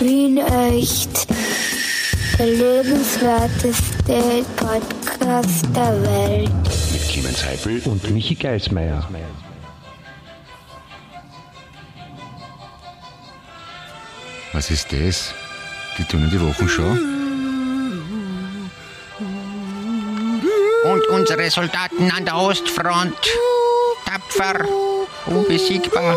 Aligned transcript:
Wien 0.00 0.38
echt. 0.38 1.26
Der 2.38 2.46
lebenswerteste 2.46 4.44
Podcast 4.56 5.66
der 5.76 6.02
Welt. 6.02 6.50
Mit 6.92 7.08
Clemens 7.08 7.44
Heifel 7.44 7.82
und 7.84 8.10
Michi 8.10 8.34
Geismeier. 8.34 9.06
Was 14.54 14.70
ist 14.70 14.90
das? 14.90 15.34
Die 15.98 16.04
tun 16.04 16.24
in 16.24 16.30
die 16.30 16.40
Wochenschau. 16.40 16.96
Und 20.84 21.06
unsere 21.10 21.50
Soldaten 21.50 22.10
an 22.10 22.24
der 22.24 22.36
Ostfront. 22.36 23.14
Tapfer, 24.06 24.64
unbesiegbar. 25.26 26.16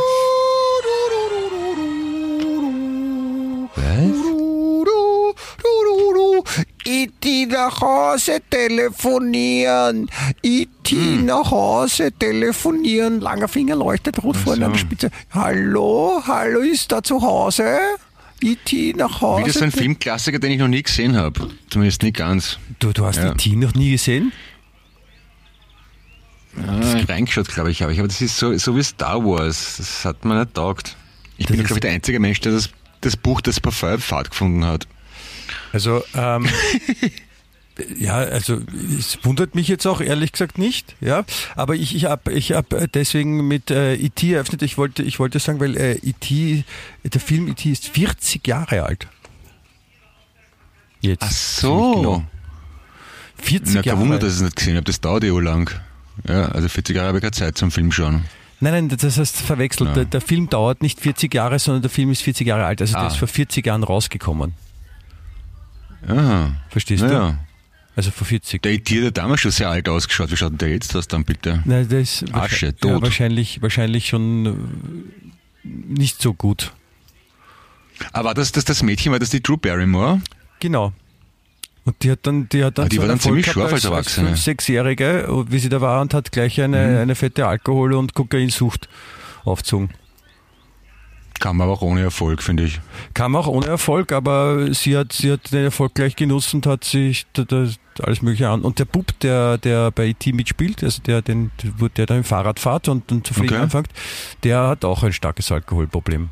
IT 6.94 7.50
nach 7.50 7.82
Hause 7.82 8.40
telefonieren. 8.50 10.10
IT 10.44 10.92
nach 11.26 11.50
Hause 11.52 12.12
telefonieren. 12.12 13.20
Langer 13.22 13.48
Finger 13.48 13.76
leuchtet 13.76 14.22
rot 14.24 14.38
vorne 14.38 14.66
an 14.66 14.72
der 14.74 14.80
so. 14.80 14.86
Spitze. 14.86 15.10
Hallo, 15.32 16.22
hallo, 16.28 16.60
ist 16.60 16.92
da 16.92 17.02
zu 17.02 17.22
Hause? 17.22 17.78
IT 18.42 18.98
nach 18.98 19.22
Hause. 19.22 19.44
Wieder 19.46 19.54
so 19.54 19.64
ein 19.66 19.72
Filmklassiker, 19.72 20.38
den 20.40 20.52
ich 20.52 20.60
noch 20.60 20.68
nie 20.68 20.84
gesehen 20.84 21.16
habe. 21.18 21.50
Zumindest 21.70 22.04
nicht 22.04 22.18
ganz. 22.18 22.60
Du, 22.80 22.92
du 22.92 23.06
hast 23.06 23.18
Ja. 23.18 23.32
IT 23.32 23.46
noch 23.56 23.74
nie 23.74 23.92
gesehen? 23.92 24.32
Ah, 26.58 26.80
reingeschaut, 27.10 27.48
glaube 27.48 27.72
ich, 27.72 27.82
aber 27.82 27.92
ich. 27.92 28.00
Aber 28.00 28.08
das 28.08 28.22
ist 28.22 28.38
so, 28.38 28.56
so 28.58 28.76
wie 28.76 28.84
Star 28.84 29.24
Wars. 29.26 29.76
Das 29.78 30.06
hat 30.06 30.24
mir 30.26 30.40
nicht 30.40 30.54
taugt. 30.54 30.96
Ich 31.38 31.48
bin, 31.48 31.56
ist- 31.60 31.66
glaube 31.66 31.80
ich, 31.80 31.82
der 31.82 31.92
einzige 31.92 32.20
Mensch, 32.20 32.42
der 32.42 32.52
das, 32.52 32.70
das 33.02 33.18
Buch 33.18 33.42
des 33.42 33.60
Parfümfahrt 33.60 34.30
gefunden 34.30 34.64
hat. 34.66 34.88
Also, 35.72 36.04
ähm, 36.16 36.48
ja, 38.00 38.16
also 38.16 38.60
es 39.00 39.18
wundert 39.24 39.56
mich 39.56 39.68
jetzt 39.68 39.86
auch 39.88 40.02
ehrlich 40.02 40.32
gesagt 40.32 40.58
nicht, 40.58 40.96
ja. 41.02 41.24
Aber 41.56 41.76
ich, 41.76 41.96
ich 41.96 42.06
habe 42.06 42.32
ich 42.34 42.52
hab 42.52 42.66
deswegen 42.94 43.48
mit 43.48 43.72
äh, 43.72 43.96
IT 43.96 44.22
eröffnet. 44.24 44.62
Ich 44.62 44.78
wollte, 44.78 45.04
ich 45.04 45.20
wollte 45.20 45.40
sagen, 45.40 45.60
weil 45.60 45.76
äh, 45.78 45.98
IT, 46.04 46.64
der 47.04 47.22
Film 47.22 47.48
IT 47.48 47.66
ist 47.66 47.88
40 47.90 48.48
Jahre 48.48 48.84
alt. 48.84 49.08
Jetzt. 51.02 51.24
Ach 51.24 51.32
so. 51.32 51.94
Genau. 51.96 52.24
40 53.42 53.76
Na, 53.76 53.82
kein 53.82 53.88
Jahre. 53.90 54.00
Wunder, 54.00 54.20
dass 54.20 54.30
ich 54.34 54.36
es 54.38 54.42
nicht 54.44 54.56
gesehen 54.56 54.76
habe. 54.76 54.86
Das 54.86 55.02
dauert 55.02 55.24
ja 55.24 55.38
lang. 55.40 55.70
Ja, 56.28 56.46
also 56.50 56.70
40 56.70 56.96
Jahre 56.96 57.08
habe 57.10 57.18
ich 57.18 57.22
keine 57.24 57.32
Zeit 57.32 57.58
zum 57.58 57.72
Film 57.72 57.92
schauen. 57.92 58.24
Nein, 58.60 58.88
nein, 58.88 58.98
das 58.98 59.18
heißt 59.18 59.36
verwechselt. 59.42 59.90
Ja. 59.90 59.96
Der, 59.96 60.06
der 60.06 60.22
Film 60.22 60.50
dauert 60.50 60.82
nicht 60.82 61.00
40 61.02 61.34
Jahre, 61.34 61.60
sondern 61.60 61.82
der 61.82 61.90
Film 61.92 62.12
ist 62.12 62.22
40 62.22 62.48
Jahre 62.48 62.64
alt. 62.66 62.80
Also 62.80 62.94
der 62.94 63.02
Ah. 63.02 63.08
ist 63.08 63.18
vor 63.18 63.28
40 63.28 63.66
Jahren 63.66 63.84
rausgekommen. 63.84 64.54
Ja, 66.08 66.52
Verstehst 66.70 67.04
du? 67.04 67.08
ja. 67.08 67.38
Also 67.96 68.10
vor 68.10 68.26
40. 68.26 68.62
Der 68.64 68.72
IT 68.74 68.90
hat 68.90 69.18
damals 69.18 69.42
schon 69.42 69.52
sehr 69.52 69.70
alt 69.70 69.88
ausgeschaut. 69.88 70.32
Wie 70.32 70.36
schaut 70.38 70.52
denn 70.52 70.58
der 70.58 70.70
jetzt 70.70 70.96
aus 70.96 71.08
dann 71.08 71.24
bitte? 71.26 71.62
Nein, 71.66 71.88
der 71.88 72.00
ist 72.02 72.24
Asche, 72.24 72.34
wahrscheinlich- 72.34 72.80
tot. 72.82 72.92
Ja, 72.92 73.02
wahrscheinlich, 73.04 73.62
wahrscheinlich 73.62 74.08
schon 74.08 74.46
äh, 74.48 75.68
nicht 75.68 76.20
so 76.22 76.34
gut. 76.34 76.74
Aber 78.12 78.30
war 78.30 78.34
das, 78.34 78.52
das 78.52 78.66
das 78.66 78.82
Mädchen, 78.82 79.12
war 79.12 79.20
das 79.20 79.30
die 79.30 79.44
Drew 79.44 79.58
Barrymore? 79.58 80.22
Genau. 80.60 80.92
Und 81.86 82.02
die 82.02 82.10
hat 82.12 82.20
dann, 82.24 82.50
die 82.50 82.64
hat 82.64 82.78
dann 82.78 82.86
Ah, 82.86 82.90
die 82.90 82.96
so 82.96 83.02
war 83.04 83.10
dann 83.10 83.20
ziemlich 83.20 83.46
scharf 83.46 83.56
gehabt 83.56 83.74
als 83.74 83.86
Erwachsene. 83.86 84.36
sechsjährige, 84.38 85.46
wie 85.50 85.60
sie 85.60 85.70
da 85.70 85.80
war 85.82 86.02
und 86.02 86.14
hat 86.16 86.32
gleich 86.32 86.60
eine, 86.62 86.88
Mhm. 86.88 86.98
eine 86.98 87.16
fette 87.16 87.46
Alkohol- 87.46 87.94
und 87.94 88.14
Kokainsucht 88.16 88.90
aufgezogen. 89.44 89.90
Kam 91.44 91.60
aber 91.60 91.74
auch 91.74 91.82
ohne 91.82 92.00
Erfolg, 92.00 92.42
finde 92.42 92.64
ich. 92.64 92.80
Kam 93.14 93.36
auch 93.36 93.48
ohne 93.48 93.66
Erfolg, 93.66 94.14
aber 94.14 94.74
sie 94.74 94.96
hat, 94.96 95.12
sie 95.12 95.30
hat 95.30 95.52
den 95.52 95.66
Erfolg 95.66 95.94
gleich 95.94 96.16
genutzt 96.16 96.54
und 96.54 96.66
hat 96.66 96.86
sich 96.86 97.26
alles 98.00 98.22
mögliche 98.22 98.48
an. 98.48 98.62
Und 98.62 98.80
der 98.80 98.86
Bub, 98.86 99.08
der, 99.20 99.58
der 99.58 99.92
bei 99.92 100.08
IT 100.08 100.26
mitspielt, 100.28 100.82
also 100.86 101.02
der, 101.02 101.22
den, 101.22 101.52
der 101.98 102.06
da 102.06 102.16
im 102.16 102.24
Fahrrad 102.24 102.62
fährt 102.62 102.88
und, 102.88 103.12
und 103.12 103.28
zu 103.28 103.34
fliegen 103.34 103.56
Okay. 103.56 103.64
anfängt, 103.64 103.90
der 104.44 104.70
hat 104.70 104.86
auch 104.86 105.04
ein 105.04 105.12
starkes 105.12 105.52
Alkoholproblem. 105.52 106.30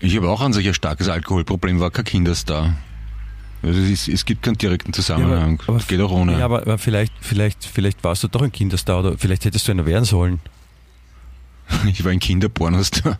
Ich 0.00 0.16
habe 0.16 0.30
auch 0.30 0.40
an 0.40 0.54
sich 0.54 0.66
ein 0.66 0.72
starkes 0.72 1.10
Alkoholproblem, 1.10 1.78
war 1.78 1.90
kein 1.90 2.06
Kinderstar. 2.06 2.72
Also 3.62 3.78
es, 3.80 3.90
ist, 3.90 4.08
es 4.08 4.24
gibt 4.24 4.44
keinen 4.44 4.56
direkten 4.56 4.94
Zusammenhang. 4.94 5.60
das 5.66 5.86
geht 5.86 6.00
auch 6.00 6.10
ohne. 6.10 6.38
Ja, 6.38 6.46
aber, 6.46 6.62
aber 6.62 6.78
vielleicht, 6.78 7.12
vielleicht, 7.20 7.66
vielleicht 7.66 8.02
warst 8.02 8.22
du 8.22 8.28
doch 8.28 8.40
ein 8.40 8.50
Kinderstar 8.50 9.00
oder 9.00 9.18
vielleicht 9.18 9.44
hättest 9.44 9.68
du 9.68 9.72
einer 9.72 9.84
werden 9.84 10.06
sollen. 10.06 10.40
Ich 11.86 12.04
war 12.04 12.12
ein 12.12 12.20
Kinderpornostar. 12.20 13.18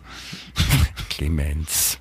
Clemens. 1.09 1.99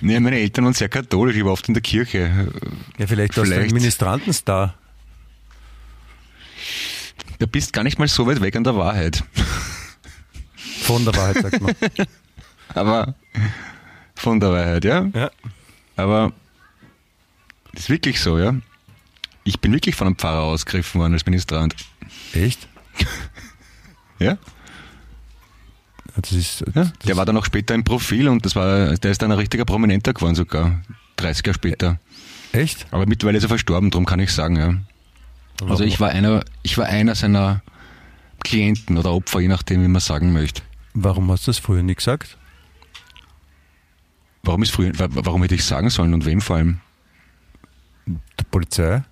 Nee, 0.00 0.20
meine 0.20 0.38
Eltern 0.38 0.64
waren 0.64 0.74
sehr 0.74 0.88
katholisch, 0.88 1.36
ich 1.36 1.44
war 1.44 1.52
oft 1.52 1.68
in 1.68 1.74
der 1.74 1.82
Kirche. 1.82 2.48
Ja, 2.98 3.06
vielleicht, 3.06 3.36
warst 3.36 3.50
du 3.50 3.54
ein 3.54 3.58
Vielleicht. 3.60 3.74
Ministrantenstar. 3.74 4.74
Da 7.38 7.46
bist 7.46 7.72
gar 7.72 7.82
nicht 7.82 7.98
mal 7.98 8.08
so 8.08 8.26
weit 8.26 8.40
weg 8.40 8.54
an 8.56 8.64
der 8.64 8.76
Wahrheit. 8.76 9.24
Von 10.82 11.04
der 11.04 11.14
Wahrheit, 11.16 11.42
sagt 11.42 11.60
man. 11.60 11.74
Aber 12.74 13.14
von 14.14 14.40
der 14.40 14.50
Wahrheit, 14.52 14.84
ja. 14.84 15.08
Ja. 15.14 15.30
Aber 15.96 16.32
das 17.72 17.84
ist 17.84 17.90
wirklich 17.90 18.20
so, 18.20 18.38
ja. 18.38 18.54
Ich 19.44 19.60
bin 19.60 19.72
wirklich 19.72 19.96
von 19.96 20.06
einem 20.06 20.16
Pfarrer 20.16 20.42
ausgegriffen 20.42 21.00
worden 21.00 21.14
als 21.14 21.26
Ministrant. 21.26 21.74
Echt? 22.32 22.68
Ja? 24.18 24.38
Das 26.20 26.32
ist, 26.32 26.64
ja. 26.74 26.92
Der 27.06 27.16
war 27.16 27.24
dann 27.24 27.36
auch 27.36 27.44
später 27.46 27.74
im 27.74 27.84
Profil 27.84 28.28
und 28.28 28.44
das 28.44 28.54
war, 28.54 28.94
der 28.96 29.10
ist 29.10 29.22
dann 29.22 29.32
ein 29.32 29.38
richtiger 29.38 29.64
Prominenter 29.64 30.12
geworden 30.12 30.34
sogar. 30.34 30.80
30 31.16 31.46
Jahre 31.46 31.54
später. 31.54 31.98
Echt? 32.52 32.86
Aber 32.90 33.06
mittlerweile 33.06 33.38
ist 33.38 33.44
er 33.44 33.48
verstorben, 33.48 33.90
darum 33.90 34.04
kann 34.04 34.20
ich 34.20 34.30
sagen, 34.32 34.56
ja. 34.56 34.74
Also 35.68 35.84
ich 35.84 36.00
war 36.00 36.10
einer, 36.10 36.44
ich 36.62 36.76
war 36.76 36.86
einer 36.86 37.14
seiner 37.14 37.62
Klienten 38.44 38.98
oder 38.98 39.12
Opfer, 39.12 39.40
je 39.40 39.48
nachdem, 39.48 39.82
wie 39.82 39.88
man 39.88 40.00
sagen 40.00 40.32
möchte. 40.32 40.62
Warum 40.94 41.30
hast 41.30 41.46
du 41.46 41.50
das 41.50 41.58
früher 41.58 41.82
nicht 41.82 41.96
gesagt? 41.98 42.36
Warum 44.42 44.62
ist 44.62 44.72
früher, 44.72 44.98
wa- 44.98 45.08
warum 45.10 45.40
hätte 45.42 45.54
ich 45.54 45.64
sagen 45.64 45.88
sollen 45.88 46.12
und 46.14 46.24
wem 46.26 46.40
vor 46.40 46.56
allem? 46.56 46.80
Der 48.06 48.44
Polizei? 48.50 49.02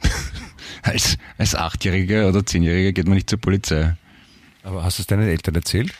Als, 0.82 1.18
als 1.36 1.54
Achtjähriger 1.56 2.28
oder 2.28 2.46
Zehnjähriger 2.46 2.92
geht 2.92 3.06
man 3.06 3.16
nicht 3.16 3.28
zur 3.28 3.40
Polizei. 3.40 3.96
Aber 4.62 4.84
hast 4.84 4.98
du 4.98 5.02
es 5.02 5.06
deinen 5.06 5.28
Eltern 5.28 5.54
erzählt? 5.54 5.92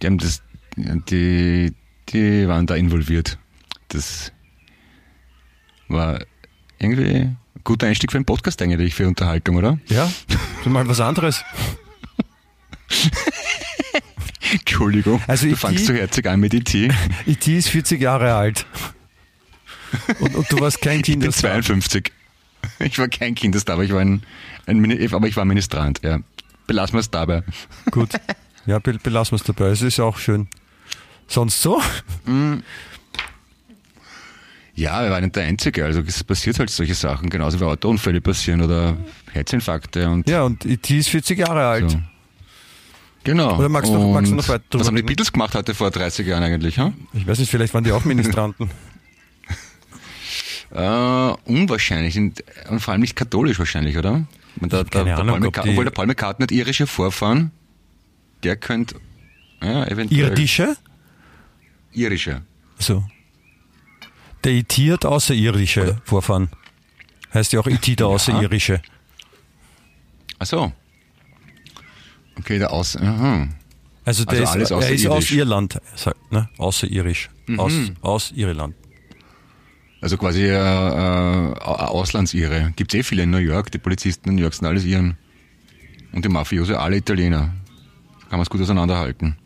Die 0.00 0.06
haben 0.06 0.18
das, 0.18 0.42
die, 0.76 1.72
die 2.10 2.48
waren 2.48 2.66
da 2.66 2.74
involviert. 2.76 3.38
Das 3.88 4.32
war 5.88 6.20
irgendwie 6.78 7.20
ein 7.20 7.38
guter 7.64 7.86
Einstieg 7.86 8.12
für 8.12 8.18
einen 8.18 8.24
Podcast 8.24 8.60
eigentlich, 8.62 8.94
für 8.94 9.08
Unterhaltung, 9.08 9.56
oder? 9.56 9.78
Ja? 9.88 10.10
Mal 10.64 10.86
was 10.86 11.00
anderes. 11.00 11.44
Entschuldigung, 14.52 15.20
Also 15.26 15.46
du 15.46 15.52
IT 15.52 15.58
fangst 15.58 15.86
so 15.86 15.92
herzig 15.92 16.26
an 16.26 16.40
mit 16.40 16.54
IT. 16.54 16.74
IT 16.74 16.92
ist 17.48 17.68
40 17.68 18.00
Jahre 18.00 18.34
alt. 18.34 18.66
Und, 20.20 20.34
und 20.34 20.52
du 20.52 20.60
warst 20.60 20.80
kein 20.80 21.00
Ich 21.00 21.06
bin 21.06 21.20
Kinderstar. 21.20 21.62
52. 21.62 22.12
Ich 22.80 22.98
war 22.98 23.08
kein 23.08 23.34
Kinderstar, 23.34 23.74
aber 23.74 23.84
ich 23.84 23.92
war 23.92 24.00
ein, 24.00 24.22
ein 24.66 25.12
aber 25.12 25.28
ich 25.28 25.36
war 25.36 25.44
Ministrant, 25.44 26.00
ja. 26.02 26.20
Belassen 26.68 26.92
wir 26.94 27.00
es 27.00 27.10
dabei. 27.10 27.42
Gut. 27.90 28.10
Ja, 28.66 28.78
be- 28.78 28.98
belassen 29.02 29.32
wir 29.32 29.36
es 29.36 29.42
dabei. 29.42 29.70
Es 29.70 29.82
ist 29.82 29.98
auch 29.98 30.18
schön. 30.18 30.46
Sonst 31.26 31.60
so? 31.60 31.82
Ja, 34.74 35.02
wir 35.02 35.10
waren 35.10 35.24
nicht 35.24 35.34
der 35.34 35.44
Einzige, 35.44 35.84
also 35.84 36.00
es 36.06 36.22
passiert 36.22 36.58
halt 36.60 36.70
solche 36.70 36.94
Sachen, 36.94 37.28
genauso 37.30 37.58
wie 37.58 37.64
Autounfälle 37.64 38.20
passieren 38.20 38.62
oder 38.62 38.96
Herzinfarkte 39.32 40.08
und 40.08 40.28
Ja, 40.28 40.42
und 40.44 40.64
IT 40.64 40.88
ist 40.90 41.08
40 41.08 41.38
Jahre 41.40 41.66
alt. 41.66 41.90
so. 41.90 41.98
Genau. 43.24 43.58
Oder 43.58 43.68
magst 43.68 43.90
du 43.92 43.98
magst 44.12 44.30
du 44.30 44.36
noch 44.36 44.48
weiter 44.48 44.62
drüber 44.70 44.80
Was 44.82 44.86
haben 44.88 44.96
die? 44.96 45.02
Beatles 45.02 45.32
gemacht 45.32 45.54
heute 45.54 45.74
vor 45.74 45.90
30 45.90 46.26
Jahren 46.26 46.44
eigentlich? 46.44 46.78
Hm? 46.78 46.94
Ich 47.12 47.26
weiß 47.26 47.40
nicht, 47.40 47.50
vielleicht 47.50 47.74
waren 47.74 47.82
die 47.84 47.92
auch 47.92 48.04
Ministranten. 48.04 48.70
Äh, 50.70 51.32
unwahrscheinlich 51.46 52.18
und 52.18 52.42
vor 52.78 52.92
allem 52.92 53.00
nicht 53.00 53.16
katholisch 53.16 53.58
wahrscheinlich, 53.58 53.96
oder? 53.96 54.26
Und 54.60 54.72
der, 54.72 54.84
der, 54.84 54.90
keine 54.90 55.04
der 55.06 55.18
Ahnung, 55.18 55.40
Paul 55.40 55.48
McCart- 55.50 55.68
Obwohl 55.70 55.84
der 55.84 55.90
Paul 55.92 56.06
McCartney 56.06 56.44
hat 56.44 56.50
irische 56.52 56.86
Vorfahren, 56.86 57.50
der 58.42 58.56
könnte 58.56 58.96
ja, 59.62 59.84
eventuell 59.86 60.20
Irdische? 60.30 60.76
irische. 61.92 62.42
So. 62.78 63.04
Der 64.44 64.52
IT 64.52 64.72
hat 64.78 65.04
außerirdische 65.04 66.00
Vorfahren. 66.04 66.48
Heißt 67.34 67.52
ja 67.52 67.60
auch 67.60 67.66
IT 67.66 67.98
der 67.98 68.06
Außerirdische. 68.06 68.80
Ach 70.38 70.46
so. 70.46 70.72
Okay, 72.38 72.58
der 72.58 72.72
Aus. 72.72 72.96
Aha. 72.96 73.48
Also, 74.04 74.24
der 74.24 74.40
Also 74.40 74.52
alles 74.52 74.70
ist, 74.70 74.76
er 74.88 74.90
ist 74.90 75.06
aus. 75.08 75.30
Irland, 75.32 75.80
sagt, 75.96 76.32
ne? 76.32 76.48
außerirdisch. 76.56 77.28
Aus, 77.56 77.72
aus 78.00 78.30
Irland. 78.30 78.74
Also 80.00 80.16
quasi 80.16 80.42
äh, 80.44 80.52
äh, 80.54 81.54
Auslandsire. 81.60 82.72
Gibt 82.76 82.94
es 82.94 83.00
eh 83.00 83.02
viele 83.02 83.24
in 83.24 83.30
New 83.30 83.38
York. 83.38 83.70
Die 83.72 83.78
Polizisten 83.78 84.28
in 84.30 84.36
New 84.36 84.42
York 84.42 84.54
sind 84.54 84.66
alles 84.66 84.84
Iren. 84.84 85.16
Und 86.12 86.24
die 86.24 86.28
Mafiosi 86.28 86.74
alle 86.74 86.96
Italiener. 86.96 87.52
Kann 88.30 88.38
man 88.38 88.42
es 88.42 88.50
gut 88.50 88.60
auseinanderhalten. 88.60 89.36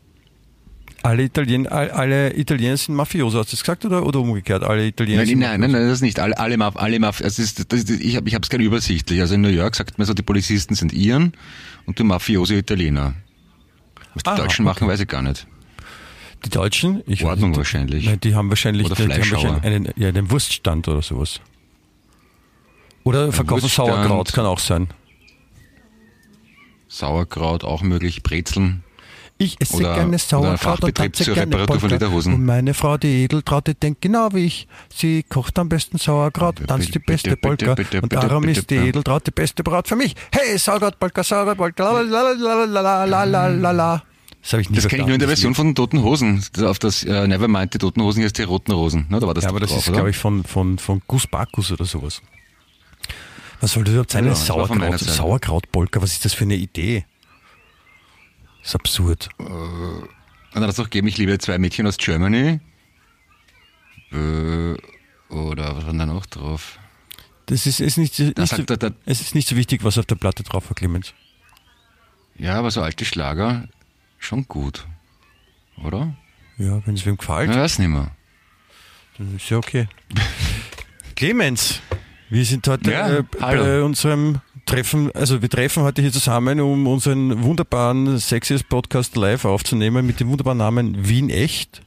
Alle, 1.05 1.25
Italien, 1.25 1.67
all- 1.67 1.91
alle 1.91 2.37
Italiener 2.37 2.77
sind 2.77 2.95
Mafioso, 2.95 3.41
hast 3.41 3.51
du 3.51 3.57
das 3.57 3.63
gesagt 3.65 3.85
oder, 3.85 4.07
oder 4.07 4.21
umgekehrt? 4.21 4.63
Alle 4.63 4.87
Italiener 4.87 5.19
Nein, 5.19 5.27
sind 5.27 5.39
nein, 5.41 5.59
nein, 5.61 5.73
nein, 5.73 5.89
das 5.89 6.01
nicht. 6.01 6.21
Alle, 6.21 6.39
alle, 6.39 6.55
Maf- 6.57 6.77
alle 6.77 7.01
Maf 7.01 7.21
es 7.21 7.41
ist, 7.41 7.73
das 7.73 7.81
ist, 7.81 7.91
ich 7.91 8.15
habe 8.15 8.29
ich 8.29 8.35
hab's 8.37 8.49
gerne 8.51 8.63
übersichtlich. 8.65 9.21
Also 9.21 9.35
in 9.35 9.41
New 9.41 9.49
York 9.49 9.75
sagt 9.75 9.99
man 9.99 10.07
so, 10.07 10.15
die 10.15 10.23
Polizisten 10.23 10.75
sind 10.77 10.93
Iren 10.93 11.33
und 11.87 11.99
die 11.99 12.05
Mafiosi 12.05 12.55
Italiener. 12.57 13.15
Was 14.15 14.23
die 14.23 14.31
Ah, 14.31 14.37
Deutschen 14.37 14.65
okay. 14.67 14.75
machen, 14.75 14.87
weiß 14.89 15.01
ich 15.01 15.09
gar 15.09 15.23
nicht. 15.23 15.47
Die 16.45 16.51
Deutschen? 16.51 17.03
Ich 17.07 17.25
Ordnung 17.25 17.51
nicht. 17.51 17.59
wahrscheinlich. 17.59 18.05
Nein, 18.07 18.21
die 18.21 18.35
haben 18.35 18.49
wahrscheinlich, 18.49 18.87
Oder 18.87 18.95
die, 18.97 19.07
die 19.07 19.13
haben 19.13 19.31
wahrscheinlich 19.31 19.65
einen, 19.65 19.89
ja, 19.97 20.09
einen 20.09 20.31
Wurststand 20.31 20.89
oder 20.89 21.03
sowas. 21.03 21.41
Oder 23.05 23.33
verkaufen 23.33 23.63
Wurststand. 23.63 23.89
Sauerkraut, 23.89 24.33
kann 24.33 24.47
auch 24.47 24.59
sein. 24.59 24.89
Sauerkraut 26.89 27.65
auch 27.65 27.83
möglich, 27.83 28.23
Brezeln. 28.23 28.85
Ich 29.39 29.61
esse 29.61 29.77
Oder- 29.77 29.95
gerne 29.95 30.19
Sauerkraut 30.19 30.85
und 30.85 30.95
tanze 30.95 31.25
zur 31.25 31.35
gerne 31.35 31.55
Reparatur 31.57 31.81
von 31.81 31.89
Polka. 31.89 31.95
Lederhosen. 32.05 32.35
Und 32.35 32.45
meine 32.45 32.75
Frau, 32.75 32.97
die 32.97 33.25
Edeltraute, 33.25 33.75
denkt 33.75 34.01
genau 34.03 34.29
wie 34.35 34.45
ich. 34.45 34.69
Sie 34.95 35.25
kocht 35.25 35.59
am 35.59 35.69
besten 35.69 35.99
Sauerkraut, 35.99 36.57
Bitte, 36.57 36.67
tanzt 36.69 36.95
die 36.95 36.99
beste 37.01 37.31
bitte, 37.31 37.41
Polka. 37.41 37.75
bitte, 37.75 38.03
und 38.03 38.13
darum 38.13 38.45
ist 38.45 38.71
die 38.71 38.75
bitte. 38.77 38.89
Edeltraut 38.89 39.27
die 39.27 39.31
beste 39.33 39.65
Braut 39.65 39.89
für 39.89 39.97
mich. 39.97 40.15
Hey, 40.31 40.59
Sauerkraut, 40.59 40.99
Polka, 41.01 41.25
Sauerkraut, 41.25 41.57
Polka, 41.57 42.03
la 42.03 42.23
la 42.23 42.33
la 42.33 42.65
la 42.67 42.83
la 42.83 43.05
la 43.05 43.25
la 43.25 43.47
la 43.49 43.71
la. 43.73 44.03
Das 44.43 44.53
habe 44.53 44.63
ich 44.63 44.71
nie 44.71 44.77
Das 44.77 44.89
kenne 44.89 45.03
ich 45.03 45.07
nur 45.07 45.15
in 45.15 45.21
der 45.21 45.29
Version 45.29 45.55
von 45.55 45.75
Toten 45.75 46.03
Hosen. 46.03 46.45
Auf 46.63 46.79
das 46.79 47.05
äh, 47.05 47.27
Nevermind, 47.29 47.75
die 47.75 47.79
Toten 47.79 48.03
Hosen, 48.03 48.23
ist 48.23 48.39
die 48.39 48.43
Roten 48.43 48.73
Rosen. 48.73 49.07
Na, 49.09 49.21
da 49.21 49.27
war 49.29 49.35
das 49.35 49.45
Ja, 49.45 49.51
aber 49.51 49.61
das 49.61 49.71
drauf, 49.71 49.87
ist, 49.87 49.93
glaube 49.93 50.11
ich, 50.11 50.17
von, 50.17 50.43
von, 50.45 50.79
von 50.79 51.01
Gus 51.07 51.27
Bacchus 51.29 51.71
oder 51.71 51.85
sowas. 51.85 52.21
Was 53.61 53.73
soll 53.73 53.85
das 53.85 53.93
überhaupt 53.93 54.11
sein? 54.11 54.27
Ja, 54.27 54.35
Sauerkraut. 54.35 54.99
Sauerkrautpolka, 54.99 56.03
was 56.03 56.13
ist 56.13 56.25
das 56.25 56.35
für 56.35 56.43
eine 56.45 56.57
Idee? 56.57 57.07
Das 58.61 58.71
ist 58.71 58.75
absurd. 58.75 59.29
Und 59.39 60.09
dann 60.53 60.65
hat 60.65 60.71
es 60.71 60.81
auch 60.81 60.85
gegeben, 60.85 61.07
ich 61.07 61.19
liebe 61.19 61.39
zwei 61.39 61.59
Mädchen 61.59 61.87
aus 61.87 61.97
Germany. 61.97 62.59
Äh, 64.13 64.75
oder 65.33 65.77
was 65.77 65.85
war 65.85 65.91
denn 65.91 65.99
da 65.99 66.07
noch 66.07 66.27
drauf? 66.27 66.79
Das 67.47 67.67
ist, 67.67 67.81
ist 67.81 67.97
nicht, 67.97 68.19
nicht 68.19 68.37
so, 68.37 68.47
sagt 68.47 68.71
er, 68.71 68.77
da, 68.77 68.91
es 69.05 69.21
ist 69.21 69.35
nicht 69.35 69.49
so 69.49 69.57
wichtig, 69.57 69.85
was 69.85 69.99
auf 69.99 70.07
der 70.07 70.17
Platte 70.17 70.43
drauf 70.43 70.69
war, 70.69 70.75
Clemens. 70.75 71.15
ja, 72.39 72.59
aber 72.59 72.71
so 72.71 72.83
alte 72.83 73.05
Schlager, 73.05 73.69
schon 74.25 74.47
gut. 74.49 74.87
Oder? 75.83 76.15
Ja, 76.59 76.81
wenn 76.87 76.95
es 76.95 77.05
wem 77.07 77.17
gefällt, 77.17 77.51
Ich 77.51 77.57
weiß 77.57 77.79
nicht 77.79 77.89
mehr. 77.89 78.11
dann 79.19 79.37
ist 79.37 79.49
ja 79.51 79.59
okay. 79.59 79.89
Clemens, 81.17 81.81
wir 82.31 82.45
sind 82.45 82.67
heute 82.69 82.91
Ja, 82.91 83.19
äh, 83.19 83.23
bei 83.23 83.83
unserem 83.83 84.41
Treffen, 84.67 85.11
also 85.13 85.43
wir 85.43 85.51
treffen 85.51 85.83
heute 85.83 86.03
hier 86.03 86.13
zusammen, 86.13 86.61
um 86.61 86.87
unseren 86.87 87.43
wunderbaren 87.43 88.19
Sexiest 88.19 88.69
Podcast 88.69 89.17
live 89.17 89.45
aufzunehmen 89.45 90.07
mit 90.07 90.21
dem 90.21 90.29
wunderbaren 90.29 90.59
Namen 90.59 91.09
Wien 91.09 91.31
Echt. 91.31 91.83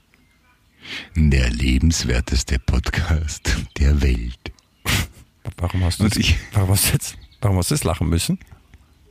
Der 1.16 1.50
lebenswerteste 1.50 2.60
Podcast 2.60 3.56
der 3.78 4.02
Welt. 4.02 4.38
Warum 5.58 5.84
hast 5.84 6.00
du 6.00 6.04
jetzt, 6.06 6.20
warum 6.54 6.70
hast 6.72 6.88
du 6.90 6.94
jetzt, 6.94 7.18
warum 7.42 7.58
hast 7.58 7.72
du 7.72 7.76
jetzt 7.76 7.84
lachen 7.86 8.10
müssen? 8.10 8.40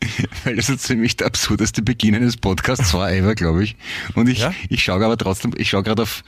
Weil 0.45 0.57
das 0.57 0.69
ist 0.69 0.81
ziemlich 0.83 1.17
der 1.17 1.27
absurdeste 1.29 1.83
Beginn 1.83 2.15
eines 2.15 2.37
Podcasts 2.37 2.93
war 2.95 3.11
ever, 3.13 3.35
glaube 3.35 3.65
ich. 3.65 3.77
Und 4.15 4.29
ich, 4.29 4.41
Ja? 4.41 4.53
ich 4.69 4.83
schaue 4.83 5.05
aber 5.05 5.17
trotzdem, 5.17 5.53
ich 5.57 5.71
schaue 5.71 5.83
gerade 5.83 6.03
auf, 6.03 6.23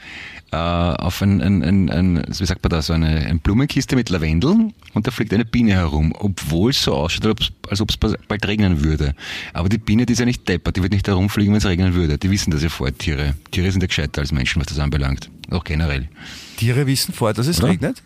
äh, 0.51 0.55
auf 0.55 1.21
ein, 1.21 1.41
ein, 1.41 1.63
ein, 1.63 1.89
ein, 1.89 2.23
wie 2.27 2.45
sagt 2.45 2.63
man 2.63 2.69
da, 2.69 2.81
so 2.81 2.93
eine, 2.93 3.07
eine 3.07 3.39
Blumenkiste 3.39 3.95
mit 3.95 4.09
Lavendel 4.09 4.71
und 4.93 5.07
da 5.07 5.11
fliegt 5.11 5.33
eine 5.33 5.45
Biene 5.45 5.73
herum, 5.73 6.13
obwohl 6.17 6.71
es 6.71 6.81
so 6.81 6.93
ausschaut, 6.95 7.51
als 7.69 7.81
ob 7.81 7.89
es 7.91 7.97
bald 7.97 8.47
regnen 8.47 8.83
würde. 8.83 9.13
Aber 9.53 9.69
die 9.69 9.77
Biene, 9.77 10.05
die 10.05 10.13
ist 10.13 10.19
ja 10.19 10.25
nicht 10.25 10.47
deppert, 10.47 10.77
die 10.77 10.83
wird 10.83 10.93
nicht 10.93 11.07
herumfliegen, 11.07 11.53
wenn 11.53 11.57
es 11.59 11.65
regnen 11.65 11.93
würde. 11.93 12.17
Die 12.17 12.29
wissen 12.31 12.51
das 12.51 12.63
ja 12.63 12.69
vorher, 12.69 12.97
Tiere. 12.97 13.35
Tiere 13.51 13.71
sind 13.71 13.81
ja 13.81 13.87
gescheiter 13.87 14.21
als 14.21 14.31
Menschen, 14.31 14.59
was 14.59 14.67
das 14.67 14.79
anbelangt. 14.79 15.29
Auch 15.49 15.63
generell. 15.63 16.09
Tiere 16.57 16.87
wissen 16.87 17.13
vorher, 17.13 17.33
dass 17.33 17.47
es 17.47 17.59
Oder? 17.59 17.69
regnet? 17.69 18.01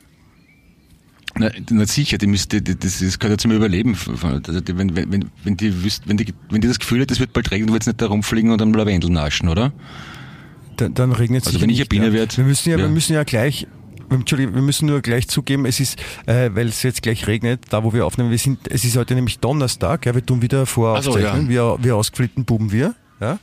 Na, 1.37 1.49
na 1.69 1.85
sicher, 1.85 2.17
die 2.17 2.27
müsste, 2.27 2.61
die- 2.61 2.77
das, 2.77 2.99
das 2.99 3.17
gehört 3.19 3.39
ja 3.39 3.41
zum 3.41 3.51
Überleben. 3.51 3.95
Also 4.23 4.59
die- 4.61 4.77
Wenn, 4.77 4.95
wenn, 4.95 5.11
wenn, 5.11 5.25
wenn, 5.43 5.57
die 5.57 5.83
wüsst, 5.83 6.07
wenn, 6.07 6.17
die, 6.17 6.33
wenn 6.49 6.61
die 6.61 6.67
das 6.67 6.79
Gefühl 6.79 7.01
hat, 7.01 7.11
es 7.11 7.19
wird 7.19 7.33
bald 7.33 7.49
regnen, 7.51 7.71
wird 7.71 7.83
es 7.83 7.87
nicht 7.87 8.01
herumfliegen 8.01 8.51
und 8.51 8.61
am 8.61 8.73
Lavendel 8.73 9.09
naschen, 9.09 9.47
oder? 9.49 9.71
Dann, 10.77 10.93
dann 10.93 11.11
regnet 11.11 11.43
es 11.43 11.47
Also 11.47 11.61
wenn 11.61 11.69
ich 11.69 11.77
eine 11.79 11.85
Biene 11.85 12.07
ja. 12.07 12.13
werd, 12.13 12.37
wir 12.37 12.43
müssen 12.43 12.69
ja, 12.69 12.77
ja. 12.77 12.83
wir 12.83 12.89
müssen 12.89 13.13
ja 13.13 13.23
gleich, 13.23 13.67
Entschuldigung, 14.09 14.55
wir 14.55 14.61
müssen 14.61 14.87
nur 14.87 15.01
gleich 15.01 15.27
zugeben, 15.29 15.65
es 15.65 15.79
ist, 15.79 15.97
äh, 16.25 16.49
weil 16.53 16.67
es 16.67 16.83
jetzt 16.83 17.01
gleich 17.01 17.27
regnet, 17.27 17.61
da 17.69 17.83
wo 17.83 17.93
wir 17.93 18.05
aufnehmen, 18.05 18.29
wir 18.31 18.37
sind, 18.37 18.67
es 18.69 18.83
ist 18.83 18.97
heute 18.97 19.15
nämlich 19.15 19.39
Donnerstag, 19.39 20.05
ja, 20.05 20.13
wir 20.13 20.25
tun 20.25 20.41
wieder 20.41 20.65
voraufzeichnen, 20.65 21.25
Ach 21.33 21.41
so, 21.43 21.47
wir, 21.49 21.77
wir 21.81 21.95
ausgeflippten 21.95 22.43
Buben 22.45 22.71
wir, 22.71 22.93
ja. 23.21 23.39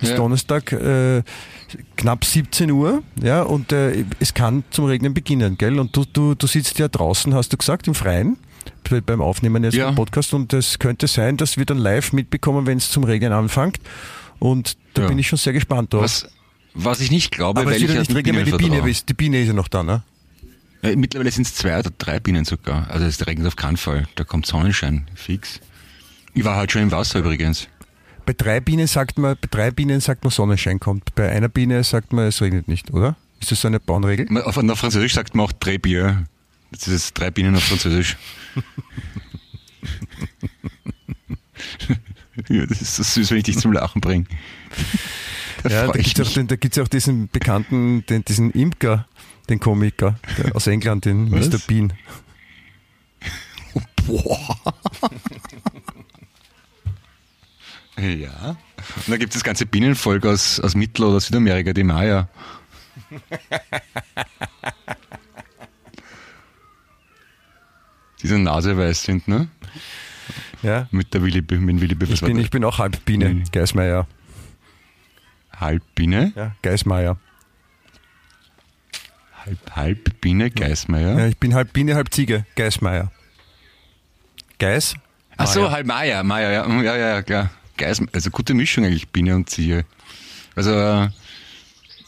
Ist 0.00 0.10
Ja. 0.10 0.16
Donnerstag, 0.16 0.72
äh, 0.72 1.22
knapp 1.96 2.24
17 2.24 2.70
Uhr, 2.70 3.02
ja, 3.22 3.42
und 3.42 3.72
äh, 3.72 4.04
es 4.20 4.34
kann 4.34 4.62
zum 4.70 4.84
Regnen 4.86 5.14
beginnen, 5.14 5.56
gell? 5.58 5.78
Und 5.78 5.96
du, 5.96 6.04
du, 6.10 6.34
du 6.34 6.46
sitzt 6.46 6.78
ja 6.78 6.88
draußen, 6.88 7.34
hast 7.34 7.52
du 7.52 7.56
gesagt, 7.56 7.88
im 7.88 7.94
Freien, 7.94 8.36
bei- 8.88 9.00
beim 9.00 9.20
Aufnehmen 9.22 9.64
jetzt 9.64 9.74
Ja. 9.74 9.92
Podcast, 9.92 10.34
und 10.34 10.52
es 10.52 10.78
könnte 10.78 11.06
sein, 11.06 11.36
dass 11.38 11.56
wir 11.56 11.64
dann 11.64 11.78
live 11.78 12.12
mitbekommen, 12.12 12.66
wenn 12.66 12.78
es 12.78 12.90
zum 12.90 13.04
Regnen 13.04 13.32
anfängt. 13.32 13.78
Und 14.38 14.76
da 14.94 15.02
Ja. 15.02 15.08
bin 15.08 15.18
ich 15.18 15.28
schon 15.28 15.38
sehr 15.38 15.54
gespannt 15.54 15.92
drauf. 15.94 16.02
Was, 16.02 16.28
was 16.74 17.00
ich 17.00 17.10
nicht 17.10 17.30
glaube, 17.32 17.60
Aber 17.62 17.70
weil 17.70 17.82
ich 17.82 17.88
ja 17.90 17.98
nicht 17.98 18.14
regnen, 18.14 18.36
weil 18.36 18.44
die 18.44 18.52
Biene, 18.52 18.88
ist, 18.90 19.08
die 19.08 19.14
Biene 19.14 19.40
ist 19.40 19.48
ja 19.48 19.54
noch 19.54 19.68
da, 19.68 19.82
ne? 19.82 20.02
Äh, 20.82 20.94
Mittlerweile 20.94 21.30
sind 21.30 21.46
es 21.46 21.54
zwei 21.54 21.78
oder 21.78 21.90
drei 21.96 22.20
Bienen 22.20 22.44
sogar. 22.44 22.90
Also 22.90 23.06
es 23.06 23.26
regnet 23.26 23.46
auf 23.46 23.56
keinen 23.56 23.78
Fall. 23.78 24.06
Da 24.14 24.24
kommt 24.24 24.44
Sonnenschein, 24.46 25.06
fix. 25.14 25.58
Ich 26.34 26.44
war 26.44 26.56
halt 26.56 26.70
schon 26.70 26.82
im 26.82 26.90
Wasser 26.92 27.20
übrigens. 27.20 27.66
Bei 28.26 28.32
drei 28.32 28.60
Bienen 28.60 28.86
sagt 28.88 29.18
man, 29.18 29.36
bei 29.40 29.48
drei 29.50 29.70
Bienen 29.70 30.00
sagt 30.00 30.24
man 30.24 30.30
Sonnenschein 30.32 30.80
kommt. 30.80 31.14
Bei 31.14 31.30
einer 31.30 31.48
Biene 31.48 31.82
sagt 31.84 32.12
man, 32.12 32.26
es 32.26 32.42
regnet 32.42 32.66
nicht, 32.68 32.92
oder? 32.92 33.14
Ist 33.40 33.52
das 33.52 33.60
so 33.60 33.68
eine 33.68 33.78
Bauernregel? 33.80 34.26
Auf, 34.42 34.56
auf 34.56 34.78
Französisch 34.78 35.14
sagt 35.14 35.34
man 35.36 35.46
auch 35.46 35.52
drei 35.52 35.78
Bier. 35.78 36.24
Das 36.72 36.88
ist 36.88 37.16
drei 37.18 37.30
Bienen 37.30 37.54
auf 37.54 37.62
Französisch. 37.62 38.16
ja, 42.48 42.66
das 42.66 42.82
ist 42.82 42.96
so 42.96 43.02
süß, 43.02 43.30
wenn 43.30 43.38
ich 43.38 43.44
dich 43.44 43.58
zum 43.58 43.72
Lachen 43.72 44.00
bringe. 44.00 44.26
Da 45.62 45.68
Ja, 45.70 45.86
da 45.86 45.94
ich 45.98 46.06
gibt's 46.14 46.20
auch, 46.20 46.24
mich. 46.24 46.34
den, 46.34 46.46
da 46.48 46.56
gibt's 46.56 46.78
auch 46.78 46.88
diesen 46.88 47.28
bekannten, 47.28 48.04
den, 48.06 48.24
diesen 48.24 48.50
Imker, 48.50 49.06
den 49.48 49.60
Komiker 49.60 50.18
aus 50.54 50.66
England, 50.66 51.04
den 51.04 51.30
Was? 51.30 51.48
Mr. 51.48 51.58
Bean. 51.66 51.92
Boah. 54.06 54.56
Ja. 57.98 58.56
Und 58.96 59.08
dann 59.08 59.18
gibt 59.18 59.32
es 59.32 59.40
das 59.40 59.44
ganze 59.44 59.66
Bienenvolk 59.66 60.26
aus, 60.26 60.60
aus 60.60 60.74
Mittel- 60.74 61.04
oder 61.06 61.20
Südamerika, 61.20 61.72
die 61.72 61.84
Maya. 61.84 62.28
die 68.22 68.28
so 68.28 68.38
naseweiß 68.38 69.02
sind, 69.02 69.28
ne? 69.28 69.48
Ja. 70.62 70.88
Mit 70.90 71.12
der 71.14 71.22
Willi, 71.22 71.40
mit 71.42 71.50
dem 71.50 71.80
Willi 71.80 71.96
Ich 72.12 72.20
bin, 72.22 72.38
ich 72.38 72.50
bin 72.50 72.64
auch 72.64 72.78
halb 72.78 73.04
Biene, 73.04 73.28
Mhm. 73.28 73.44
Geismeier. 73.52 74.06
Halbbiene, 75.54 76.32
Ja, 76.36 76.54
Geismeier. 76.62 77.18
halb, 79.44 79.58
halb 79.76 80.20
Biene, 80.20 80.50
Geismeier. 80.50 81.18
Ja, 81.18 81.26
ich 81.26 81.38
bin 81.38 81.54
halb 81.54 81.72
Biene, 81.72 81.94
halb 81.94 82.12
Ziege, 82.12 82.44
Geismeier. 82.56 83.10
Geis? 84.58 84.94
Ach 85.36 85.46
so, 85.46 85.60
Meier. 85.62 85.70
halb 85.72 85.86
Maya, 85.86 86.22
Maya, 86.22 86.50
ja, 86.52 86.66
mm, 86.68 86.82
ja, 86.82 86.96
ja, 86.96 87.08
ja, 87.08 87.22
klar. 87.22 87.50
Geis, 87.76 88.00
also 88.12 88.30
gute 88.30 88.54
Mischung 88.54 88.84
eigentlich, 88.84 89.08
Biene 89.08 89.34
und 89.36 89.50
Ziege. 89.50 89.84
Also 90.54 90.72
äh, 90.72 91.04
äh, 91.04 91.10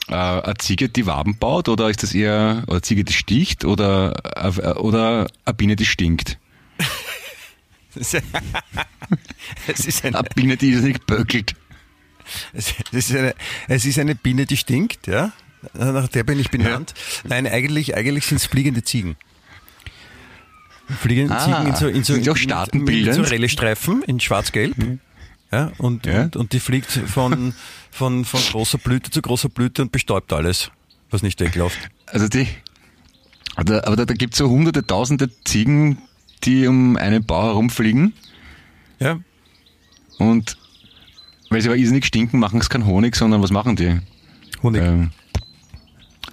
eine 0.09 0.55
Ziege, 0.59 0.89
die 0.89 1.07
Waben 1.07 1.39
baut, 1.39 1.69
oder 1.69 1.91
ist 1.91 2.03
das 2.03 2.15
eher 2.15 2.65
eine 2.69 2.83
Ziege, 2.83 3.05
die 3.05 3.13
sticht, 3.13 3.65
oder, 3.65 4.15
äh, 4.37 4.73
oder 4.79 5.29
eine 5.45 5.55
Biene, 5.55 5.77
die 5.77 5.85
stinkt? 5.87 6.39
es 7.95 8.15
ist 9.87 10.05
eine, 10.05 10.19
Eine 10.19 10.29
Biene, 10.35 10.57
die 10.57 10.71
nicht 10.77 11.07
böckelt. 11.07 11.55
Es 12.53 12.75
ist 12.93 13.15
eine, 13.15 13.35
es 13.69 13.85
ist 13.85 13.99
eine 13.99 14.15
Biene, 14.15 14.47
die 14.47 14.57
stinkt, 14.57 15.07
ja. 15.07 15.33
Nach 15.75 16.09
der 16.09 16.23
bin 16.25 16.39
ich 16.39 16.51
benannt. 16.51 16.95
Nein, 17.25 17.47
eigentlich, 17.47 17.97
eigentlich 17.97 18.27
sind 18.27 18.37
es 18.37 18.47
fliegende 18.47 18.83
Ziegen. 18.85 19.17
Fliegende 21.01 21.35
Ah, 21.35 21.45
Ziegen 21.45 21.67
in 21.67 21.75
so, 21.75 21.89
in 21.89 22.05
so, 22.05 22.15
in, 22.15 22.37
staatenbildend? 22.37 23.19
mit 23.19 23.27
so 23.27 23.31
Rallye-Streifen 23.35 24.03
in 24.05 24.21
schwarz-gelb. 24.21 24.77
Ja, 25.51 25.73
und, 25.79 26.07
Ja. 26.07 26.25
Und, 26.25 26.37
und 26.37 26.53
die 26.53 26.61
fliegt 26.61 26.91
von, 26.91 27.55
von, 27.91 28.25
von 28.25 28.41
großer 28.41 28.79
Blüte 28.79 29.11
zu 29.11 29.23
großer 29.23 29.49
Blüte 29.49 29.83
und 29.83 29.93
bestäubt 29.93 30.33
alles, 30.33 30.71
was 31.11 31.23
nicht 31.23 31.41
wegläuft. 31.41 31.79
Also 32.07 32.29
die, 32.29 32.47
aber, 33.57 33.87
aber 33.87 33.97
da, 33.97 34.05
da 34.05 34.15
gibt 34.15 34.35
es 34.35 34.39
so 34.39 34.49
hunderte, 34.49 34.87
tausende 34.87 35.31
Ziegen, 35.45 35.99
die 36.45 36.67
um 36.67 36.97
einen 36.97 37.25
Bau 37.25 37.45
herumfliegen 37.45 38.13
Ja, 39.01 39.19
und 40.19 40.57
weil 41.51 41.63
sie 41.63 41.69
aber 41.69 41.77
irrsinnig 41.77 42.05
stinken, 42.05 42.39
machen 42.39 42.61
es 42.61 42.69
keinen 42.69 42.87
Honig, 42.87 43.17
sondern 43.17 43.43
was 43.43 43.51
machen 43.51 43.75
die? 43.75 43.99
Honig. 44.63 44.83
Ähm, 44.83 45.11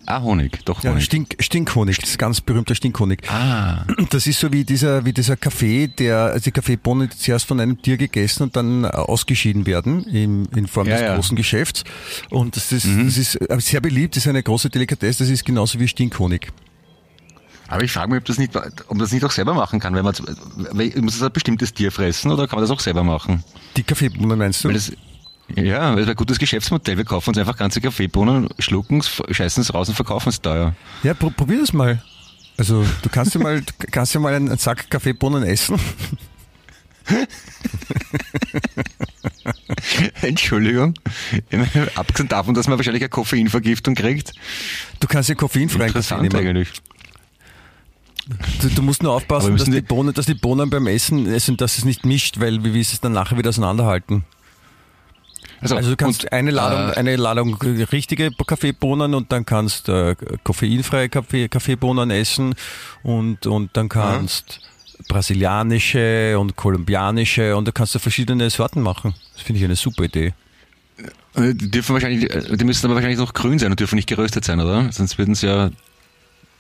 Ah, 0.07 0.21
Honig, 0.21 0.63
doch 0.65 0.83
Ja, 0.83 0.91
Honig. 0.91 1.03
Stink, 1.05 1.35
Stinkhonig, 1.39 1.97
das 1.97 2.09
ist 2.12 2.19
ganz 2.19 2.39
berühmter 2.39 2.75
Stinkhonig. 2.75 3.27
ah, 3.29 3.85
Das 4.12 4.27
ist 4.27 4.39
so 4.39 4.51
wie 4.53 4.63
dieser, 4.63 5.03
wie 5.05 5.13
dieser 5.13 5.35
Kaffee, 5.35 5.88
der, 5.88 6.17
also 6.17 6.43
die 6.43 6.51
Kaffeebohnen, 6.51 7.09
die 7.09 7.17
zuerst 7.17 7.45
von 7.45 7.59
einem 7.59 7.81
Tier 7.81 7.97
gegessen 7.97 8.43
und 8.43 8.55
dann 8.55 8.83
äh, 8.83 8.88
ausgeschieden 8.88 9.65
werden 9.65 10.03
im, 10.05 10.47
in 10.55 10.67
Form 10.67 10.88
Ja, 10.88 10.93
des 10.93 11.01
ja. 11.01 11.15
großen 11.15 11.35
Geschäfts. 11.35 11.83
Und 12.29 12.55
das 12.55 12.71
ist, 12.71 12.85
das 12.85 13.17
ist 13.17 13.35
äh, 13.35 13.59
sehr 13.59 13.81
beliebt, 13.81 14.15
das 14.15 14.24
ist 14.25 14.29
eine 14.29 14.43
große 14.43 14.69
Delikatesse, 14.69 15.19
das 15.24 15.29
ist 15.29 15.43
genauso 15.43 15.79
wie 15.79 15.88
Stinkhonig. 15.88 16.51
aber 17.67 17.83
ich 17.83 17.91
frage 17.91 18.12
mich, 18.12 18.19
ob 18.19 18.25
das 18.25 18.38
nicht, 18.38 18.55
ob 18.55 18.89
man 18.91 19.00
das 19.00 19.12
nicht 19.12 19.25
auch 19.25 19.31
selber 19.31 19.55
machen 19.55 19.79
kann, 19.79 19.95
wenn 19.95 20.03
man, 20.05 20.13
weil- 20.71 20.93
muss 21.01 21.13
das 21.17 21.24
ein 21.24 21.33
bestimmtes 21.33 21.74
Tier 21.74 21.91
fressen 21.91 22.31
oder 22.31 22.47
kann 22.47 22.57
man 22.57 22.63
das 22.67 22.69
auch 22.69 22.79
selber 22.79 23.03
machen? 23.03 23.43
Die 23.75 23.81
Kaffeebohnen 23.83 24.38
meinst 24.38 24.63
du? 24.63 24.69
Ja, 25.55 25.91
das 25.91 26.01
ist 26.03 26.09
ein 26.09 26.15
gutes 26.15 26.39
Geschäftsmodell. 26.39 26.97
Wir 26.97 27.05
kaufen 27.05 27.29
uns 27.29 27.37
einfach 27.37 27.57
ganze 27.57 27.81
Kaffeebohnen, 27.81 28.49
schlucken 28.59 28.99
es, 28.99 29.21
scheißen 29.29 29.61
es 29.61 29.73
raus 29.73 29.89
und 29.89 29.95
verkaufen 29.95 30.29
es 30.29 30.41
teuer. 30.41 30.73
Ja, 31.03 31.13
pro, 31.13 31.29
probier 31.29 31.59
das 31.59 31.73
mal. 31.73 32.01
Also 32.57 32.85
du 33.01 33.09
kannst 33.09 33.35
ja 33.35 33.41
mal, 33.41 33.61
kannst 33.91 34.13
ja 34.13 34.19
mal 34.19 34.33
einen, 34.33 34.57
Sack 34.57 34.89
Kaffeebohnen 34.89 35.43
essen. 35.43 35.79
Entschuldigung. 40.21 40.93
Abgesehen 41.95 42.29
davon, 42.29 42.53
dass 42.55 42.67
man 42.67 42.77
wahrscheinlich 42.77 43.03
eine 43.03 43.09
Koffeinvergiftung 43.09 43.95
kriegt. 43.95 44.31
Du 44.99 45.07
kannst 45.07 45.29
ja 45.29 45.35
koffeinfreien 45.35 45.93
Kaffee 45.93 46.15
Interessant 46.15 46.21
nehmen. 46.23 46.35
eigentlich. 46.35 46.69
Du, 48.61 48.69
du 48.69 48.81
musst 48.81 49.03
nur 49.03 49.13
aufpassen, 49.13 49.55
dass 49.55 49.65
die, 49.65 49.71
die- 49.71 49.81
Bohnen, 49.81 50.13
dass 50.13 50.25
die 50.25 50.33
Bohnen 50.33 50.69
beim 50.69 50.87
Essen 50.87 51.27
essen, 51.31 51.57
dass 51.57 51.77
es 51.77 51.85
nicht 51.85 52.05
mischt, 52.05 52.39
weil 52.39 52.63
wie 52.63 52.73
willst 52.73 52.91
du 52.91 52.95
es 52.95 53.01
dann 53.01 53.11
nachher 53.11 53.37
wieder 53.37 53.49
auseinanderhalten? 53.49 54.23
Also 55.72 55.91
du 55.91 55.95
kannst 55.95 56.24
und, 56.24 56.34
eine 56.34 56.51
Ladung, 56.51 56.93
äh, 56.93 56.98
eine 56.98 57.15
Ladung 57.15 57.55
richtige 57.55 58.31
Kaffeebohnen 58.31 59.13
und 59.13 59.31
dann 59.31 59.45
kannst 59.45 59.89
äh, 59.89 60.15
koffeinfreie 60.43 61.10
Kaffee, 61.10 61.48
Kaffeebohnen 61.48 62.12
essen 62.12 62.55
und, 63.03 63.48
und 63.48 63.75
dann 63.77 63.89
kannst 63.89 64.62
brasilianische 65.07 66.38
und 66.39 66.55
kolumbianische 66.55 67.55
und 67.55 67.67
da 67.67 67.72
kannst 67.72 67.95
du 67.95 68.00
verschiedene 68.00 68.50
Sorten 68.50 68.81
machen. 68.81 69.13
Das 69.34 69.43
finde 69.43 69.60
ich 69.60 69.65
eine 69.65 69.75
super 69.75 70.03
Idee. 70.05 70.34
äh, 71.36 71.53
die 71.53 71.69
dürfen 71.69 71.93
wahrscheinlich, 71.93 72.29
äh, 72.34 72.57
die 72.57 72.65
müssen 72.65 72.86
aber 72.86 72.95
wahrscheinlich 72.95 73.19
noch 73.19 73.34
grün 73.34 73.60
sein 73.60 73.72
und 73.72 73.79
dürfen 73.79 73.95
nicht 73.95 74.07
geröstet 74.07 74.45
sein, 74.45 74.60
oder? 74.60 74.91
Sonst 74.91 75.17
würden 75.17 75.36
sie 75.36 75.48
ja 75.48 75.69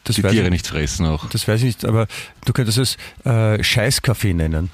Das 0.03 0.15
die 0.15 0.21
Tiere 0.21 0.45
ich, 0.45 0.49
nicht 0.49 0.67
fressen 0.67 1.05
auch. 1.05 1.29
Das 1.29 1.47
weiß 1.47 1.61
ich 1.61 1.65
nicht, 1.65 1.85
aber 1.85 2.07
du 2.45 2.53
könntest 2.53 2.77
es 2.77 2.97
äh, 3.25 3.63
Scheißkaffee 3.63 4.33
nennen. 4.33 4.71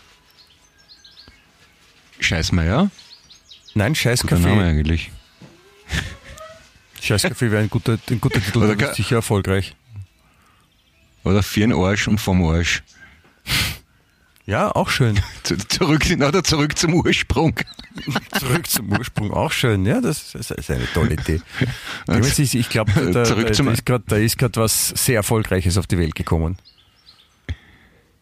Scheißmeier? 2.20 2.90
Nein, 3.74 3.94
Guter 3.94 4.10
Name 4.10 4.18
Scheißkaffee. 4.18 4.50
eigentlich. 4.62 5.12
Scheißkaffee 7.02 7.52
wäre 7.52 7.64
ein 7.64 7.70
guter, 7.70 7.98
ein 8.10 8.22
guter 8.22 8.42
Titel, 8.44 8.58
Oder 8.60 8.68
der 8.68 8.76
ka- 8.78 8.86
wird 8.88 8.96
sicher 8.96 9.16
erfolgreich. 9.18 9.76
Oder 11.24 11.44
für 11.44 11.60
den 11.62 11.74
Arsch 11.74 12.08
und 12.08 12.20
vom 12.20 12.44
Arsch. 12.44 12.84
Ja, 14.46 14.72
auch 14.76 14.90
schön. 14.90 15.20
Zu- 15.44 15.58
Zurück, 15.58 16.04
oder 16.12 16.44
zurück 16.44 16.78
zum 16.78 16.94
Ursprung. 16.96 17.56
Zurück 18.40 18.68
zum 18.68 18.92
Ursprung, 18.92 19.32
auch 19.32 19.52
schön. 19.52 19.86
Ja, 19.86 20.02
das 20.02 20.34
ist, 20.36 20.52
eine 20.72 20.86
tolle 20.94 21.14
Idee. 21.14 21.42
Ich, 22.38 22.56
ich, 22.56 22.70
glaube, 22.70 22.92
da, 23.12 23.24
da 23.24 24.16
ist 24.18 24.38
gerade 24.38 24.60
was 24.60 24.90
sehr 24.90 25.16
Erfolgreiches 25.16 25.78
auf 25.78 25.88
die 25.88 25.98
Welt 25.98 26.16
gekommen. 26.16 26.58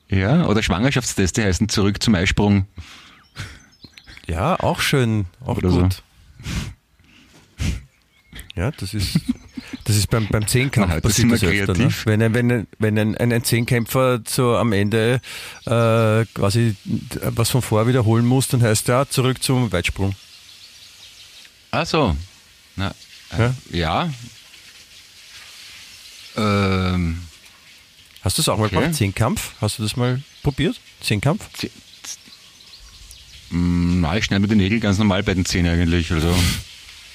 Ja, 0.09 0.45
oder 0.47 0.63
Schwangerschaftsteste 0.63 1.43
heißen 1.43 1.69
zurück 1.69 2.01
zum 2.01 2.15
Eisprung. 2.15 2.65
Ja, 4.29 4.59
auch 4.59 4.79
schön, 4.79 5.25
auch 5.45 5.57
Oder 5.57 5.71
so. 5.71 5.81
gut. 5.81 6.03
Ja, 8.55 8.71
das 8.71 8.93
ist, 8.93 9.19
das 9.85 9.95
ist 9.95 10.09
beim, 10.09 10.27
beim 10.27 10.45
Zehnkampf 10.47 10.91
heute 10.91 11.01
passiert 11.01 11.31
das 11.31 11.41
wir 11.41 11.49
öfter. 11.49 11.73
Ne? 11.73 11.89
Wenn, 12.05 12.21
ein- 12.21 12.33
wenn, 12.33 12.51
ein- 12.51 12.67
wenn 12.77 12.97
ein, 12.99 13.17
ein, 13.17 13.33
ein 13.33 13.43
Zehnkämpfer 13.43 14.21
so 14.27 14.55
am 14.57 14.71
Ende 14.73 15.21
äh, 15.65 16.25
quasi 16.33 16.75
was 17.21 17.49
von 17.49 17.61
vor 17.61 17.87
wiederholen 17.87 18.25
muss, 18.25 18.47
dann 18.49 18.61
heißt 18.61 18.87
ja 18.89 19.07
zurück 19.07 19.41
zum 19.41 19.71
Weitsprung. 19.71 20.13
Ach 21.71 21.85
so. 21.85 22.15
Na, 22.75 22.93
äh, 23.37 23.49
ja. 23.71 24.09
Ähm, 26.35 27.23
Hast 28.21 28.37
du 28.37 28.41
das 28.41 28.49
auch 28.49 28.57
mal 28.57 28.65
Okay. 28.65 28.75
gemacht? 28.75 28.95
Zehnkampf? 28.95 29.53
Hast 29.61 29.79
du 29.79 29.83
das 29.83 29.95
mal 29.95 30.21
probiert? 30.43 30.79
Zehnkampf? 31.01 31.45
z- 31.53 31.61
z- 31.61 31.71
Mm, 31.71 31.88
na, 33.51 34.17
ich 34.17 34.25
schneide 34.25 34.41
mir 34.41 34.47
die 34.47 34.55
Nägel 34.55 34.79
ganz 34.79 34.97
normal 34.97 35.23
bei 35.23 35.33
den 35.33 35.45
Zähnen 35.45 35.71
eigentlich. 35.73 36.11
Also 36.11 36.33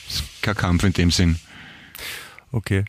ist 0.09 0.25
kein 0.43 0.55
Kampf 0.55 0.85
in 0.85 0.93
dem 0.93 1.11
Sinn. 1.11 1.39
Okay. 2.53 2.85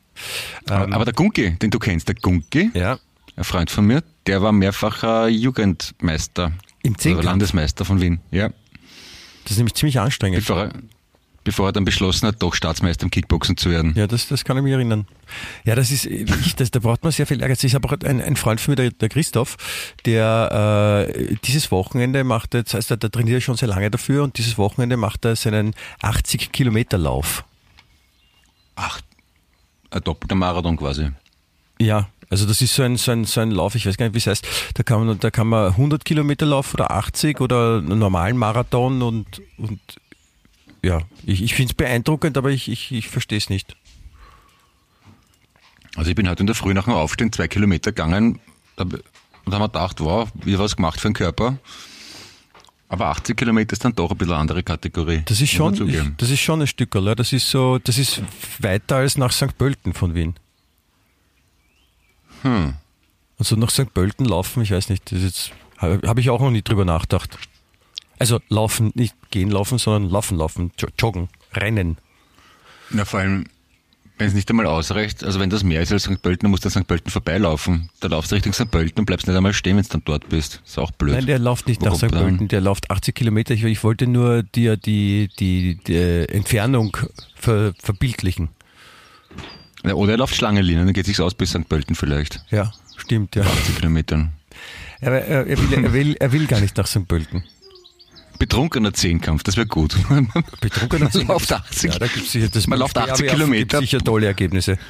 Aber, 0.67 0.85
Ähm, 0.85 0.93
aber 0.93 1.05
der 1.05 1.13
Gunki, 1.13 1.51
den 1.57 1.71
du 1.71 1.79
kennst, 1.79 2.07
der 2.07 2.15
Gunki, 2.15 2.71
ja, 2.73 2.99
ein 3.35 3.43
Freund 3.43 3.69
von 3.71 3.85
mir, 3.85 4.03
der 4.27 4.41
war 4.41 4.51
mehrfacher 4.51 5.27
Jugendmeister. 5.27 6.51
Im 6.83 6.97
Zehnkampf? 6.97 7.23
Oder 7.23 7.31
Landesmeister 7.31 7.83
von 7.85 7.99
Wien. 7.99 8.19
Ja. 8.31 8.49
das 9.43 9.51
ist 9.53 9.57
nämlich 9.57 9.73
ziemlich 9.73 9.99
anstrengend. 9.99 10.39
Bevor 10.39 10.65
er, 10.65 10.73
bevor 11.45 11.69
er 11.69 11.71
dann 11.71 11.85
beschlossen 11.85 12.27
hat, 12.27 12.41
doch 12.41 12.53
Staatsmeister 12.53 13.03
im 13.03 13.11
Kickboxen 13.11 13.55
zu 13.55 13.69
werden. 13.69 13.93
Ja, 13.95 14.07
das, 14.07 14.27
das 14.27 14.43
kann 14.43 14.57
ich 14.57 14.63
mich 14.63 14.73
erinnern. 14.73 15.07
Ja, 15.63 15.75
das 15.75 15.91
ist, 15.91 16.05
ich, 16.05 16.55
das, 16.55 16.71
da 16.71 16.79
braucht 16.79 17.03
man 17.03 17.13
sehr 17.13 17.25
viel 17.25 17.41
Ehrgeiz. 17.41 17.63
Ich 17.63 17.75
habe 17.75 17.87
auch 17.87 17.93
ein, 18.03 18.19
ein 18.19 18.35
Freund 18.35 18.59
von 18.59 18.73
mir, 18.73 18.75
der, 18.75 18.91
der 18.91 19.07
Christoph, 19.07 19.55
der 20.05 21.07
äh, 21.07 21.35
dieses 21.45 21.71
Wochenende 21.71 22.23
macht 22.23 22.53
jetzt, 22.55 22.75
also 22.75 22.95
der 22.95 23.11
trainiert 23.11 23.43
schon 23.43 23.55
sehr 23.55 23.69
lange 23.69 23.89
dafür 23.89 24.23
und 24.23 24.37
dieses 24.37 24.57
Wochenende 24.57 24.97
macht 24.97 25.23
er 25.23 25.35
seinen 25.35 25.75
80 26.01 26.51
Kilometer 26.51 26.97
Lauf. 26.97 27.45
Ach, 28.75 28.99
ein 29.91 30.01
doppelter 30.01 30.35
Marathon 30.35 30.75
quasi. 30.75 31.11
Ja, 31.79 32.09
also 32.29 32.47
das 32.47 32.61
ist 32.61 32.73
so 32.73 32.81
ein, 32.81 32.97
so 32.97 33.11
ein, 33.11 33.25
so 33.25 33.39
ein 33.39 33.51
Lauf, 33.51 33.75
ich 33.75 33.85
weiß 33.85 33.97
gar 33.97 34.05
nicht, 34.07 34.15
wie 34.15 34.17
es 34.17 34.27
heißt. 34.27 34.47
Da 34.73 34.83
kann 34.83 35.05
man, 35.05 35.19
da 35.19 35.29
kann 35.29 35.47
man 35.47 35.67
100 35.67 36.03
Kilometer 36.03 36.47
laufen 36.47 36.77
oder 36.77 36.91
80 36.91 37.39
oder 37.39 37.77
einen 37.77 37.99
normalen 37.99 38.35
Marathon 38.35 39.03
und, 39.03 39.41
und 39.57 39.79
ja, 40.85 41.01
ich, 41.25 41.41
ich 41.41 41.55
finde 41.55 41.71
es 41.71 41.75
beeindruckend, 41.75 42.37
aber 42.37 42.51
ich, 42.51 42.69
ich, 42.69 42.91
ich 42.91 43.09
verstehe 43.09 43.37
es 43.37 43.49
nicht. 43.49 43.75
Also 45.95 46.09
ich 46.09 46.15
bin 46.15 46.29
heute 46.29 46.41
in 46.41 46.47
der 46.47 46.55
Früh 46.55 46.73
nach 46.73 46.85
dem 46.85 46.93
Aufstehen 46.93 47.31
zwei 47.31 47.47
Kilometer 47.47 47.91
gegangen 47.91 48.39
und 48.77 48.93
habe 49.47 49.59
mir 49.59 49.67
gedacht, 49.67 49.99
wow, 49.99 50.29
wieder 50.43 50.59
was 50.59 50.75
gemacht 50.75 50.99
für 50.99 51.07
den 51.07 51.13
Körper. 51.13 51.57
Aber 52.87 53.07
80 53.07 53.35
Kilometer 53.35 53.73
ist 53.73 53.83
dann 53.83 53.95
doch 53.95 54.11
ein 54.11 54.17
bisschen 54.17 54.33
eine 54.33 54.41
andere 54.41 54.61
Kategorie. 54.61 55.23
Das 55.25 55.41
ist 55.41 55.49
schon, 55.49 55.73
ich, 55.89 56.01
das 56.17 56.29
ist 56.29 56.39
schon 56.39 56.61
ein 56.61 56.67
Stück, 56.67 56.95
oder? 56.95 57.15
Das 57.15 57.33
ist 57.33 57.49
so, 57.49 57.79
das 57.79 57.97
ist 57.97 58.21
weiter 58.59 58.97
als 58.97 59.17
nach 59.17 59.31
St. 59.31 59.57
Pölten 59.57 59.93
von 59.93 60.13
Wien. 60.13 60.35
Hm. 62.43 62.75
Also 63.39 63.55
nach 63.55 63.71
St. 63.71 63.91
Pölten 63.91 64.25
laufen, 64.25 64.61
ich 64.61 64.71
weiß 64.71 64.89
nicht, 64.89 65.11
das 65.11 65.19
ist 65.19 65.25
jetzt, 65.25 65.51
habe 65.77 66.07
hab 66.07 66.19
ich 66.19 66.29
auch 66.29 66.39
noch 66.39 66.51
nie 66.51 66.61
drüber 66.61 66.85
nachgedacht. 66.85 67.39
Also 68.19 68.39
laufen, 68.49 68.91
nicht 68.95 69.15
gehen 69.31 69.49
laufen, 69.51 69.77
sondern 69.77 70.09
laufen, 70.09 70.37
laufen, 70.37 70.71
jo- 70.79 70.87
joggen, 70.99 71.29
rennen. 71.53 71.97
Na, 72.89 73.03
vor 73.05 73.19
allem, 73.19 73.45
wenn 74.17 74.27
es 74.27 74.33
nicht 74.33 74.49
einmal 74.49 74.65
ausreicht, 74.67 75.23
also 75.25 75.39
wenn 75.41 75.49
das 75.49 75.63
mehr 75.63 75.81
ist 75.81 75.91
als 75.91 76.03
St. 76.03 76.21
Pölten, 76.21 76.43
dann 76.45 76.51
musst 76.51 76.63
du 76.63 76.69
an 76.69 76.71
St. 76.83 76.87
Pölten 76.87 77.11
vorbeilaufen. 77.11 77.89
Da 77.99 78.07
laufst 78.07 78.31
du 78.31 78.35
Richtung 78.35 78.53
St. 78.53 78.71
Pölten 78.71 78.99
und 78.99 79.05
bleibst 79.05 79.27
nicht 79.27 79.35
einmal 79.35 79.51
stehen, 79.53 79.75
wenn 79.75 79.83
du 79.83 79.89
dann 79.89 80.03
dort 80.05 80.29
bist. 80.29 80.61
Ist 80.65 80.77
auch 80.79 80.91
blöd. 80.91 81.15
Nein, 81.15 81.25
der 81.25 81.39
läuft 81.39 81.67
nicht 81.67 81.81
nach 81.81 81.91
Warum 81.93 82.09
St. 82.09 82.15
Pölten, 82.15 82.47
der 82.47 82.61
läuft 82.61 82.89
80 82.89 83.13
Kilometer. 83.13 83.53
Ich, 83.53 83.63
ich 83.65 83.83
wollte 83.83 84.07
nur 84.07 84.43
dir 84.43 84.77
die, 84.77 85.29
die, 85.39 85.77
die 85.85 85.97
Entfernung 86.29 86.95
ver, 87.35 87.73
verbildlichen. 87.81 88.47
Ja, 89.83 89.93
Oder 89.95 90.13
er 90.13 90.17
läuft 90.17 90.35
Schlangenlinien, 90.35 90.85
dann 90.85 90.93
geht 90.93 91.05
sich's 91.05 91.19
aus 91.19 91.33
bis 91.35 91.49
St. 91.49 91.67
Pölten 91.67 91.95
vielleicht. 91.95 92.43
Ja, 92.49 92.71
stimmt, 92.97 93.35
ja. 93.35 93.43
80 93.43 93.75
Kilometern. 93.75 94.31
Aber 95.01 95.19
er, 95.21 95.45
er, 95.45 95.57
will, 95.59 95.73
er, 95.73 95.93
will, 95.93 96.15
er 96.19 96.31
will 96.31 96.47
gar 96.47 96.61
nicht 96.61 96.77
nach 96.77 96.87
St. 96.87 97.07
Pölten. 97.07 97.43
Betrunkener 98.37 98.93
Zehnkampf, 98.93 99.43
das 99.43 99.57
wäre 99.57 99.67
gut. 99.67 99.95
Betrunkener 100.61 101.09
Man 101.13 101.27
läuft 101.27 101.51
80. 101.51 101.93
Ja, 101.93 101.99
da 101.99 102.07
gibt's 102.07 102.31
sicher, 102.31 102.49
das 102.49 102.67
Man 102.67 102.79
läuft 102.79 102.97
80 102.97 103.15
Speerwerfen 103.15 103.37
Kilometer. 103.37 103.79
Gibt's 103.79 103.91
sicher 103.91 104.03
tolle 104.03 104.27
Ergebnisse. 104.27 104.77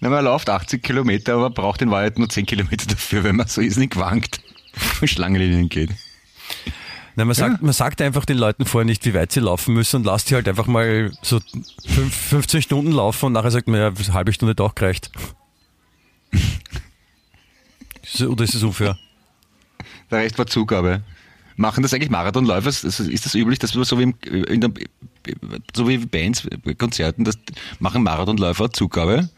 Na, 0.00 0.08
man 0.10 0.24
läuft 0.24 0.48
80 0.48 0.82
Kilometer, 0.82 1.34
aber 1.34 1.50
braucht 1.50 1.82
in 1.82 1.90
Wahrheit 1.90 2.18
nur 2.18 2.28
10 2.28 2.46
Kilometer 2.46 2.86
dafür, 2.86 3.24
wenn 3.24 3.36
man 3.36 3.46
so 3.46 3.60
ist 3.60 3.76
nicht 3.76 3.96
wankt 3.96 4.40
und 5.00 5.08
Schlangenlinien 5.08 5.68
geht. 5.68 5.90
Nein, 7.18 7.28
man, 7.28 7.34
sagt, 7.34 7.62
man 7.62 7.72
sagt 7.72 8.02
einfach 8.02 8.26
den 8.26 8.36
Leuten 8.36 8.66
vorher 8.66 8.84
nicht, 8.84 9.06
wie 9.06 9.14
weit 9.14 9.32
sie 9.32 9.40
laufen 9.40 9.72
müssen 9.72 9.96
und 9.96 10.04
lasst 10.04 10.28
die 10.28 10.34
halt 10.34 10.48
einfach 10.48 10.66
mal 10.66 11.12
so 11.22 11.40
fünf, 11.86 12.14
15 12.14 12.60
Stunden 12.60 12.92
laufen 12.92 13.26
und 13.26 13.32
nachher 13.32 13.50
sagt 13.50 13.68
man, 13.68 13.80
ja, 13.80 13.88
eine 13.88 14.12
halbe 14.12 14.34
Stunde 14.34 14.62
auch 14.62 14.74
gereicht. 14.74 15.10
Oder 18.20 18.44
ist 18.44 18.54
es 18.54 18.62
unfair? 18.62 18.98
Der 20.10 20.18
Rest 20.20 20.38
war 20.38 20.46
Zugabe. 20.46 21.02
Machen 21.56 21.82
das 21.82 21.94
eigentlich 21.94 22.10
Marathonläufer? 22.10 22.68
Ist 22.68 22.84
das- 22.84 23.34
üblich, 23.34 23.58
dass 23.58 23.74
wir 23.74 23.84
so 23.84 23.98
wie, 23.98 24.02
im, 24.02 24.14
in 24.44 24.60
der, 24.60 24.70
so 25.74 25.88
wie 25.88 25.98
Bands, 25.98 26.46
Konzerten, 26.76 27.24
das 27.24 27.38
machen 27.78 28.02
Marathonläufer 28.02 28.70
Zugabe? 28.72 29.30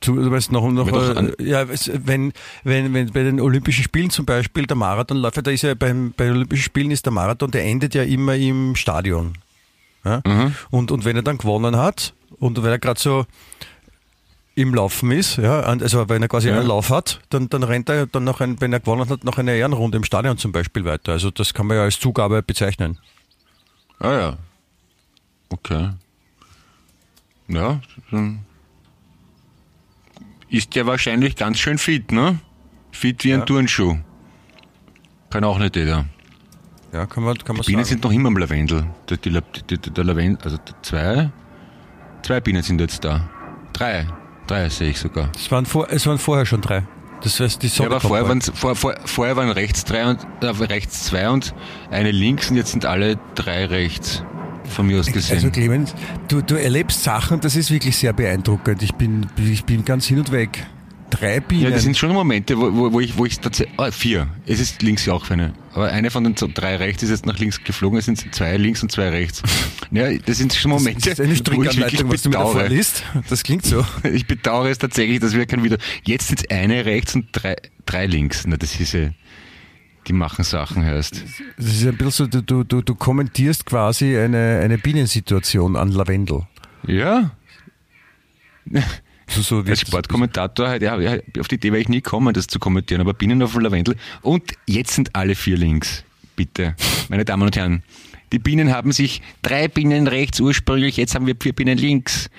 Du, 0.00 0.14
du 0.14 0.30
weißt 0.30 0.52
noch, 0.52 0.68
noch 0.70 0.88
äh, 0.88 1.32
ja, 1.40 1.66
wenn, 1.68 2.32
wenn, 2.62 2.94
wenn 2.94 3.12
bei 3.12 3.22
den 3.24 3.40
Olympischen 3.40 3.82
Spielen 3.82 4.10
zum 4.10 4.24
Beispiel 4.26 4.66
der 4.66 4.76
Marathonläufer, 4.76 5.42
da 5.42 5.50
ist 5.50 5.62
ja 5.62 5.74
beim, 5.74 6.12
bei 6.16 6.24
den 6.24 6.34
Olympischen 6.36 6.62
Spielen 6.62 6.90
ist 6.90 7.04
der 7.04 7.12
Marathon, 7.12 7.50
der 7.50 7.64
endet 7.64 7.94
ja 7.94 8.04
immer 8.04 8.36
im 8.36 8.76
Stadion. 8.76 9.34
Ja? 10.04 10.22
Und, 10.70 10.90
und 10.92 11.04
wenn 11.04 11.16
er 11.16 11.22
dann 11.22 11.38
gewonnen 11.38 11.76
hat 11.76 12.14
und 12.38 12.62
wenn 12.62 12.70
er 12.70 12.78
gerade 12.78 13.00
so 13.00 13.26
im 14.58 14.74
Laufen 14.74 15.10
ist, 15.12 15.36
ja, 15.36 15.60
also 15.60 16.08
wenn 16.08 16.20
er 16.22 16.28
quasi 16.28 16.48
Ja. 16.48 16.58
einen 16.58 16.66
Lauf 16.66 16.90
hat, 16.90 17.20
dann, 17.30 17.48
dann 17.48 17.62
rennt 17.62 17.88
er 17.88 18.06
dann 18.06 18.24
noch 18.24 18.40
ein, 18.40 18.60
wenn 18.60 18.72
er 18.72 18.80
gewonnen 18.80 19.08
hat, 19.08 19.22
noch 19.24 19.38
eine 19.38 19.54
Ehrenrunde 19.54 19.96
im 19.98 20.04
Stadion 20.04 20.36
zum 20.36 20.50
Beispiel 20.52 20.84
weiter. 20.84 21.12
Also 21.12 21.30
das 21.30 21.54
kann 21.54 21.66
man 21.66 21.76
ja 21.76 21.84
als 21.84 22.00
Zugabe 22.00 22.42
bezeichnen. 22.42 22.98
Ah 24.00 24.12
ja. 24.12 24.36
Okay. 25.50 25.90
Ja, 27.48 27.80
dann 28.10 28.40
ist 30.50 30.74
der 30.74 30.86
wahrscheinlich 30.86 31.36
ganz 31.36 31.58
schön 31.58 31.78
fit, 31.78 32.10
ne? 32.12 32.38
Fit 32.90 33.22
wie 33.24 33.32
ein 33.32 33.40
Ja. 33.40 33.44
Turnschuh. 33.46 33.96
Kann 35.30 35.44
auch 35.44 35.58
nicht 35.58 35.76
jeder. 35.76 36.04
Ja, 36.92 37.06
kann 37.06 37.22
man, 37.22 37.36
kann 37.38 37.54
man 37.56 37.64
Bienen 37.64 37.84
sagen. 37.84 37.88
sind 37.90 38.04
noch 38.04 38.12
immer 38.12 38.28
im 38.28 38.36
Lavendel. 38.38 38.86
Der, 39.08 39.18
die, 39.18 39.30
die, 39.30 39.76
die, 39.78 39.90
der 39.90 40.04
Lavendel, 40.04 40.38
also 40.44 40.56
die 40.56 40.72
zwei, 40.82 41.30
zwei 42.22 42.40
Bienen 42.40 42.62
sind 42.62 42.80
jetzt 42.80 43.04
da. 43.04 43.28
Drei. 43.72 44.06
Drei 44.48 44.68
sehe 44.68 44.90
ich 44.90 44.98
sogar. 44.98 45.30
Es 45.36 45.50
waren, 45.52 45.66
vor, 45.66 45.88
es 45.90 46.06
waren 46.06 46.18
vorher 46.18 46.46
schon 46.46 46.60
drei. 46.60 46.82
Das 47.22 47.38
heißt, 47.38 47.62
die 47.62 47.66
Ja, 47.66 47.72
Sonne 47.72 47.90
aber 47.90 48.00
kommt 48.00 48.08
vorher 48.08 48.28
waren, 48.28 48.40
vor, 48.40 48.74
vor, 48.74 48.94
vorher 49.04 49.36
waren 49.36 49.50
rechts 49.50 49.84
drei 49.84 50.08
und 50.08 50.18
äh, 50.40 50.46
rechts 50.46 51.04
zwei 51.04 51.28
und 51.30 51.54
eine 51.90 52.10
links 52.10 52.50
und 52.50 52.56
jetzt 52.56 52.72
sind 52.72 52.86
alle 52.86 53.18
drei 53.34 53.66
rechts. 53.66 54.24
Von 54.64 54.86
mir 54.86 55.00
aus 55.00 55.06
gesehen. 55.06 55.36
Also 55.36 55.50
Clemens, 55.50 55.94
du, 56.28 56.42
du 56.42 56.54
erlebst 56.54 57.02
Sachen, 57.02 57.40
das 57.40 57.56
ist 57.56 57.70
wirklich 57.70 57.96
sehr 57.96 58.12
beeindruckend. 58.12 58.82
Ich 58.82 58.94
bin, 58.94 59.26
ich 59.36 59.64
bin 59.64 59.84
ganz 59.84 60.06
hin 60.06 60.18
und 60.18 60.30
weg. 60.30 60.66
Drei 61.10 61.40
Bienen. 61.40 61.62
Ja, 61.62 61.70
das 61.70 61.82
sind 61.84 61.96
schon 61.96 62.12
Momente, 62.12 62.58
wo, 62.58 62.74
wo, 62.74 62.92
wo 62.92 63.00
ich, 63.00 63.16
wo 63.16 63.24
ich 63.24 63.40
tatsächlich, 63.40 63.78
ah, 63.78 63.90
vier. 63.90 64.28
Es 64.46 64.60
ist 64.60 64.82
links 64.82 65.06
ja 65.06 65.14
auch 65.14 65.30
eine. 65.30 65.54
Aber 65.72 65.88
eine 65.88 66.10
von 66.10 66.24
den 66.24 66.34
drei 66.34 66.76
rechts 66.76 67.02
ist 67.02 67.10
jetzt 67.10 67.24
nach 67.24 67.38
links 67.38 67.62
geflogen, 67.64 67.98
es 67.98 68.04
sind 68.04 68.34
zwei 68.34 68.56
links 68.56 68.82
und 68.82 68.92
zwei 68.92 69.08
rechts. 69.08 69.42
Ja, 69.90 70.12
das 70.18 70.36
sind 70.36 70.52
schon 70.52 70.70
Momente, 70.70 71.08
das 71.08 71.18
ist 71.18 71.48
eine 71.48 71.56
wo 71.56 71.62
ich 71.62 71.78
wirklich 71.78 72.06
was 72.06 72.20
du 72.20 72.28
bedauere. 72.28 72.60
vorliest. 72.60 73.04
Das 73.30 73.42
klingt 73.42 73.64
so. 73.64 73.86
Ich 74.12 74.26
bedauere 74.26 74.68
es 74.68 74.76
tatsächlich, 74.76 75.20
dass 75.20 75.32
wir 75.32 75.46
kein 75.46 75.64
wieder, 75.64 75.78
jetzt 76.04 76.28
sind 76.28 76.40
es 76.40 76.50
eine 76.54 76.84
rechts 76.84 77.14
und 77.14 77.28
drei, 77.32 77.56
drei 77.86 78.04
links. 78.04 78.44
Na, 78.46 78.58
das 78.58 78.78
ist 78.78 78.92
ja, 78.92 79.08
die 80.06 80.12
machen 80.12 80.44
Sachen 80.44 80.84
heißt. 80.84 81.24
Das 81.56 81.66
ist 81.66 81.86
ein 81.86 81.96
bisschen 81.96 82.10
so, 82.10 82.26
du, 82.26 82.42
du, 82.42 82.64
du, 82.64 82.82
du 82.82 82.94
kommentierst 82.94 83.64
quasi 83.64 84.18
eine, 84.18 84.60
eine 84.62 84.76
Bienensituation 84.76 85.74
an 85.74 85.90
Lavendel. 85.90 86.42
Ja, 86.86 87.30
So, 89.28 89.42
so 89.42 89.66
wie 89.66 89.70
als 89.70 89.80
Sportkommentator, 89.80 90.68
halt, 90.68 90.82
ja, 90.82 90.94
auf 91.38 91.48
die 91.48 91.56
Idee 91.56 91.72
wäre 91.72 91.82
ich 91.82 91.88
nie 91.88 92.00
kommen, 92.00 92.32
das 92.32 92.46
zu 92.46 92.58
kommentieren, 92.58 93.00
aber 93.00 93.14
Bienen 93.14 93.42
auf 93.42 93.52
dem 93.52 93.60
Lavendel. 93.60 93.96
Und 94.22 94.54
jetzt 94.66 94.94
sind 94.94 95.14
alle 95.14 95.34
vier 95.34 95.56
links. 95.56 96.02
Bitte, 96.34 96.74
meine 97.08 97.24
Damen 97.24 97.42
und 97.42 97.56
Herren. 97.56 97.82
Die 98.32 98.38
Bienen 98.38 98.72
haben 98.72 98.92
sich 98.92 99.22
drei 99.42 99.68
Bienen 99.68 100.06
rechts 100.06 100.40
ursprünglich, 100.40 100.96
jetzt 100.96 101.14
haben 101.14 101.26
wir 101.26 101.34
vier 101.40 101.52
Bienen 101.52 101.78
links. 101.78 102.30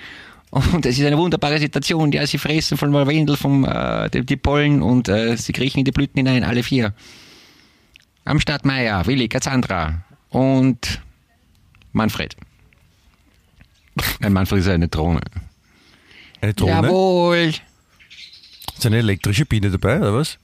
Und 0.50 0.84
es 0.84 0.98
ist 0.98 1.06
eine 1.06 1.16
wunderbare 1.16 1.58
Situation. 1.60 2.10
Ja, 2.10 2.26
sie 2.26 2.38
fressen 2.38 2.76
vom 2.76 2.92
Lavendel, 2.92 3.36
vom, 3.36 3.64
äh, 3.64 4.10
die, 4.10 4.26
die 4.26 4.36
Pollen 4.36 4.82
und 4.82 5.08
äh, 5.08 5.36
sie 5.36 5.52
kriechen 5.52 5.78
in 5.78 5.84
die 5.84 5.92
Blüten 5.92 6.18
hinein, 6.18 6.42
alle 6.42 6.64
vier. 6.64 6.92
Am 8.24 8.40
Start 8.40 8.64
Meier, 8.64 9.06
Willi, 9.06 9.28
Cassandra 9.28 10.04
und 10.28 11.00
Manfred. 11.92 12.36
Nein, 14.18 14.32
Manfred 14.32 14.60
ist 14.60 14.68
eine 14.68 14.88
Drohne. 14.88 15.20
Eine 16.40 16.54
Drohne. 16.54 16.72
Jawohl. 16.88 17.52
Ist 18.76 18.86
eine 18.86 18.98
elektrische 18.98 19.44
Biene 19.46 19.70
dabei, 19.70 19.98
oder 19.98 20.14
was? 20.14 20.38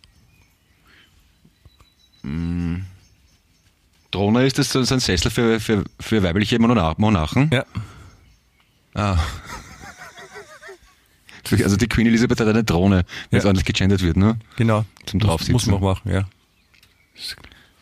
Drohne 4.10 4.44
ist 4.46 4.58
das 4.58 4.70
so 4.70 4.78
ein 4.80 5.00
Sessel 5.00 5.30
für, 5.30 5.60
für, 5.60 5.84
für 6.00 6.22
weibliche 6.22 6.58
Monarch 6.58 6.98
Monarchen. 6.98 7.50
Ja. 7.52 7.64
Ah. 8.94 9.18
Also 11.48 11.76
die 11.76 11.86
Queen 11.86 12.08
Elizabeth 12.08 12.40
hat 12.40 12.48
eine 12.48 12.64
Drohne, 12.64 13.04
wenn 13.30 13.38
es 13.38 13.44
Ja. 13.44 13.50
anders 13.50 13.64
gegendert 13.64 14.02
wird, 14.02 14.16
ne? 14.16 14.36
Genau. 14.56 14.84
Zum 15.04 15.18
Muss- 15.18 15.26
Draufsitzen. 15.28 15.52
Muss 15.52 15.66
man 15.66 15.76
auch 15.76 15.80
machen, 15.80 16.10
ja. 16.10 16.24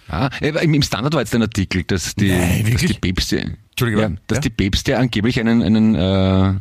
Ah, 0.06 0.26
aber 0.26 0.60
im 0.62 0.82
Standard 0.82 1.14
war 1.14 1.22
jetzt 1.22 1.34
ein 1.34 1.40
Artikel, 1.40 1.82
dass 1.84 2.14
die, 2.14 2.28
Nein, 2.30 2.70
dass 2.70 2.82
die 2.82 2.92
Päpste, 2.92 3.56
ja, 3.80 4.10
dass 4.26 4.36
ja? 4.36 4.40
die 4.42 4.50
Päpste 4.50 4.98
angeblich 4.98 5.40
einen, 5.40 5.62
einen, 5.62 5.94
äh, 5.94 6.60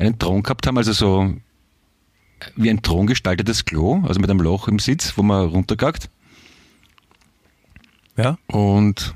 einen 0.00 0.18
Thron 0.18 0.42
gehabt 0.42 0.66
haben, 0.66 0.78
also 0.78 0.92
so 0.92 1.34
wie 2.56 2.70
ein 2.70 2.82
Thron 2.82 3.06
gestaltetes 3.06 3.64
Klo, 3.64 4.02
also 4.06 4.18
mit 4.18 4.30
einem 4.30 4.40
Loch 4.40 4.66
im 4.66 4.78
Sitz, 4.78 5.16
wo 5.16 5.22
man 5.22 5.48
runtergackt. 5.48 6.08
Ja? 8.16 8.38
Und 8.46 9.14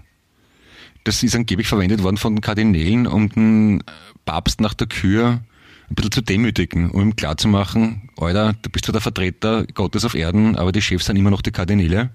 das 1.04 1.22
ist 1.22 1.34
angeblich 1.34 1.68
verwendet 1.68 2.02
worden 2.02 2.16
von 2.16 2.40
Kardinälen, 2.40 3.06
um 3.06 3.28
den 3.30 3.82
Papst 4.24 4.60
nach 4.60 4.74
der 4.74 4.86
Kür 4.86 5.40
ein 5.90 5.94
bisschen 5.94 6.12
zu 6.12 6.20
demütigen, 6.22 6.90
um 6.90 7.02
ihm 7.02 7.16
klarzumachen, 7.16 8.10
Alter, 8.16 8.54
du 8.62 8.70
bist 8.70 8.86
zwar 8.86 8.92
der 8.94 9.02
Vertreter 9.02 9.66
Gottes 9.74 10.04
auf 10.04 10.14
Erden, 10.14 10.56
aber 10.56 10.72
die 10.72 10.82
Chefs 10.82 11.06
sind 11.06 11.16
immer 11.16 11.30
noch 11.30 11.42
die 11.42 11.52
Kardinäle. 11.52 12.10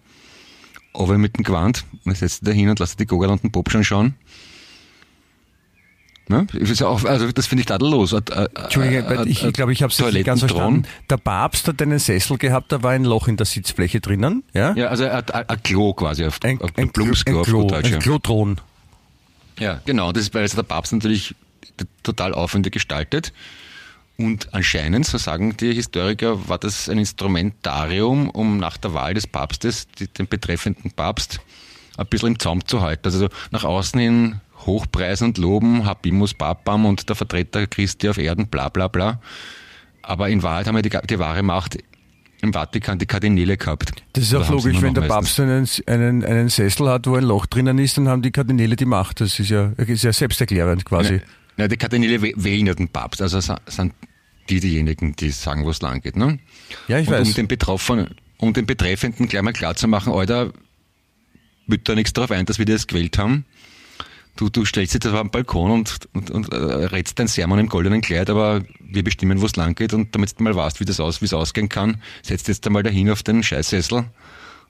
Aber 0.93 1.17
mit 1.17 1.37
dem 1.37 1.43
Gewand, 1.43 1.85
und 2.03 2.11
jetzt 2.11 2.19
setzt 2.19 2.47
da 2.47 2.51
hin 2.51 2.69
und 2.69 2.79
lasst 2.79 2.99
die 2.99 3.05
Gogel 3.05 3.29
und 3.29 3.43
den 3.43 3.51
Bob 3.51 3.69
schon 3.71 3.83
schauen. 3.83 4.15
Ne? 6.31 6.45
Ist 6.53 6.79
ja 6.79 6.87
auch, 6.87 7.03
also 7.05 7.31
das 7.31 7.47
finde 7.47 7.61
ich 7.61 7.65
tadellos. 7.65 8.13
Ein- 8.13 8.21
Entschuldige, 8.55 8.99
ein- 8.99 9.17
weil 9.17 9.27
ich, 9.27 9.41
ein 9.41 9.49
ich 9.49 9.53
glaube, 9.55 9.73
ich 9.73 9.81
habe 9.81 9.91
es 9.91 9.99
nicht 9.99 10.25
ganz 10.25 10.41
verstanden. 10.41 10.83
Der 11.09 11.17
Papst 11.17 11.67
hat 11.67 11.81
einen 11.81 11.97
Sessel 11.97 12.37
gehabt, 12.37 12.71
da 12.71 12.83
war 12.83 12.91
ein 12.91 13.03
Loch 13.03 13.27
in 13.27 13.35
der 13.35 13.47
Sitzfläche 13.47 13.99
drinnen. 13.99 14.43
Ja? 14.53 14.73
Ja, 14.75 14.87
also 14.89 15.05
ein, 15.05 15.11
ein 15.27 15.49
ein 15.49 15.63
Klo 15.63 15.93
quasi, 15.93 16.23
auf, 16.25 16.37
Ein, 16.43 16.61
auf 16.61 16.69
ein, 16.77 16.91
Plumpsklo 16.91 17.33
ein 17.33 17.39
auf 17.41 17.47
Klo, 17.47 17.61
gut 17.63 17.71
Deutsch, 17.71 17.89
ja. 17.89 17.95
ein 17.97 18.01
Klothron. 18.01 18.61
Ja, 19.59 19.81
genau. 19.85 20.11
Das 20.11 20.21
ist, 20.23 20.33
weil 20.35 20.47
der 20.47 20.63
Papst 20.63 20.93
natürlich 20.93 21.33
total 22.03 22.33
aufwendig 22.35 22.73
gestaltet. 22.73 23.33
Und 24.17 24.53
anscheinend, 24.53 25.05
so 25.07 25.17
sagen 25.17 25.57
die 25.57 25.73
Historiker, 25.73 26.47
war 26.47 26.59
das 26.59 26.89
ein 26.89 26.99
Instrumentarium, 26.99 28.29
um 28.29 28.57
nach 28.57 28.77
der 28.77 28.93
Wahl 28.93 29.13
des 29.13 29.25
Papstes 29.27 29.87
die, 29.97 30.07
den 30.07 30.27
betreffenden 30.27 30.91
Papst 30.91 31.39
ein 31.97 32.05
bisschen 32.07 32.29
im 32.29 32.39
Zaum 32.39 32.65
zu 32.65 32.81
halten. 32.81 33.01
Also 33.05 33.29
nach 33.51 33.63
außen 33.63 33.99
hin 33.99 34.41
hochpreisen 34.65 35.27
und 35.27 35.37
loben, 35.37 35.85
Habimus 35.85 36.33
Papam 36.33 36.85
und 36.85 37.07
der 37.09 37.15
Vertreter 37.15 37.67
Christi 37.67 38.09
auf 38.09 38.17
Erden, 38.17 38.47
bla 38.47 38.69
bla 38.69 38.87
bla. 38.87 39.21
Aber 40.01 40.29
in 40.29 40.43
Wahrheit 40.43 40.67
haben 40.67 40.75
wir 40.75 40.81
die, 40.81 40.95
die 41.07 41.19
wahre 41.19 41.43
Macht 41.43 41.77
im 42.41 42.53
Vatikan 42.53 42.97
die 42.97 43.05
Kardinäle 43.05 43.57
gehabt. 43.57 43.91
Das 44.13 44.23
ist 44.23 44.33
Oder 44.33 44.43
auch 44.43 44.47
sie 44.47 44.51
logisch, 44.53 44.81
wenn 44.81 44.93
der 44.93 45.03
meistens. 45.07 45.35
Papst 45.35 45.39
einen, 45.87 46.01
einen, 46.01 46.23
einen 46.25 46.49
Sessel 46.49 46.89
hat, 46.89 47.05
wo 47.05 47.15
ein 47.15 47.23
Loch 47.25 47.45
drinnen 47.45 47.77
ist, 47.79 47.97
dann 47.97 48.07
haben 48.07 48.21
die 48.21 48.31
Kardinäle 48.31 48.75
die 48.77 48.85
Macht. 48.85 49.19
Das 49.21 49.37
ist 49.39 49.49
ja, 49.49 49.73
ist 49.77 50.03
ja 50.03 50.13
selbsterklärend 50.13 50.85
quasi. 50.85 51.15
Ja, 51.15 51.21
ja, 51.57 51.67
die 51.67 51.75
Kardinäle 51.77 52.17
wäh- 52.21 52.33
wählen 52.37 52.67
ja 52.67 52.73
den 52.73 52.87
Papst, 52.87 53.21
also 53.21 53.39
sind 53.41 53.93
die 54.49 54.59
diejenigen, 54.61 55.15
die 55.17 55.31
sagen, 55.31 55.65
wo 55.65 55.69
es 55.69 55.81
lang 55.81 56.01
geht. 56.01 56.15
Ne? 56.15 56.39
Ja, 56.87 56.97
ich 56.99 57.07
Und 57.09 57.13
weiß. 57.15 57.27
um 57.27 57.33
den 57.33 57.47
Betroffenen, 57.49 58.15
um 58.37 58.53
den 58.53 58.65
Betreffenden 58.65 59.27
gleich 59.27 59.41
mal 59.43 59.51
klar 59.53 59.75
zu 59.75 59.87
machen, 59.89 60.13
Alter, 60.13 60.53
wird 61.67 61.87
da 61.89 61.93
nichts 61.93 62.13
darauf 62.13 62.31
ein, 62.31 62.45
dass 62.45 62.57
wir 62.57 62.65
das 62.65 62.87
gewählt 62.87 63.17
haben. 63.17 63.45
Du, 64.39 64.47
du 64.49 64.63
stellst 64.63 64.93
dich 64.93 65.01
da 65.01 65.11
auf 65.11 65.21
den 65.21 65.31
Balkon 65.31 65.69
und, 65.69 66.07
und, 66.13 66.31
und 66.31 66.53
äh, 66.53 66.55
rätst 66.55 67.19
dein 67.19 67.27
Sermon 67.27 67.59
im 67.59 67.67
goldenen 67.67 67.99
Kleid, 67.99 68.29
aber 68.29 68.61
wir 68.79 69.03
bestimmen, 69.03 69.41
wo 69.41 69.45
es 69.45 69.57
lang 69.57 69.75
geht 69.75 69.93
und 69.93 70.15
damit 70.15 70.39
du 70.39 70.43
mal 70.43 70.55
weißt, 70.55 70.79
wie 70.79 70.85
das 70.85 71.01
aus, 71.01 71.19
wie 71.19 71.25
es 71.25 71.33
ausgehen 71.33 71.67
kann, 71.67 72.01
setzt 72.23 72.47
jetzt 72.47 72.65
einmal 72.65 72.81
dahin 72.81 73.09
auf 73.09 73.21
den 73.21 73.43
Scheißsessel 73.43 74.05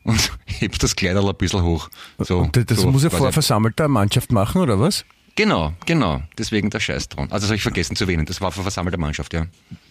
und 0.05 0.31
hebst 0.45 0.81
das 0.81 0.95
Kleid 0.95 1.17
ein 1.17 1.35
bisschen 1.35 1.61
hoch. 1.61 1.89
So, 2.17 2.39
Und 2.39 2.71
das 2.71 2.79
so 2.79 2.89
muss 2.89 3.03
er 3.03 3.11
quasi. 3.11 3.21
vor 3.21 3.31
versammelter 3.31 3.87
Mannschaft 3.87 4.31
machen, 4.31 4.59
oder 4.59 4.79
was? 4.79 5.05
Genau, 5.39 5.71
genau. 5.85 6.21
Deswegen 6.37 6.69
der 6.69 6.81
Scheiß 6.81 7.07
dran. 7.07 7.29
Also 7.31 7.43
das 7.43 7.51
habe 7.51 7.55
ich 7.55 7.61
vergessen 7.61 7.95
zu 7.95 8.03
erwähnen. 8.03 8.25
Das 8.25 8.41
war 8.41 8.51
vor 8.51 8.63
versammelter 8.63 8.97
Mannschaft, 8.97 9.33
ja. 9.33 9.45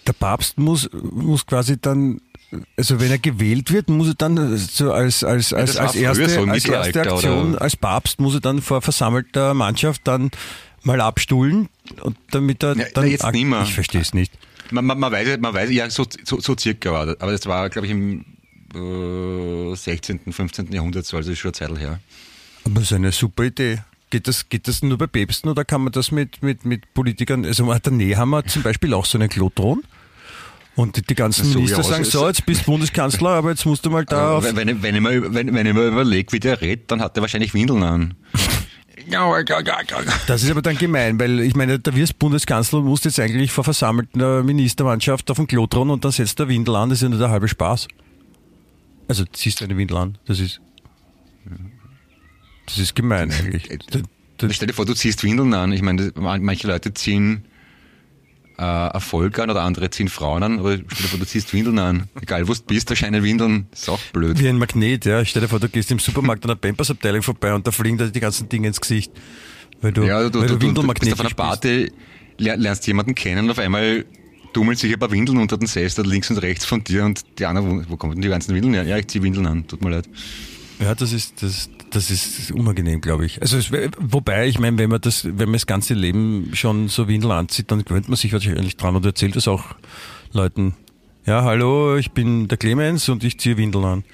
Der 0.06 0.12
Papst 0.12 0.58
muss, 0.58 0.90
muss 0.92 1.46
quasi 1.46 1.80
dann, 1.80 2.20
also 2.76 3.00
wenn 3.00 3.11
er 3.11 3.18
gewählt 3.18 3.72
wird, 3.72 3.88
muss 3.88 4.08
er 4.08 4.14
dann 4.14 4.58
so 4.58 4.92
als, 4.92 5.24
als, 5.24 5.54
als, 5.54 5.76
war 5.76 5.84
als, 5.84 5.94
erste, 5.94 6.28
so 6.28 6.42
als 6.42 6.66
erste 6.66 7.00
Aktion, 7.00 7.52
oder? 7.54 7.62
als 7.62 7.76
Papst 7.76 8.20
muss 8.20 8.34
er 8.34 8.40
dann 8.40 8.61
vor 8.61 8.82
versammelter 8.82 9.54
Mannschaft 9.54 10.02
dann 10.04 10.30
mal 10.82 11.00
abstuhlen 11.00 11.70
und 12.02 12.18
damit 12.30 12.62
er 12.62 12.76
Ja, 12.76 12.84
dann. 12.92 13.04
na, 13.04 13.11
jetzt 13.11 13.32
nicht 13.32 13.46
mehr. 13.46 13.62
Ich 13.62 13.72
verstehe 13.72 14.02
es 14.02 14.12
nicht. 14.12 14.34
Man, 14.70 14.84
man, 14.84 14.98
man 14.98 15.11
weiß, 15.11 15.38
man 15.40 15.54
weiß, 15.54 15.70
ja, 15.70 15.88
so, 15.88 16.04
so, 16.24 16.40
so 16.40 16.54
circa 16.58 16.92
war 16.92 17.06
das. 17.06 17.20
Aber 17.22 17.32
das 17.32 17.46
war, 17.46 17.70
glaube 17.70 17.87
ich, 17.87 17.92
im 17.92 18.22
äh, 18.74 19.74
16., 19.74 20.30
15. 20.30 20.72
Jahrhundert 20.72 21.06
so, 21.06 21.16
also 21.16 21.32
ist 21.32 21.38
schon 21.38 21.54
eine 21.58 21.70
Zeit 21.70 21.80
her. 21.80 22.00
Aber 22.64 22.74
das 22.74 22.84
ist 22.84 22.92
eine 22.92 23.12
super 23.12 23.44
Idee. 23.44 23.78
Geht 24.11 24.27
das, 24.27 24.49
geht 24.49 24.68
das 24.68 24.83
nur 24.83 24.97
bei 24.97 25.07
Päpsten 25.07 25.51
oder 25.51 25.64
kann 25.64 25.83
man 25.83 25.92
das 25.92 26.11
mit, 26.11 26.42
mit, 26.42 26.64
mit 26.64 26.94
Politikern, 26.94 27.44
also 27.44 27.73
der 27.73 27.92
Nehammer 27.92 28.44
zum 28.47 28.62
Beispiel 28.62 28.94
auch 28.94 29.05
so 29.05 29.18
einen 29.18 29.29
Klothron 29.29 29.83
und 30.79 30.97
die, 30.97 31.03
die 31.03 31.14
ganzen 31.14 31.44
so, 31.44 31.59
Minister 31.59 31.79
ja, 31.79 31.83
sagen, 31.83 32.05
so, 32.05 32.27
jetzt 32.27 32.47
bist 32.47 32.62
du 32.62 32.66
Bundeskanzler, 32.66 33.31
aber 33.31 33.51
jetzt 33.51 33.66
musst 33.66 33.85
du 33.85 33.90
mal 33.90 34.05
da 34.05 34.37
auf... 34.37 34.44
wenn, 34.44 34.57
wenn, 34.57 34.83
wenn, 34.83 34.94
ich 34.94 35.01
mir, 35.01 35.35
wenn, 35.35 35.53
wenn 35.53 35.66
ich 35.66 35.75
mir 35.75 35.88
überlege, 35.88 36.33
wie 36.33 36.40
der 36.40 36.61
redet, 36.61 36.90
dann 36.90 37.01
hat 37.01 37.16
er 37.16 37.21
wahrscheinlich 37.21 37.53
Windeln 37.53 37.83
an. 37.83 38.14
Das 40.27 40.42
ist 40.42 40.51
aber 40.51 40.61
dann 40.61 40.77
gemein, 40.77 41.18
weil 41.18 41.40
ich 41.40 41.55
meine, 41.55 41.79
da 41.79 41.94
wirst 41.94 42.18
Bundeskanzler 42.18 42.81
und 42.81 42.85
musst 42.85 43.07
jetzt 43.07 43.18
eigentlich 43.18 43.51
vor 43.51 43.64
versammelter 43.64 44.42
Ministermannschaft 44.42 45.31
auf 45.31 45.38
den 45.38 45.47
Klothron 45.47 45.88
und 45.88 46.05
dann 46.05 46.12
setzt 46.12 46.38
der 46.38 46.49
Windel 46.49 46.77
an, 46.77 46.90
das 46.90 46.99
ist 46.99 47.03
ja 47.05 47.09
nur 47.09 47.18
der 47.18 47.31
halbe 47.31 47.49
Spaß. 47.49 47.88
Also 49.09 49.25
ziehst 49.33 49.61
du 49.61 49.64
eine 49.64 49.77
Windel 49.77 49.97
an, 49.97 50.18
das 50.27 50.40
ist... 50.40 50.61
Das 52.68 52.78
ist 52.78 52.94
gemein 52.94 53.31
eigentlich. 53.33 53.68
das, 54.38 54.54
Stell 54.54 54.68
dir 54.68 54.74
vor, 54.74 54.85
du 54.87 54.94
ziehst 54.94 55.22
Windeln 55.24 55.52
an. 55.54 55.72
Ich 55.72 55.83
meine, 55.83 56.11
das- 56.12 56.22
manche 56.40 56.66
Leute 56.68 56.94
ziehen 56.94 57.44
äh, 58.59 58.62
Erfolg 58.62 59.38
an 59.38 59.50
oder 59.50 59.62
andere 59.62 59.88
ziehen 59.90 60.09
Frauen 60.09 60.42
an, 60.42 60.59
aber 60.59 60.72
stell 60.74 60.85
dir 60.87 61.09
vor, 61.09 61.18
du 61.20 61.26
ziehst 61.26 61.52
Windeln 61.54 61.78
an. 61.78 62.09
Egal 62.20 62.48
wo 62.48 62.54
du 62.54 62.61
bist, 62.66 62.90
da 62.90 62.96
scheinen 62.96 63.22
Windeln. 63.22 63.66
ist 63.72 63.88
auch 63.88 64.00
blöd. 64.12 64.38
wie 64.40 64.48
ein 64.48 64.59
Magnet, 64.59 65.04
ja. 65.04 65.24
Stell 65.24 65.42
dir 65.42 65.48
vor, 65.48 65.61
du 65.61 65.68
gehst 65.68 65.90
im 65.92 65.98
Supermarkt 66.00 66.44
an 66.44 66.48
der 66.48 66.54
Pampers-Abteilung 66.57 67.22
vorbei 67.22 67.54
und 67.54 67.66
da 67.66 67.70
fliegen 67.70 67.98
dir 67.98 68.11
die 68.11 68.20
ganzen 68.20 68.48
Dinge 68.48 68.68
ins 68.68 68.81
Gesicht. 68.81 69.12
Weil 69.81 69.92
du, 69.92 70.02
Ja, 70.04 70.28
du, 70.28 70.40
weil 70.40 70.48
du, 70.48 70.57
du, 70.57 70.72
du 70.72 70.83
bist 70.92 71.12
auf 71.12 71.20
einer 71.20 71.31
Party, 71.31 71.92
ler- 72.38 72.57
lernst 72.57 72.85
jemanden 72.88 73.14
kennen 73.14 73.44
und 73.44 73.50
auf 73.52 73.61
einmal 73.61 74.04
tummeln 74.52 74.76
sich 74.76 74.92
ein 74.92 74.98
paar 74.98 75.11
Windeln 75.12 75.38
unter 75.38 75.57
den 75.57 75.68
Seis, 75.68 75.94
da 75.94 76.02
links 76.02 76.28
und 76.31 76.38
rechts 76.38 76.64
von 76.64 76.83
dir 76.83 77.04
und 77.04 77.22
die 77.38 77.46
anderen, 77.46 77.87
wo, 77.87 77.92
wo 77.92 77.96
kommen 77.96 78.14
denn 78.14 78.22
die 78.22 78.28
ganzen 78.28 78.54
Windeln 78.57 78.74
her? 78.74 78.83
Ja, 78.85 78.96
ich 78.98 79.07
zieh 79.07 79.22
Windeln 79.22 79.46
an, 79.46 79.66
tut 79.68 79.83
mir 79.85 79.90
leid. 79.90 80.09
Ja, 80.81 80.96
das 80.96 81.12
ist, 81.12 81.42
das, 81.42 81.70
das 81.90 82.11
ist 82.11 82.51
unangenehm, 82.53 83.01
glaube 83.01 83.27
ich. 83.27 83.40
Also, 83.40 83.57
es, 83.57 83.70
wobei, 83.98 84.46
ich 84.48 84.59
meine, 84.59 84.79
wenn 84.79 84.90
man 84.90 85.01
das, 85.01 85.24
wenn 85.24 85.37
man 85.48 85.55
das 85.55 85.66
ganze 85.66 85.94
Leben 85.94 86.51
schon 86.55 86.88
so 86.88 87.09
Windel 87.09 87.33
anzieht, 87.33 87.70
dann 87.70 87.85
gewöhnt 87.85 88.09
man 88.09 88.16
sich 88.16 88.33
wahrscheinlich 88.33 88.77
dran 88.77 88.96
und 88.96 89.05
erzählt 89.05 89.37
das 89.37 89.48
auch 89.48 89.64
Leuten. 90.33 90.74
Ja, 91.27 91.42
hallo, 91.44 91.96
ich 91.96 92.12
bin 92.12 92.48
der 92.48 92.59
Clemens 92.59 93.09
und 93.09 93.22
ich 93.24 93.38
ziehe 93.38 93.57
Windeln 93.57 93.85
an. 93.85 94.05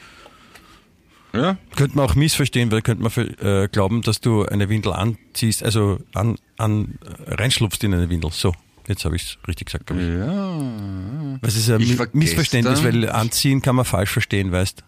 Ja, 1.33 1.59
Könnte 1.75 1.97
man 1.97 2.09
auch 2.09 2.15
missverstehen, 2.15 2.71
weil 2.71 2.83
könnte 2.83 3.03
man 3.03 3.13
äh, 3.41 3.69
glauben, 3.69 4.03
dass 4.03 4.21
du 4.21 4.45
eine 4.45 4.69
Windel 4.69 4.93
anziehst, 4.93 5.65
also 5.65 5.99
an, 6.13 6.37
an 6.59 6.99
reinschlupfst 7.27 7.83
in 7.83 7.93
eine 7.93 8.09
Windel. 8.09 8.31
So, 8.33 8.55
jetzt 8.87 9.05
habe 9.05 9.17
ich 9.17 9.23
es 9.23 9.49
richtig 9.49 9.67
gesagt, 9.67 9.87
glaube 9.87 10.03
ich. 10.03 10.09
ja. 10.09 11.39
Was 11.41 11.57
ist 11.57 11.71
ein 11.71 12.09
Missverständnis, 12.13 12.85
weil 12.85 13.09
anziehen 13.11 13.63
kann 13.63 13.75
man 13.75 13.85
falsch 13.85 14.11
verstehen, 14.11 14.53
weißt 14.53 14.85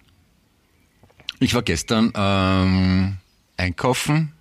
Ich 1.39 1.55
war 1.55 1.63
gestern 1.63 2.13
ähm, 2.15 3.17
einkaufen 3.57 4.33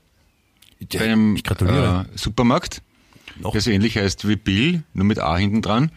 Ja, 0.91 0.99
bei 0.99 1.05
einem 1.05 1.35
äh, 1.35 2.05
Supermarkt, 2.15 2.81
Noch. 3.39 3.51
der 3.51 3.61
so 3.61 3.71
ähnlich 3.71 3.97
heißt 3.97 4.27
wie 4.27 4.35
Bill, 4.35 4.83
nur 4.93 5.05
mit 5.05 5.19
A 5.19 5.37
hinten 5.37 5.61
dran. 5.61 5.91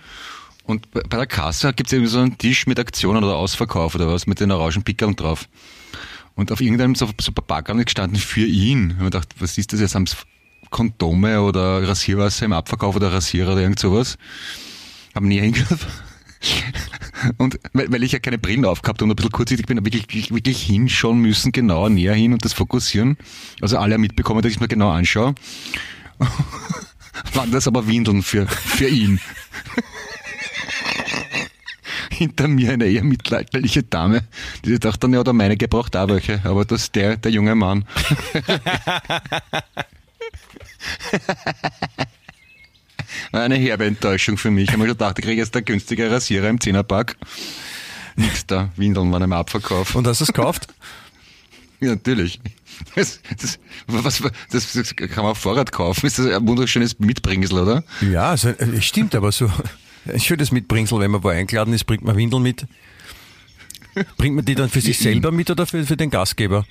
Und 0.65 0.91
bei 0.91 1.17
der 1.17 1.27
Kasse 1.27 1.73
gibt's 1.73 1.93
irgendwie 1.93 2.11
so 2.11 2.19
einen 2.19 2.37
Tisch 2.37 2.67
mit 2.67 2.79
Aktionen 2.79 3.25
oder 3.25 3.37
Ausverkauf 3.37 3.95
oder 3.95 4.09
was, 4.09 4.27
mit 4.27 4.39
den 4.41 4.51
orangen 4.51 4.83
Pickeln 4.83 5.17
drauf. 5.17 5.49
Und 6.35 6.53
auf 6.53 6.61
irgendeinem 6.61 6.95
so, 6.95 7.09
so 7.21 7.33
ist 7.33 7.85
gestanden 7.87 8.19
für 8.19 8.45
ihn. 8.45 8.97
Und 8.99 9.07
ich 9.07 9.11
dachte, 9.11 9.35
was 9.39 9.57
ist 9.57 9.73
das 9.73 9.81
jetzt? 9.81 9.95
Haben's 9.95 10.17
Kondome 10.71 11.41
oder 11.41 11.89
Rasierwasser 11.89 12.45
im 12.45 12.53
Abverkauf 12.53 12.95
oder 12.97 13.11
Rasierer 13.13 13.53
oder 13.53 13.63
irgend 13.63 13.79
sowas? 13.79 14.19
Haben 15.15 15.29
näher 15.29 15.43
hingeschaut. 15.45 15.81
Und 17.37 17.59
weil, 17.73 17.91
weil 17.93 18.03
ich 18.03 18.13
ja 18.13 18.19
keine 18.19 18.39
Brillen 18.39 18.65
aufgehabt 18.65 19.03
und 19.03 19.11
ein 19.11 19.17
bisschen 19.17 19.33
kurzsichtig 19.33 19.67
bin, 19.67 19.85
wirklich, 19.85 20.33
wirklich 20.33 20.63
hinschauen 20.63 21.19
müssen, 21.19 21.53
genauer 21.53 21.91
näher 21.91 22.15
hin 22.15 22.33
und 22.33 22.45
das 22.45 22.53
fokussieren. 22.53 23.17
Also 23.61 23.79
alle 23.79 23.95
haben 23.95 24.01
mitbekommen, 24.03 24.43
dass 24.43 24.53
ich 24.53 24.61
mir 24.61 24.69
genau 24.69 24.91
anschaue. 24.91 25.35
Waren 27.35 27.51
das 27.51 27.67
aber 27.67 27.87
Windeln 27.87 28.23
für, 28.23 28.47
für 28.47 28.89
ihn. 28.89 29.21
Hinter 32.11 32.49
mir 32.49 32.73
eine 32.73 32.87
eher 32.87 33.05
mittelalterliche 33.05 33.85
Dame, 33.85 34.25
die 34.65 34.71
sich 34.71 34.81
dachte, 34.81 35.09
ja, 35.09 35.21
oder 35.21 35.33
meine 35.33 35.57
gebraucht 35.57 35.97
auch 35.97 36.09
welche, 36.09 36.41
aber 36.45 36.65
das 36.65 36.83
ist 36.83 36.95
der, 36.97 37.17
der 37.17 37.31
junge 37.31 37.55
Mann. 37.55 37.85
Eine 43.33 43.57
herbe 43.57 43.85
Enttäuschung 43.85 44.39
für 44.39 44.51
mich. 44.51 44.65
Ich 44.65 44.71
habe 44.71 44.83
mir 44.83 44.89
gedacht, 44.89 45.19
ich 45.19 45.25
kriege 45.25 45.41
jetzt 45.41 45.55
der 45.55 45.63
günstige 45.63 46.11
Rasierer 46.11 46.49
im 46.49 46.61
Zehnerpack. 46.61 47.17
Nix 48.17 48.47
da, 48.47 48.71
Windeln 48.77 49.13
waren 49.13 49.23
im 49.23 49.33
Abverkauf. 49.33 49.95
Und 49.95 50.07
hast 50.07 50.21
du 50.21 50.25
es 50.25 50.33
gekauft? 50.33 50.69
Ja, 51.81 51.91
natürlich. 51.91 52.41
Das, 52.97 53.21
das, 53.41 53.61
was, 53.87 54.21
das, 54.51 54.73
das 54.73 54.97
kann 54.97 55.23
man 55.23 55.27
auf 55.27 55.39
Vorrat 55.39 55.71
kaufen. 55.71 56.07
Ist 56.07 56.19
das 56.19 56.27
ein 56.27 56.45
wunderschönes 56.45 56.99
Mitbringsel, 56.99 57.57
oder? 57.57 57.85
Ja, 58.01 58.31
also, 58.31 58.49
äh, 58.49 58.83
stimmt, 58.83 59.15
aber 59.15 59.31
so 59.31 59.49
ein 60.13 60.19
schönes 60.19 60.51
Mitbringsel, 60.51 60.99
wenn 60.99 61.13
man 61.13 61.23
wo 61.23 61.29
eingeladen 61.29 61.73
ist, 61.73 61.85
bringt 61.85 62.03
man 62.03 62.17
Windeln 62.17 62.43
mit. 62.43 62.67
Bringt 64.17 64.35
man 64.35 64.45
die 64.45 64.57
dann 64.57 64.69
für 64.69 64.81
sich 64.81 64.99
selber 64.99 65.31
mit 65.31 65.51
oder 65.51 65.67
für, 65.67 65.85
für 65.85 65.97
den 65.97 66.11
Gastgeber? 66.11 66.65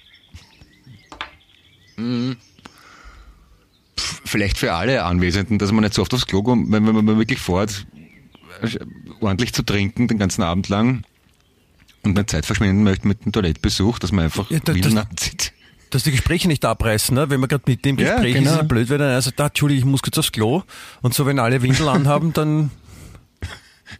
Vielleicht 4.25 4.57
für 4.57 4.73
alle 4.73 5.03
Anwesenden, 5.03 5.57
dass 5.59 5.71
man 5.71 5.83
nicht 5.83 5.93
so 5.93 6.01
oft 6.01 6.13
aufs 6.13 6.27
Klo 6.27 6.43
kommt, 6.43 6.71
wenn, 6.71 6.85
wenn 6.87 6.93
man 7.05 7.17
wirklich 7.17 7.39
vorhat, 7.39 7.85
ordentlich 9.21 9.53
zu 9.53 9.63
trinken 9.63 10.07
den 10.07 10.17
ganzen 10.17 10.43
Abend 10.43 10.69
lang 10.69 11.03
und 12.03 12.15
nicht 12.15 12.29
Zeit 12.29 12.45
verschwenden 12.45 12.83
möchte 12.83 13.07
mit 13.07 13.25
dem 13.25 13.31
Toilettbesuch, 13.31 13.99
dass 13.99 14.11
man 14.11 14.25
einfach 14.25 14.49
Ja, 14.51 14.59
da- 14.63 14.73
Windeln 14.73 14.95
das- 14.95 15.09
anzieht. 15.09 15.53
Dass 15.89 16.03
die 16.03 16.11
Gespräche 16.11 16.49
nicht 16.49 16.65
abreißen, 16.65 17.15
ne? 17.15 17.29
wenn 17.29 17.39
man 17.39 17.47
gerade 17.47 17.63
mit 17.65 17.85
dem 17.85 17.97
Ja, 17.97 18.11
Gespräch 18.15 18.33
ist, 18.35 18.39
genau. 18.39 18.55
ist 18.55 18.61
es 18.63 18.67
blöd, 18.67 18.89
wenn 18.89 19.01
einer 19.01 19.21
sagt, 19.21 19.39
ah, 19.39 19.45
Entschuldigung, 19.47 19.79
ich 19.79 19.85
muss 19.91 20.01
kurz 20.01 20.17
aufs 20.17 20.33
Klo. 20.33 20.63
Und 21.01 21.13
so, 21.13 21.25
wenn 21.25 21.39
alle 21.39 21.61
Windel 21.61 21.87
anhaben, 21.87 22.33
dann 22.33 22.71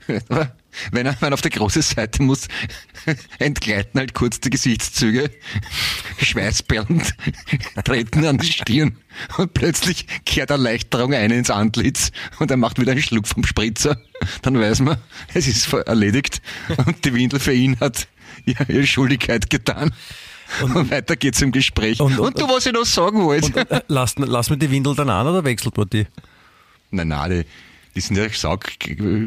wenn 0.92 1.06
er 1.06 1.18
er 1.22 1.34
auf 1.34 1.42
die 1.42 1.50
große 1.50 1.82
Seite 1.82 2.24
muss, 2.24 2.48
entgleiten 3.40 4.00
halt 4.00 4.14
kurz 4.14 4.40
die 4.40 4.50
Gesichtszüge, 4.50 5.30
Schweißperlen 6.22 7.04
treten 7.86 8.26
an 8.26 8.38
die 8.38 8.52
Stirn 8.52 8.98
und 9.38 9.54
plötzlich 9.54 10.06
kehrt 10.26 10.50
Erleichterung 10.50 11.14
ein 11.14 11.32
ins 11.32 11.50
Antlitz 11.50 12.12
und 12.40 12.52
er 12.52 12.58
macht 12.58 12.80
wieder 12.80 12.92
einen 12.92 13.02
Schluck 13.02 13.28
vom 13.28 13.46
Spritzer. 13.46 13.98
Dann 14.42 14.60
weiß 14.60 14.80
man, 14.82 14.98
es 15.34 15.48
ist 15.48 15.72
erledigt 15.74 16.42
und 16.86 17.04
die 17.06 17.14
Windel 17.14 17.40
für 17.40 17.54
ihn 17.54 17.80
hat 17.80 18.08
ihre 18.46 18.86
Schuldigkeit 18.88 19.50
getan. 19.50 19.92
Und, 20.62 20.90
weiter 20.92 21.18
geht's 21.18 21.42
im 21.42 21.52
Gespräch. 21.52 22.00
Und- 22.00 22.18
Und, 22.18 22.28
und- 22.28 22.40
du, 22.40 22.48
was 22.48 22.66
ich 22.66 22.72
noch 22.72 22.86
sagen 22.86 23.22
wollte. 23.26 23.48
und, 23.48 23.70
äh, 23.72 23.82
lasst, 23.90 24.18
lasst 24.20 24.50
man 24.50 24.58
die 24.60 24.72
Windel 24.72 24.96
dann 24.96 25.10
an 25.10 25.28
oder 25.28 25.44
wechselt 25.44 25.76
man 25.76 25.90
die? 25.90 26.08
Nein, 26.90 27.10
nein, 27.10 27.30
die, 27.32 27.46
die 27.98 28.02
sind 28.02 28.16
ja 28.16 28.30
saug, 28.30 28.64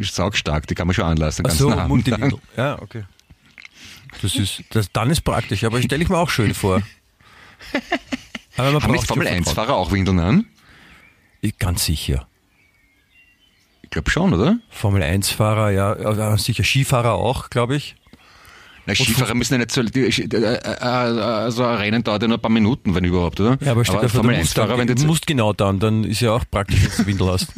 saugstark, 0.02 0.64
die 0.68 0.76
kann 0.76 0.86
man 0.86 0.94
schon 0.94 1.04
anlassen. 1.04 1.44
Ach 1.44 1.50
so. 1.50 1.70
Multiwindel. 1.70 2.38
Ja, 2.56 2.80
okay. 2.80 3.02
Das 4.22 4.36
ist, 4.36 4.62
das, 4.70 4.92
dann 4.92 5.10
ist 5.10 5.22
praktisch, 5.22 5.64
aber 5.64 5.82
stelle 5.82 6.04
ich 6.04 6.08
mir 6.08 6.18
auch 6.18 6.30
schön 6.30 6.54
vor. 6.54 6.80
Aber 8.56 8.72
man 8.72 8.82
Haben 8.82 8.92
nicht 8.92 9.06
braucht 9.06 9.08
Formel 9.08 9.28
schon 9.28 9.44
1-Fahrer 9.44 9.74
auch 9.74 9.90
Windeln 9.92 10.18
an? 10.18 10.46
Vertrauen. 11.40 11.54
Ganz 11.58 11.84
sicher. 11.84 12.26
Ich 13.82 13.90
glaube 13.90 14.10
schon, 14.10 14.34
oder? 14.34 14.58
Formel 14.68 15.02
1-Fahrer, 15.02 15.70
ja, 15.70 15.92
äh, 15.94 16.38
sicher 16.38 16.62
Skifahrer 16.62 17.14
auch, 17.14 17.48
glaube 17.48 17.76
ich. 17.76 17.96
Na, 18.86 18.94
Skifahrer 18.94 19.34
müssen 19.34 19.54
ja 19.54 19.58
nicht 19.58 19.70
so, 19.70 19.82
die, 19.82 20.00
äh, 20.00 20.36
äh, 20.36 21.46
äh, 21.46 21.50
so 21.50 21.64
ein 21.64 21.76
Rennen 21.76 22.04
dauert 22.04 22.22
ja 22.22 22.28
nur 22.28 22.38
ein 22.38 22.42
paar 22.42 22.50
Minuten, 22.50 22.94
wenn 22.94 23.04
überhaupt, 23.04 23.40
oder? 23.40 23.56
Ja, 23.62 23.72
aber, 23.72 23.84
steht 23.84 24.10
Formel 24.10 24.34
du, 24.34 24.40
musst 24.40 24.58
dann, 24.58 24.68
1-Fahrer, 24.68 24.78
wenn 24.78 24.86
du 24.88 25.06
musst 25.06 25.26
genau 25.26 25.52
dann, 25.52 25.78
dann 25.78 26.04
ist 26.04 26.20
ja 26.20 26.32
auch 26.32 26.44
praktisch, 26.50 26.82
wenn 26.82 26.90
du 26.90 27.06
Windel 27.06 27.28
hast. 27.28 27.52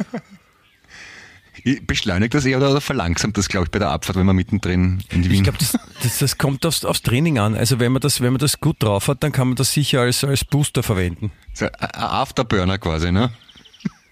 Beschleunigt 1.85 2.33
das 2.33 2.45
eher 2.45 2.57
oder 2.57 2.81
verlangsamt 2.81 3.37
das, 3.37 3.47
glaube 3.47 3.65
ich, 3.65 3.71
bei 3.71 3.79
der 3.79 3.89
Abfahrt, 3.89 4.17
wenn 4.17 4.25
man 4.25 4.35
mittendrin 4.35 5.03
in 5.09 5.21
die 5.21 5.29
Ich 5.29 5.33
Wien... 5.33 5.43
glaube, 5.43 5.57
das, 5.59 5.77
das, 6.01 6.17
das 6.19 6.37
kommt 6.37 6.65
aufs, 6.65 6.83
aufs 6.83 7.01
Training 7.01 7.39
an. 7.39 7.55
Also 7.55 7.79
wenn 7.79 7.91
man 7.93 8.01
das, 8.01 8.19
wenn 8.21 8.33
man 8.33 8.39
das 8.39 8.59
gut 8.59 8.81
drauf 8.83 9.07
hat, 9.07 9.23
dann 9.23 9.31
kann 9.31 9.47
man 9.47 9.55
das 9.55 9.71
sicher 9.71 10.01
als, 10.01 10.23
als 10.23 10.43
Booster 10.43 10.83
verwenden. 10.83 11.31
So, 11.53 11.65
ein 11.65 11.89
Afterburner 11.95 12.77
quasi, 12.79 13.11
ne? 13.11 13.31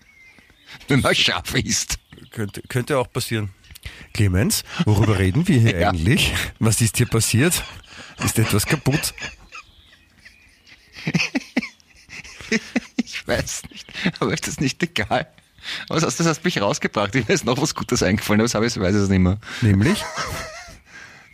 wenn 0.87 1.01
man 1.01 1.13
scharf 1.13 1.53
ist. 1.55 1.99
Könnte, 2.31 2.61
könnte 2.69 2.97
auch 2.97 3.11
passieren. 3.11 3.49
Clemens, 4.13 4.63
worüber 4.85 5.17
reden 5.19 5.47
wir 5.47 5.59
hier 5.59 5.77
Ja. 5.79 5.89
eigentlich? 5.89 6.31
Was 6.59 6.79
ist 6.81 6.97
hier 6.97 7.07
passiert? 7.07 7.63
Ist 8.23 8.39
etwas 8.39 8.65
kaputt? 8.65 9.13
Ich 12.97 13.25
weiß 13.27 13.63
nicht, 13.69 13.87
aber 14.19 14.33
ist 14.33 14.47
das 14.47 14.59
nicht 14.59 14.81
egal? 14.83 15.27
Was 15.87 16.03
hast 16.03 16.19
du, 16.19 16.23
das 16.23 16.43
mich 16.43 16.61
rausgebracht. 16.61 17.15
Ich 17.15 17.27
weiß 17.27 17.43
noch 17.43 17.61
was 17.61 17.75
Gutes 17.75 18.03
eingefallen, 18.03 18.41
aber 18.41 18.45
das 18.45 18.55
habe 18.55 18.65
ich, 18.65 18.79
weiß 18.79 18.95
ich 18.95 19.01
es 19.03 19.09
nicht 19.09 19.19
mehr. 19.19 19.39
Nämlich? 19.61 20.03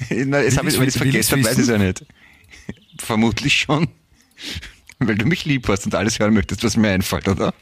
Na, 0.10 0.42
jetzt 0.42 0.58
habe 0.58 0.70
ich 0.70 0.78
es 0.80 0.98
vergessen, 0.98 1.44
weiß 1.44 1.54
ich 1.54 1.60
es 1.60 1.68
ja 1.68 1.78
nicht. 1.78 2.06
Vermutlich 3.00 3.54
schon. 3.54 3.88
Weil 5.00 5.16
du 5.16 5.26
mich 5.26 5.46
lieb 5.46 5.68
hast 5.68 5.86
und 5.86 5.96
alles 5.96 6.20
hören 6.20 6.34
möchtest, 6.34 6.64
was 6.64 6.78
mir 6.78 6.90
einfällt, 6.90 7.28
oder? 7.28 7.54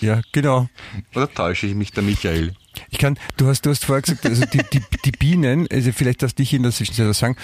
Ja, 0.00 0.20
genau. 0.32 0.68
Oder 1.14 1.32
täusche 1.32 1.66
ich 1.66 1.74
mich, 1.74 1.92
der 1.92 2.02
Michael? 2.02 2.54
Ich 2.90 2.98
kann, 2.98 3.18
du 3.36 3.46
hast, 3.46 3.62
du 3.62 3.70
hast 3.70 3.84
vorher 3.84 4.02
gesagt, 4.02 4.26
also 4.26 4.44
die, 4.46 4.62
die, 4.72 4.82
die 5.04 5.12
Bienen, 5.12 5.66
also 5.70 5.92
vielleicht 5.92 6.22
darfst 6.22 6.38
dich 6.38 6.52
in 6.52 6.62
der 6.62 6.72
Zwischenzeit 6.72 7.06
was 7.06 7.18
sagen, 7.18 7.36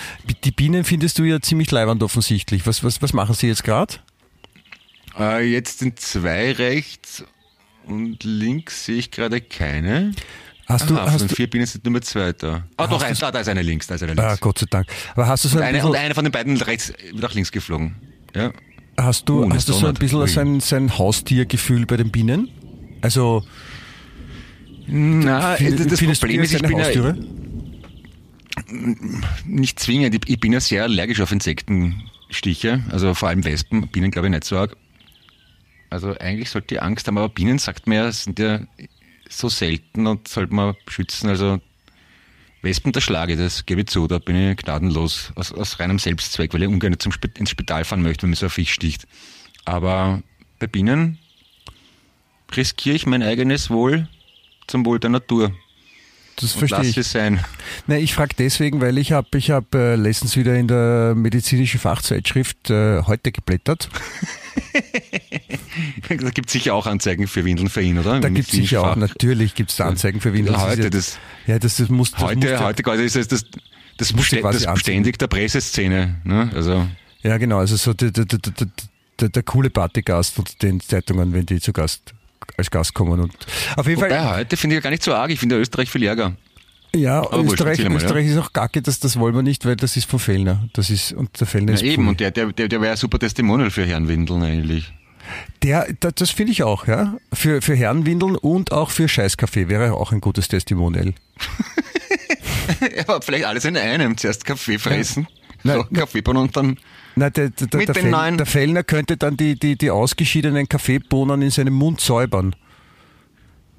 die 0.44 0.50
Bienen 0.50 0.84
findest 0.84 1.18
du 1.18 1.24
ja 1.24 1.40
ziemlich 1.40 1.70
leiwand 1.70 2.02
offensichtlich. 2.02 2.66
Was, 2.66 2.84
was, 2.84 3.00
was 3.00 3.12
machen 3.12 3.34
sie 3.34 3.46
jetzt 3.46 3.64
gerade? 3.64 3.94
Äh, 5.18 5.44
jetzt 5.44 5.78
sind 5.78 6.00
zwei 6.00 6.52
rechts 6.52 7.24
und 7.90 8.24
links 8.24 8.84
sehe 8.86 8.96
ich 8.96 9.10
gerade 9.10 9.40
keine. 9.40 10.12
Hast 10.66 10.88
du, 10.88 10.94
Aha, 10.94 11.04
von 11.04 11.12
hast 11.12 11.22
den 11.22 11.28
du, 11.28 11.34
vier 11.34 11.50
Bienen 11.50 11.66
sind 11.66 11.84
nur 11.84 11.92
mehr 11.92 12.02
zwei 12.02 12.32
da. 12.32 12.64
Ah, 12.76 12.86
doch, 12.86 13.02
eins, 13.02 13.20
ah, 13.22 13.32
da 13.32 13.40
ist 13.40 13.48
eine 13.48 13.62
links, 13.62 13.88
da 13.88 13.96
ist 13.96 14.02
eine 14.04 14.12
ah, 14.22 14.28
links. 14.28 14.40
Gott 14.40 14.58
sei 14.58 14.66
Dank. 14.70 14.86
Aber 15.14 15.26
hast 15.26 15.44
du 15.44 15.48
so 15.48 15.56
und, 15.56 15.62
ein 15.64 15.74
eine, 15.74 15.84
und 15.84 15.96
eine 15.96 16.14
von 16.14 16.24
den 16.24 16.30
beiden 16.30 16.56
rechts 16.58 16.92
nach 17.12 17.34
links 17.34 17.50
geflogen. 17.50 17.96
Ja. 18.36 18.52
hast 18.96 19.28
du, 19.28 19.44
Oh, 19.44 19.50
hast 19.50 19.68
du 19.68 19.72
so 19.72 19.86
ein 19.88 19.94
bisschen 19.94 20.26
sein, 20.28 20.60
sein 20.60 20.96
Haustiergefühl 20.96 21.86
bei 21.86 21.96
den 21.96 22.12
Bienen? 22.12 22.48
Also, 23.00 23.44
Na, 24.86 25.56
find- 25.56 25.90
das, 25.90 26.20
Problem 26.20 26.42
ist, 26.42 26.54
ich 26.54 26.62
bin 26.62 26.78
Haustiere? 26.78 27.16
nicht 29.46 29.80
zwingend. 29.80 30.14
Ich, 30.14 30.30
ich 30.34 30.40
bin 30.40 30.52
ja 30.52 30.60
sehr 30.60 30.84
allergisch 30.84 31.20
auf 31.20 31.32
Insektenstiche, 31.32 32.82
also 32.90 33.14
vor 33.14 33.28
allem 33.28 33.44
Wespen, 33.44 33.88
Bienen 33.88 34.10
glaube 34.10 34.28
ich 34.28 34.32
nicht 34.34 34.44
so 34.44 34.56
arg. 34.56 34.76
Also 35.90 36.16
eigentlich 36.18 36.50
sollte 36.50 36.68
die 36.68 36.80
Angst 36.80 37.06
haben, 37.06 37.18
aber 37.18 37.28
Bienen 37.28 37.58
sagt 37.58 37.86
man 37.86 37.96
ja, 37.96 38.12
sind 38.12 38.38
ja 38.38 38.60
so 39.28 39.48
selten 39.48 40.06
und 40.06 40.28
sollte 40.28 40.54
man 40.54 40.76
schützen. 40.88 41.28
Also 41.28 41.60
Wespen 42.62 42.92
der 42.92 43.00
Schlage, 43.00 43.36
das 43.36 43.66
gebe 43.66 43.80
ich 43.80 43.88
zu, 43.88 44.06
da 44.06 44.18
bin 44.18 44.36
ich 44.36 44.56
gnadenlos 44.58 45.32
aus, 45.34 45.52
aus 45.52 45.80
reinem 45.80 45.98
Selbstzweck, 45.98 46.54
weil 46.54 46.62
ich 46.62 46.68
ungern 46.68 46.98
zum 46.98 47.10
Sp 47.12 47.26
ins 47.38 47.50
Spital 47.50 47.84
fahren 47.84 48.02
möchte, 48.02 48.22
wenn 48.22 48.30
mir 48.30 48.36
so 48.36 48.46
ein 48.46 48.50
Fisch 48.50 48.72
sticht. 48.72 49.06
Aber 49.64 50.22
bei 50.58 50.66
Bienen 50.66 51.18
riskiere 52.54 52.96
ich 52.96 53.06
mein 53.06 53.22
eigenes 53.22 53.70
Wohl 53.70 54.08
zum 54.66 54.86
Wohl 54.86 55.00
der 55.00 55.10
Natur. 55.10 55.52
Das 56.40 56.52
verstehe 56.52 56.78
lass 56.78 56.86
ich. 56.88 56.96
es 56.96 57.12
sein. 57.12 57.40
Na, 57.86 57.96
ich 57.98 58.14
frage 58.14 58.34
deswegen, 58.38 58.80
weil 58.80 58.98
ich 58.98 59.12
habe 59.12 59.28
ich 59.36 59.50
hab, 59.50 59.74
äh, 59.74 59.96
letztens 59.96 60.36
wieder 60.36 60.54
in 60.56 60.68
der 60.68 61.14
medizinischen 61.16 61.78
Fachzeitschrift 61.80 62.70
äh, 62.70 63.02
heute 63.02 63.32
geblättert. 63.32 63.88
Da 66.08 66.30
gibt 66.30 66.48
es 66.48 66.52
sicher 66.52 66.74
auch 66.74 66.86
Anzeigen 66.86 67.26
für 67.28 67.44
Windeln 67.44 67.68
für 67.68 67.80
ihn, 67.82 67.98
oder? 67.98 68.20
Da 68.20 68.28
gibt 68.28 68.48
es 68.48 68.52
sicher 68.54 68.80
auch, 68.82 68.86
Fach- 68.88 68.96
natürlich 68.96 69.54
gibt 69.54 69.70
es 69.70 69.80
Anzeigen 69.80 70.20
für 70.20 70.32
Windeln. 70.32 70.56
Ja, 70.56 70.66
heute, 70.66 70.82
ist 70.82 70.94
das- 70.94 71.18
ja, 71.46 71.58
das, 71.58 71.76
das 71.76 71.88
muss, 71.88 72.10
das 72.10 72.20
muss 72.20 72.30
Heute, 72.30 72.50
ja, 72.50 72.60
heute 72.64 72.82
quasi 72.82 73.04
ist 73.04 73.16
das, 73.16 73.28
das, 73.28 73.44
das 73.96 74.12
anziehen. 74.12 74.74
Beständig 74.74 75.18
der 75.18 75.28
Presseszene. 75.28 76.16
Ne? 76.24 76.50
Also, 76.54 76.86
ja, 77.22 77.38
genau, 77.38 77.58
also 77.58 77.76
so 77.76 77.94
der, 77.94 78.10
der, 78.10 78.24
der, 78.24 78.38
der, 78.38 78.66
der, 79.20 79.28
der 79.28 79.42
coole 79.44 79.70
Partygast 79.70 80.38
unter 80.38 80.52
den 80.62 80.80
Zeitungen, 80.80 81.32
wenn 81.32 81.46
die 81.46 81.60
zu 81.60 81.72
Gast 81.72 82.12
als 82.56 82.70
Gast 82.70 82.94
kommen. 82.94 83.20
Und 83.20 83.32
auf 83.76 83.86
jeden 83.86 84.00
wobei 84.00 84.10
Fall, 84.10 84.36
heute 84.38 84.56
finde 84.56 84.76
ich 84.76 84.78
ja 84.78 84.82
gar 84.82 84.90
nicht 84.90 85.02
so 85.02 85.14
arg. 85.14 85.30
Ich 85.30 85.38
finde 85.40 85.56
Österreich 85.58 85.90
viel 85.90 86.02
ärger. 86.04 86.32
ja, 86.94 87.18
Aber 87.20 87.44
Österreich, 87.44 87.78
mal, 87.88 87.96
Österreich 87.96 88.26
ist 88.26 88.36
auch 88.38 88.52
gacke, 88.52 88.82
das, 88.82 88.98
das 89.00 89.18
wollen 89.18 89.34
wir 89.34 89.42
nicht, 89.42 89.64
weil 89.66 89.76
das 89.76 89.96
ist 89.96 90.08
von 90.10 90.18
Fellner. 90.18 90.68
Das 90.72 90.90
ist, 90.90 91.12
und 91.12 91.38
der 91.40 91.46
Fellner 91.46 91.70
Ja, 91.70 91.74
ist 91.76 91.82
eben, 91.82 92.02
Pfui. 92.02 92.08
und 92.10 92.20
der, 92.20 92.30
der, 92.30 92.52
der, 92.52 92.68
der 92.68 92.80
wäre 92.80 92.92
ein 92.92 92.96
super 92.98 93.18
Testimonial 93.18 93.70
für 93.70 93.84
Herrenwindeln 93.84 94.42
eigentlich. 94.42 94.92
Der, 95.62 95.86
da- 96.00 96.10
das 96.10 96.30
finde 96.30 96.52
ich 96.52 96.62
auch, 96.64 96.86
ja. 96.88 97.16
Für, 97.32 97.62
für 97.62 97.74
Herrenwindeln 97.76 98.34
und 98.36 98.72
auch 98.72 98.90
für 98.90 99.08
Scheißkaffee 99.08 99.68
wäre 99.68 99.92
auch 99.94 100.10
ein 100.12 100.20
gutes 100.20 100.48
Testimonial. 100.48 101.14
Ja, 102.96 103.02
aber 103.08 103.20
vielleicht 103.22 103.44
alles 103.44 103.64
in 103.64 103.76
einem. 103.76 104.16
Zuerst 104.16 104.44
Kaffee 104.44 104.78
fressen, 104.78 105.26
Nein, 105.64 105.78
so, 105.78 105.84
Kaffee 105.92 106.22
bauen 106.22 106.36
und 106.36 106.56
dann 106.56 106.78
Na, 107.20 107.28
der, 107.28 107.50
der, 107.50 107.66
der, 107.66 107.94
Fell, 107.94 108.36
der 108.38 108.46
Fellner 108.46 108.82
könnte 108.82 109.18
dann 109.18 109.36
die, 109.36 109.54
die, 109.54 109.76
die 109.76 109.90
ausgeschiedenen 109.90 110.66
Kaffeebohnen 110.66 111.42
in 111.42 111.50
seinem 111.50 111.74
Mund 111.74 112.00
säubern. 112.00 112.56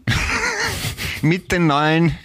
mit 1.24 1.52
den 1.52 1.66
neuen 1.66 2.16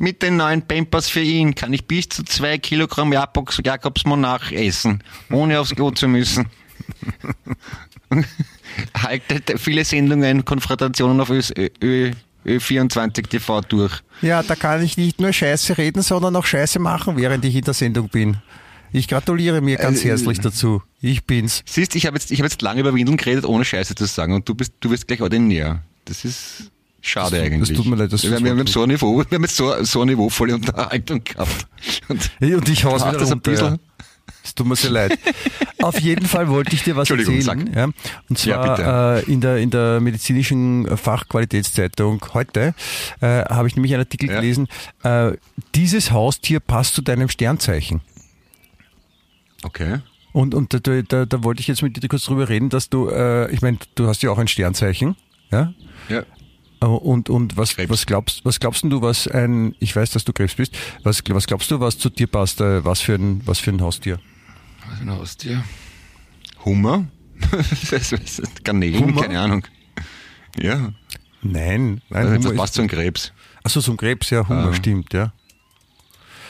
mit 0.00 0.22
den 0.22 0.36
neuen 0.36 0.62
Pampers 0.62 1.08
für 1.08 1.20
ihn 1.20 1.54
kann 1.54 1.72
ich 1.72 1.86
bis 1.86 2.08
zu 2.08 2.24
zwei 2.24 2.58
Kilogramm 2.58 3.12
Jakobs, 3.12 3.60
Jakobs 3.64 4.04
Monarch 4.06 4.50
essen, 4.50 5.04
ohne 5.30 5.60
aufs 5.60 5.72
Klo 5.72 5.92
zu 5.92 6.08
müssen. 6.08 6.46
Haltet 9.00 9.52
viele 9.60 9.84
Sendungen, 9.84 10.44
Konfrontationen 10.44 11.20
auf 11.20 11.30
Ö, 11.30 11.42
Ö, 11.80 12.10
Ö24 12.44 13.28
TV 13.28 13.60
durch. 13.60 14.00
Ja, 14.20 14.42
da 14.42 14.56
kann 14.56 14.82
ich 14.82 14.96
nicht 14.96 15.20
nur 15.20 15.32
Scheiße 15.32 15.78
reden, 15.78 16.02
sondern 16.02 16.34
auch 16.34 16.44
Scheiße 16.44 16.80
machen, 16.80 17.16
während 17.16 17.44
ich 17.44 17.54
in 17.54 17.62
der 17.62 17.74
Sendung 17.74 18.08
bin. 18.08 18.38
Ich 18.96 19.08
gratuliere 19.08 19.60
mir 19.60 19.76
ganz 19.76 20.04
Äh, 20.04 20.08
herzlich 20.10 20.38
dazu. 20.38 20.80
Ich 21.00 21.24
bin's. 21.24 21.64
Siehst, 21.66 21.96
ich 21.96 22.06
habe 22.06 22.16
jetzt, 22.16 22.30
ich 22.30 22.38
hab 22.38 22.44
jetzt 22.44 22.62
lange 22.62 22.78
über 22.80 22.94
Windeln 22.94 23.16
geredet, 23.16 23.44
ohne 23.44 23.64
Scheiße 23.64 23.96
zu 23.96 24.04
sagen, 24.06 24.34
und 24.34 24.48
du 24.48 24.54
bist, 24.54 24.72
du 24.78 24.88
wirst 24.90 25.08
gleich 25.08 25.20
ordinär. 25.20 25.82
Das 26.04 26.24
ist 26.24 26.70
schade 27.02 27.32
Das- 27.32 27.40
das 27.40 27.52
eigentlich. 27.52 27.76
tut 27.76 27.86
mir 27.86 27.96
leid, 27.96 28.12
das- 28.12 28.22
wir, 28.22 28.30
das 28.30 28.38
wir, 28.44 28.44
wir 28.54 28.60
haben 28.60 28.66
so 28.68 28.82
ein 28.84 28.88
Niveau, 28.90 29.18
wir 29.18 29.24
haben 29.24 29.42
jetzt 29.42 29.56
so, 29.56 29.82
so 29.82 30.02
eine 30.02 30.12
niveauvolle 30.12 30.54
Unterhaltung 30.54 31.24
gehabt. 31.24 31.66
Und, 32.08 32.30
Und 32.40 32.68
ich 32.68 32.84
hau's 32.84 33.02
wieder 33.04 33.18
das 33.18 33.28
ein 33.30 33.32
runter, 33.32 33.50
bisschen? 33.50 33.66
ja. 33.74 33.78
Es 34.44 34.54
tut 34.54 34.66
mir 34.68 34.76
sehr 34.76 34.90
leid. 34.90 35.18
Auf 35.82 35.98
jeden 36.00 36.26
Fall 36.26 36.48
wollte 36.48 36.74
ich 36.76 36.84
dir 36.84 36.94
was 36.96 37.10
Entschuldigung, 37.10 37.34
erzählen. 37.66 37.74
Ja. 37.74 37.84
Und 38.28 38.44
Ja, 38.44 38.76
zwar 38.76 39.16
äh, 39.18 39.22
in, 39.24 39.40
der, 39.40 39.56
in 39.58 39.70
der 39.70 40.00
medizinischen 40.00 40.86
Fachqualitätszeitung 40.96 42.24
heute 42.32 42.74
äh, 43.20 43.26
habe 43.46 43.66
ich 43.68 43.74
nämlich 43.74 43.92
einen 43.92 44.02
Artikel 44.04 44.28
Ja. 44.30 44.36
gelesen. 44.36 44.68
Äh, 45.02 45.32
dieses 45.74 46.12
Haustier 46.12 46.60
passt 46.60 46.94
zu 46.94 47.02
deinem 47.02 47.28
Sternzeichen. 47.28 48.00
Okay. 49.64 49.98
Und, 50.32 50.54
und 50.54 50.74
da, 50.74 51.02
da, 51.02 51.26
da 51.26 51.44
wollte 51.44 51.60
ich 51.60 51.68
jetzt 51.68 51.82
mit 51.82 52.02
dir 52.02 52.08
kurz 52.08 52.24
drüber 52.24 52.48
reden, 52.48 52.68
dass 52.68 52.90
du, 52.90 53.08
äh, 53.08 53.50
ich 53.52 53.62
meine, 53.62 53.78
du 53.94 54.08
hast 54.08 54.22
ja 54.22 54.30
auch 54.30 54.38
ein 54.38 54.48
Sternzeichen. 54.48 55.14
Ja? 55.52 55.72
Ja. 56.08 56.24
Äh, 56.80 56.86
Und, 56.86 57.30
und 57.30 57.56
was, 57.56 57.76
Krebs. 57.76 57.90
was 57.90 58.04
glaubst, 58.06 58.44
was 58.44 58.58
glaubst 58.58 58.82
du, 58.82 59.00
was 59.00 59.28
ein, 59.28 59.76
ich 59.78 59.94
weiß, 59.94 60.10
dass 60.10 60.24
du 60.24 60.32
Krebs 60.32 60.54
bist, 60.54 60.76
was, 61.04 61.22
was 61.28 61.46
glaubst 61.46 61.70
du, 61.70 61.78
was 61.78 61.98
zu 61.98 62.10
dir 62.10 62.26
passt, 62.26 62.60
äh, 62.60 62.84
was 62.84 63.00
für 63.00 63.14
ein, 63.14 63.42
was 63.46 63.60
für 63.60 63.70
ein 63.70 63.80
Haustier? 63.80 64.18
Was 64.86 64.94
ist 64.94 65.00
ein 65.02 65.10
Haustier? 65.10 65.64
Hummer? 66.64 67.06
Garnelen, 68.64 69.00
Hummer? 69.04 69.22
keine 69.22 69.40
Ahnung. 69.40 69.64
Ja. 70.58 70.92
Nein, 71.42 72.00
nein, 72.08 72.26
Also, 72.26 72.48
das 72.48 72.56
passt 72.56 72.74
zu 72.74 72.80
einem 72.80 72.88
Krebs. 72.90 73.32
Achso, 73.62 73.80
zum 73.80 73.96
Krebs, 73.96 74.30
ja, 74.30 74.48
Hummer, 74.48 74.70
Ah. 74.70 74.74
stimmt, 74.74 75.12
ja. 75.12 75.32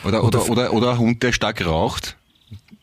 Oder, 0.04 0.22
Oder- 0.24 0.42
oder, 0.42 0.50
oder, 0.50 0.72
oder 0.72 0.90
ein 0.92 0.98
Hund, 0.98 1.22
der 1.22 1.32
stark 1.32 1.64
raucht. 1.64 2.16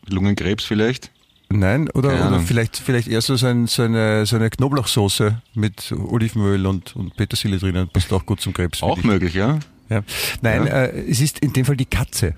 Lungenkrebs 0.08 0.64
vielleicht. 0.64 1.10
Nein, 1.48 1.90
oder, 1.90 2.28
oder 2.28 2.40
vielleicht, 2.40 2.78
vielleicht 2.78 3.08
eher 3.08 3.20
so, 3.20 3.34
ein, 3.46 3.66
so, 3.66 3.82
eine, 3.82 4.24
so 4.24 4.36
eine 4.36 4.48
Knoblauchsoße 4.48 5.42
mit 5.54 5.92
Olivenöl 5.92 6.64
und, 6.64 6.96
und 6.96 7.14
Petersilie 7.16 7.58
drinnen, 7.58 7.88
passt 7.92 8.10
auch 8.12 8.24
gut 8.24 8.40
zum 8.40 8.54
Krebs. 8.54 8.82
Auch 8.82 9.02
möglich, 9.02 9.34
ja? 9.34 9.58
Ja. 9.90 10.02
Nein, 10.40 10.66
Ja. 10.66 10.84
Äh, 10.84 11.10
es 11.10 11.20
ist 11.20 11.40
in 11.40 11.52
dem 11.52 11.66
Fall 11.66 11.76
die 11.76 11.84
Katze. 11.84 12.34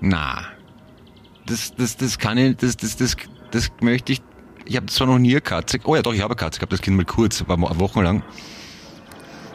Na. 0.00 0.46
Das, 1.46 1.74
das, 1.76 1.98
das 1.98 2.18
kann 2.18 2.38
ich, 2.38 2.56
das, 2.56 2.76
das, 2.78 2.96
das, 2.96 3.16
das 3.50 3.70
möchte 3.82 4.12
ich. 4.12 4.22
Ich 4.64 4.76
habe 4.76 4.86
zwar 4.86 5.06
noch 5.06 5.18
nie 5.18 5.32
eine 5.32 5.42
Katze. 5.42 5.78
Oh 5.84 5.94
ja, 5.94 6.00
doch, 6.00 6.14
ich 6.14 6.22
habe 6.22 6.32
eine 6.32 6.36
Katze 6.36 6.58
gehabt, 6.58 6.72
das 6.72 6.80
Kind 6.80 6.96
mal 6.96 7.04
kurz, 7.04 7.42
aber 7.42 7.58
wochenlang. 7.78 8.22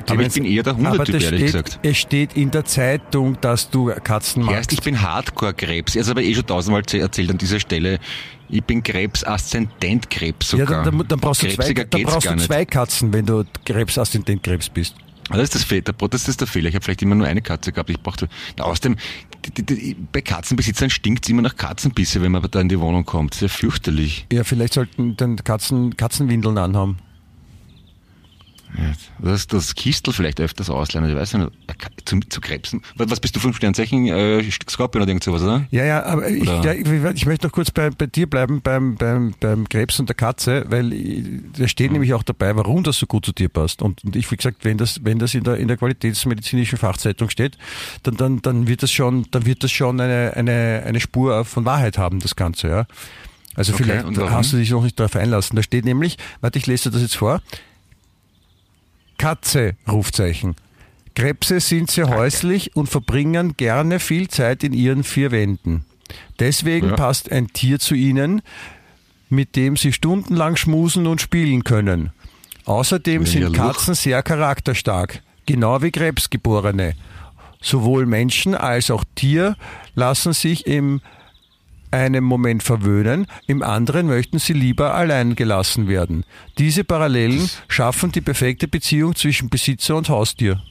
Aber 0.08 0.22
ich 0.22 0.34
bin 0.34 0.46
eher 0.46 0.64
der 0.64 0.74
aber 0.74 0.92
Hundetyp, 0.92 1.22
ehrlich 1.22 1.50
steht, 1.50 1.64
gesagt. 1.64 1.80
es 1.84 1.98
steht 1.98 2.34
in 2.36 2.52
der 2.52 2.66
Zeitung, 2.66 3.40
dass 3.42 3.70
du 3.70 3.92
Katzen 4.04 4.44
Erst, 4.44 4.52
magst. 4.52 4.74
ich 4.74 4.82
bin 4.82 5.02
Hardcore-Krebs. 5.02 5.96
Habe 6.10 6.24
ich 6.24 6.30
eh 6.30 6.36
schon 6.36 6.46
tausendmal 6.48 6.82
erzählt 6.82 7.30
an 7.30 7.38
dieser 7.38 7.60
Stelle. 7.60 8.00
Ich 8.50 8.64
bin 8.64 8.82
Krebs-Aszendent-Krebs 8.82 10.54
ja, 10.54 10.60
sogar. 10.60 10.84
dann, 10.84 10.98
dann, 10.98 11.08
dann 11.08 11.20
brauchst 11.20 11.44
du 11.44 11.50
zwei, 11.50 11.74
dann 11.74 12.04
brauchst 12.04 12.30
du 12.30 12.38
zwei 12.38 12.66
Katzen, 12.66 13.14
wenn 13.14 13.26
du 13.26 13.44
Krebs 13.66 14.70
bist. 14.70 14.96
Ah, 15.30 15.36
Das 15.38 15.44
ist 15.44 15.56
das 15.56 15.64
Fehler, 15.64 15.84
das 15.84 16.28
ist 16.28 16.42
der 16.42 16.48
Fehler. 16.48 16.70
Ich 16.70 16.76
habe 16.76 16.84
vielleicht 16.84 17.04
immer 17.04 17.14
nur 17.14 17.28
eine 17.28 17.42
Katze 17.42 17.72
gehabt. 17.72 17.92
Ich 17.92 18.00
brauchte, 18.00 18.28
na, 18.58 18.64
außerdem, 18.66 18.96
die, 19.46 19.52
die, 19.52 19.64
die, 19.64 19.96
bei 20.12 20.22
Katzenbesitzern 20.22 20.90
stinkt 20.90 21.26
es 21.26 21.30
immer 21.30 21.44
nach 21.44 21.56
Katzenbisse, 21.56 22.22
wenn 22.24 22.32
man 22.32 22.46
da 22.50 22.60
in 22.60 22.70
die 22.70 22.80
Wohnung 22.80 23.06
kommt. 23.06 23.36
Sehr 23.36 23.50
fürchterlich. 23.50 24.26
Ja, 24.32 24.44
vielleicht 24.44 24.74
sollten 24.74 25.16
dann 25.18 25.36
Katzen 25.38 25.96
Katzenwindeln 25.96 26.58
anhaben. 26.58 26.98
Das, 29.20 29.48
das 29.48 29.74
Kistel 29.74 30.14
vielleicht 30.14 30.40
öfters 30.40 30.70
ausleihen, 30.70 31.10
ich 31.10 31.16
weiß 31.16 31.34
nicht, 31.34 31.52
zu, 32.06 32.20
zu 32.20 32.40
Krebsen. 32.40 32.82
Was 32.96 33.20
bist 33.20 33.36
du 33.36 33.48
ein 33.48 33.54
Sternzeichen? 33.54 34.08
Äh, 34.08 34.44
Skorpion 34.70 35.02
oder 35.02 35.10
irgend 35.10 35.24
sowas, 35.24 35.42
oder? 35.42 35.66
Ja, 35.72 35.86
ja, 35.86 36.04
aber 36.04 36.30
ich, 36.30 36.46
ja, 36.46 36.74
ich, 36.74 36.88
ich 36.88 37.26
möchte 37.26 37.48
noch 37.48 37.52
kurz 37.52 37.72
bei, 37.72 37.90
bei 37.90 38.06
dir 38.06 38.30
bleiben, 38.30 38.62
beim, 38.62 38.96
beim, 38.96 39.34
beim 39.40 39.68
Krebs 39.68 40.00
und 40.00 40.08
der 40.08 40.16
Katze, 40.16 40.66
weil 40.70 40.94
äh, 40.94 41.24
da 41.58 41.68
steht 41.68 41.92
nämlich 41.92 42.14
auch 42.14 42.24
dabei, 42.24 42.56
warum 42.56 42.84
das 42.84 42.98
so 42.98 43.08
gut 43.08 43.26
zu 43.26 43.32
dir 43.32 43.50
passt. 43.50 43.82
Und, 43.82 44.04
und 44.04 44.16
ich, 44.16 44.32
wie 44.32 44.36
gesagt, 44.36 44.64
wenn 44.64 44.78
das, 44.78 45.04
wenn 45.04 45.18
das 45.18 45.34
in 45.34 45.44
der, 45.44 45.58
in 45.58 45.68
der 45.68 45.78
qualitätsmedizinischen 45.78 46.78
Fachzeitung 46.78 47.30
steht, 47.30 47.58
dann, 48.04 48.18
dann, 48.18 48.42
dann 48.42 48.68
wird 48.68 48.84
das 48.84 48.92
schon, 48.92 49.26
dann 49.32 49.46
wird 49.46 49.64
das 49.64 49.72
schon 49.72 50.00
eine, 50.00 50.34
eine, 50.36 50.84
eine 50.86 51.00
Spur 51.00 51.44
von 51.46 51.66
Wahrheit 51.66 51.98
haben, 51.98 52.20
das 52.20 52.36
Ganze, 52.36 52.70
ja. 52.70 52.86
Also 53.56 53.74
Okay, 53.74 53.84
vielleicht 53.84 54.32
hast 54.32 54.54
du 54.54 54.58
dich 54.58 54.70
noch 54.70 54.84
nicht 54.84 54.98
darauf 54.98 55.16
einlassen. 55.16 55.56
Da 55.56 55.64
steht 55.64 55.84
nämlich, 55.84 56.18
warte, 56.40 56.60
ich 56.60 56.68
lese 56.68 56.90
dir 56.90 56.94
das 56.94 57.02
jetzt 57.02 57.18
vor. 57.18 57.42
Katze, 59.20 59.76
Rufzeichen. 59.88 60.56
Krebse 61.16 61.60
sind 61.60 61.92
sehr 61.92 62.10
häuslich 62.10 62.76
und 62.76 62.88
verbringen 62.88 63.56
gerne 63.58 64.00
viel 64.00 64.30
Zeit 64.30 64.64
in 64.64 64.74
ihren 64.74 65.04
vier 65.04 65.30
Wänden. 65.32 65.86
Deswegen 66.40 66.90
Ja. 66.90 66.96
passt 66.96 67.32
ein 67.32 67.50
Tier 67.54 67.78
zu 67.80 67.94
ihnen, 67.94 68.42
mit 69.30 69.56
dem 69.56 69.78
sie 69.78 69.94
stundenlang 69.94 70.56
schmusen 70.56 71.06
und 71.06 71.22
spielen 71.22 71.64
können. 71.64 72.12
Außerdem 72.66 73.26
sind 73.26 73.54
Katzen 73.54 73.94
sehr 73.94 74.24
charakterstark, 74.24 75.22
genau 75.46 75.82
wie 75.82 75.92
Krebsgeborene. 75.92 76.94
Sowohl 77.62 78.06
Menschen 78.06 78.56
als 78.56 78.90
auch 78.90 79.04
Tier 79.16 79.56
lassen 79.96 80.34
sich 80.34 80.66
im 80.66 81.02
einem 81.92 82.24
Moment 82.24 82.64
verwöhnen, 82.64 83.28
im 83.48 83.64
anderen 83.64 84.08
möchten 84.08 84.40
sie 84.40 84.54
lieber 84.54 84.96
allein 84.96 85.36
gelassen 85.36 85.88
werden. 85.88 86.26
Diese 86.58 86.84
Parallelen 86.84 87.50
schaffen 87.68 88.12
die 88.12 88.22
perfekte 88.22 88.68
Beziehung 88.68 89.16
zwischen 89.16 89.50
Besitzer 89.50 89.96
und 89.96 90.10
Haustier. 90.10 90.62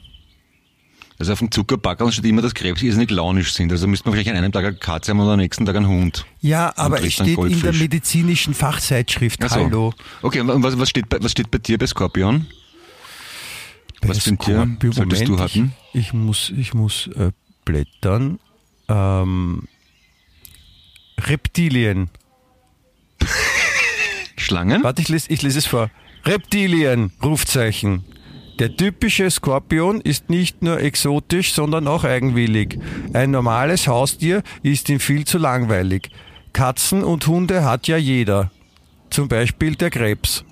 Also 1.19 1.33
auf 1.33 1.39
dem 1.39 1.51
Zuckerbackel 1.51 2.09
steht 2.13 2.25
immer, 2.25 2.41
dass 2.41 2.53
Krebs 2.53 2.81
irrsinnig 2.81 3.11
launisch 3.11 3.53
sind. 3.53 3.73
Also 3.73 3.87
müsste 3.87 4.07
man 4.07 4.13
vielleicht 4.13 4.29
an 4.29 4.37
einem 4.37 4.53
Tag 4.53 4.63
eine 4.63 4.75
Katze 4.77 5.11
haben 5.11 5.19
und 5.19 5.27
am 5.27 5.37
nächsten 5.37 5.65
Tag 5.65 5.75
einen 5.75 5.87
Hund. 5.87 6.25
Ja, 6.39 6.71
aber 6.77 7.03
es 7.03 7.13
steht 7.13 7.19
in 7.19 7.25
der 7.25 7.35
Goldfisch. 7.35 7.79
medizinischen 7.79 8.53
Fachzeitschrift. 8.53 9.43
Ach 9.43 9.49
so. 9.49 9.55
Hallo. 9.55 9.93
Okay, 10.21 10.39
und 10.39 10.63
was, 10.63 10.79
was, 10.79 10.89
steht 10.89 11.09
bei, 11.09 11.17
was 11.21 11.31
steht 11.31 11.51
bei 11.51 11.57
dir 11.57 11.77
bei 11.77 11.87
Skorpion? 11.87 12.47
Was 14.01 14.19
für 14.19 14.29
ein 14.29 14.39
Tier 14.39 14.77
solltest 14.93 15.27
du 15.27 15.33
Moment, 15.33 15.55
haben? 15.55 15.73
Ich, 15.91 15.99
ich 15.99 16.13
muss, 16.13 16.53
ich 16.55 16.73
muss 16.73 17.07
äh, 17.07 17.31
blättern. 17.65 18.39
Ähm, 18.87 19.63
Reptilien. 21.27 22.09
Schlangen? 24.37 24.83
Warte, 24.83 25.01
ich 25.01 25.09
lese, 25.09 25.31
ich 25.31 25.41
lese 25.41 25.59
es 25.59 25.65
vor. 25.65 25.89
Reptilien, 26.25 27.11
Rufzeichen. 27.23 28.03
Der 28.59 28.75
typische 28.75 29.29
Skorpion 29.29 30.01
ist 30.01 30.29
nicht 30.29 30.61
nur 30.61 30.81
exotisch, 30.81 31.53
sondern 31.53 31.87
auch 31.87 32.03
eigenwillig. 32.03 32.77
Ein 33.13 33.31
normales 33.31 33.87
Haustier 33.87 34.43
ist 34.63 34.89
ihm 34.89 34.99
viel 34.99 35.25
zu 35.25 35.37
langweilig. 35.37 36.09
Katzen 36.51 37.03
und 37.03 37.25
Hunde 37.27 37.63
hat 37.63 37.87
ja 37.87 37.97
jeder. 37.97 38.51
Zum 39.09 39.27
Beispiel 39.27 39.75
der 39.75 39.89
Krebs. 39.89 40.43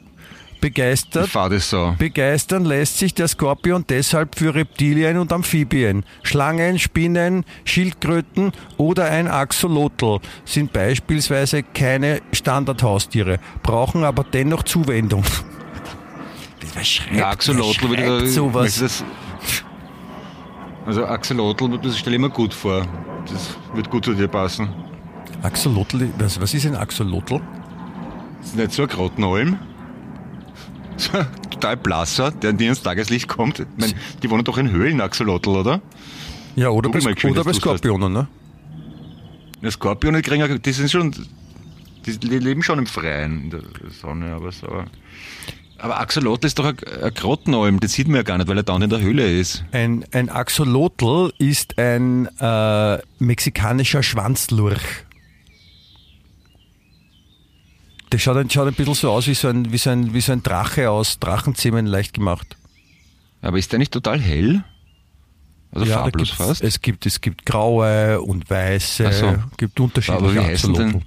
Begeistert. 0.68 1.98
Begeistern 1.98 2.66
lässt 2.66 2.98
sich 2.98 3.14
der 3.14 3.28
Skorpion 3.28 3.86
deshalb 3.88 4.38
für 4.38 4.54
Reptilien 4.54 5.18
und 5.18 5.32
Amphibien. 5.32 6.04
Schlangen, 6.24 6.78
Spinnen, 6.78 7.46
Schildkröten 7.64 8.52
oder 8.78 9.06
ein 9.06 9.28
Axolotl 9.28 10.20
sind 10.46 10.74
beispielsweise 10.74 11.64
keine 11.64 12.22
Standardhaustiere, 12.34 13.40
brauchen 13.64 14.04
aber 14.04 14.24
dennoch 14.26 14.64
Zuwendung. 14.64 15.24
Wer 16.74 16.84
schreibt, 16.84 17.16
Ja, 17.16 17.30
Axolotl 17.30 17.82
wer 17.84 17.90
würde 17.90 18.04
schreibt 18.06 18.24
ich 18.24 18.34
sowas? 18.34 18.80
das, 18.80 19.04
Also 20.86 21.06
Axolotl, 21.06 21.80
das 21.82 21.98
stelle 21.98 22.18
ich 22.18 22.22
mir 22.22 22.30
gut 22.30 22.54
vor. 22.54 22.86
Das 23.26 23.58
wird 23.74 23.90
gut 23.90 24.06
zu 24.06 24.14
dir 24.14 24.28
passen. 24.28 24.70
Axolotl, 25.44 26.10
was, 26.18 26.40
was 26.42 26.54
ist 26.54 26.66
ein 26.66 26.76
Axolotl? 26.76 27.40
Das 28.42 28.50
ist 28.50 28.56
nicht 28.58 28.72
so 28.74 28.84
ein 28.84 28.88
Grottenolm. 28.90 29.58
Total 31.52 31.78
blasser, 31.78 32.32
der 32.32 32.54
nie 32.54 32.68
ins 32.68 32.82
Tageslicht 32.82 33.28
kommt. 33.28 33.60
Ich 33.60 33.66
mein, 33.78 33.94
die 34.24 34.30
wohnen 34.30 34.44
doch 34.44 34.58
in 34.58 34.70
Höhlen, 34.72 35.02
Axolotl, 35.02 35.50
oder? 35.50 35.82
Ja, 36.56 36.70
oder 36.70 36.90
bei, 36.90 37.00
mal, 37.00 37.14
oder 37.32 37.44
bei. 37.44 37.54
Skorpionen, 37.54 38.14
ne? 38.14 38.28
Die 39.62 39.72
Skorpione 39.72 40.22
kriegen, 40.22 40.40
ja- 40.42 40.58
die 40.58 40.72
sind 40.72 40.90
schon, 40.92 41.14
die 42.06 42.12
leben 42.28 42.64
schon 42.64 42.80
im 42.80 42.86
Freien 42.86 43.44
in 43.46 43.50
der 43.50 43.62
Sonne, 44.02 44.34
aber 44.34 44.52
so. 44.52 44.68
Aber 45.80 46.00
Axolotl 46.00 46.48
ist 46.48 46.58
doch 46.58 46.66
ein, 46.66 46.78
ein 47.04 47.14
Grottenolm, 47.14 47.80
den 47.80 47.88
sieht 47.90 48.08
man 48.08 48.18
ja 48.18 48.24
gar 48.24 48.38
nicht, 48.38 48.48
weil 48.48 48.58
er 48.58 48.64
da 48.64 48.76
in 48.78 48.90
der 48.90 49.00
Höhle 49.00 49.32
ist. 49.40 49.64
Ein, 49.72 50.06
ein 50.12 50.30
Axolotl 50.30 51.32
ist 51.38 51.78
ein 51.78 52.28
äh, 52.40 52.98
mexikanischer 53.20 54.02
Schwanzlurch. 54.02 54.82
Der 58.12 58.20
schaut 58.20 58.38
ein, 58.38 58.50
schaut 58.50 58.68
ein 58.68 58.74
bisschen 58.74 58.94
so 58.94 59.12
aus 59.12 59.28
wie 59.28 59.34
so 59.34 59.50
ein, 59.50 59.72
wie 59.72 59.78
so 59.78 59.90
ein, 59.90 60.14
wie 60.14 60.22
so 60.22 60.32
ein 60.32 60.44
Drache 60.44 60.90
aus 60.90 61.20
Drachenzähmen 61.20 61.86
leicht 61.86 62.14
gemacht. 62.14 62.56
Aber 63.42 63.58
ist 63.58 63.72
der 63.72 63.80
nicht 63.80 63.92
total 63.92 64.20
hell? 64.20 64.64
Also 65.72 65.86
da 65.86 66.04
farblos 66.04 66.30
fast? 66.30 66.64
Es 66.64 66.82
gibt, 66.82 67.06
es 67.06 67.22
gibt 67.22 67.46
graue 67.46 68.22
und 68.22 68.50
weiße, 68.50 69.12
so. 69.12 69.36
gibt 69.58 69.78
Aber 69.78 69.86
unterschiedliche 69.86 70.42
Axolotl. 70.42 70.84
denn? 70.84 71.02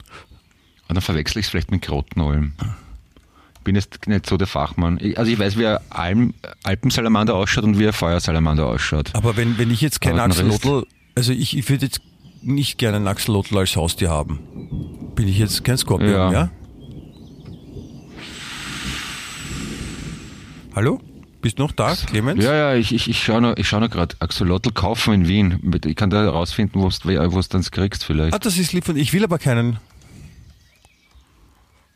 Ah, 0.89 0.95
dann 0.95 1.03
verwechsel 1.03 1.39
ich 1.39 1.47
es 1.47 1.51
vielleicht 1.51 1.71
mit 1.71 1.83
Grottenolm. 1.83 2.53
Ich 3.55 3.61
bin 3.65 3.75
jetzt 3.75 4.07
nicht 4.07 4.27
so 4.27 4.37
der 4.37 4.47
Fachmann. 4.47 4.99
Ich, 5.01 5.19
also 5.19 5.31
ich 5.31 5.39
weiß, 5.39 5.57
wie 5.57 5.67
ein 5.67 5.79
Alm, 5.91 6.35
Alpensalamander 6.63 7.35
ausschaut 7.35 7.65
und 7.65 7.79
wie 7.79 7.87
ein 7.87 7.93
Feuersalamander 7.93 8.67
ausschaut. 8.67 9.15
Aber 9.15 9.37
wenn, 9.37 9.59
wenn 9.59 9.71
ich 9.71 9.81
jetzt 9.81 10.01
kein 10.01 10.19
Axolotl, 10.19 10.87
also 11.15 11.33
ich, 11.33 11.57
ich 11.57 11.69
würde 11.69 11.87
jetzt 11.87 12.01
nicht 12.43 12.79
gerne 12.79 12.97
einen 12.97 13.07
Axolotl 13.07 13.57
als 13.59 13.77
Haustier 13.77 14.11
haben. 14.11 14.41
Bin 15.15 15.29
ich 15.29 15.39
jetzt 15.39 15.65
kein 15.65 15.77
Skorpion, 15.77 16.11
ja? 16.11 16.33
Ja. 16.33 16.51
Hallo? 20.75 21.01
Bist 21.43 21.59
du 21.59 21.63
noch 21.63 21.73
da, 21.73 21.95
Clemens? 21.97 22.45
Ja, 22.45 22.55
ja, 22.55 22.75
ich, 22.75 22.93
ich, 22.95 23.09
ich 23.09 23.23
schaue 23.23 23.41
noch, 23.41 23.57
ich 23.57 23.67
schau 23.67 23.81
noch 23.81 23.91
gerade. 23.91 24.15
Axolotl 24.21 24.73
kaufen 24.73 25.15
in 25.15 25.29
Wien. 25.29 25.81
Ich 25.87 25.97
kann 25.97 26.11
da 26.11 26.23
herausfinden, 26.23 26.81
wo 26.81 26.89
du 26.89 27.41
dann 27.49 27.63
kriegst 27.63 28.05
vielleicht. 28.05 28.35
Ah, 28.35 28.39
das 28.39 28.59
ist 28.59 28.73
lieb 28.73 28.85
von, 28.85 28.97
ich 28.97 29.13
will 29.13 29.25
aber 29.25 29.39
keinen. 29.39 29.79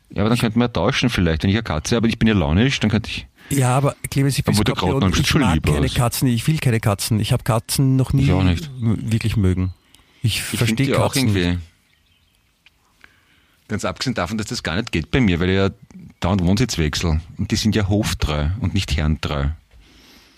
Ja, 0.09 0.21
aber 0.21 0.29
dann 0.29 0.39
könnten 0.39 0.59
wir 0.59 0.65
ja 0.65 0.69
tauschen 0.69 1.09
vielleicht. 1.09 1.43
Wenn 1.43 1.51
ich 1.51 1.55
eine 1.55 1.63
Katze 1.63 1.95
habe, 1.95 2.07
ich 2.07 2.17
bin 2.17 2.27
ja 2.27 2.33
launisch, 2.33 2.79
dann 2.79 2.89
könnte 2.89 3.09
ich... 3.09 3.27
Ja, 3.51 3.77
aber 3.77 3.95
Clemens, 4.09 4.37
ich 4.39 4.43
bin 4.43 4.55
Skorpion. 4.55 5.13
Ich 5.13 5.33
mag 5.35 5.63
keine 5.63 5.85
aus. 5.85 5.93
Katzen, 5.93 6.27
ich 6.27 6.47
will 6.47 6.57
keine 6.57 6.79
Katzen. 6.79 7.19
Ich 7.19 7.31
habe 7.31 7.43
Katzen 7.43 7.95
noch 7.95 8.13
nie 8.13 8.27
wirklich 8.27 9.37
mögen. 9.37 9.73
Ich, 10.23 10.37
Ich 10.37 10.41
verstehe 10.41 10.87
Katzen 10.87 11.01
auch 11.01 11.15
irgendwie... 11.15 11.47
nicht. 11.49 11.59
Ganz 13.67 13.85
abgesehen 13.85 14.15
davon, 14.15 14.37
dass 14.37 14.47
das 14.47 14.63
gar 14.63 14.75
nicht 14.75 14.91
geht 14.91 15.11
bei 15.11 15.19
mir, 15.19 15.39
weil 15.39 15.49
ich 15.49 15.55
ja 15.55 15.69
dauernd 16.19 16.43
Wohnsitz 16.43 16.77
wechsel. 16.77 17.21
Und 17.37 17.51
die 17.51 17.55
sind 17.55 17.75
ja 17.75 17.87
hoftreu 17.87 18.49
und 18.59 18.73
nicht 18.73 18.95
herrentreu. 18.95 19.47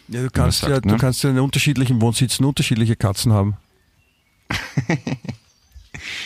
Ja, 0.10 0.22
du 0.24 0.30
kannst 0.30 0.60
sagt, 0.60 0.72
ja, 0.72 0.80
du 0.80 0.90
ne? 0.90 0.98
kannst 0.98 1.24
ja 1.24 1.30
in 1.30 1.40
unterschiedlichen 1.40 2.00
Wohnsitzen 2.02 2.46
unterschiedliche 2.46 2.96
Katzen 2.96 3.34
haben. 3.34 3.58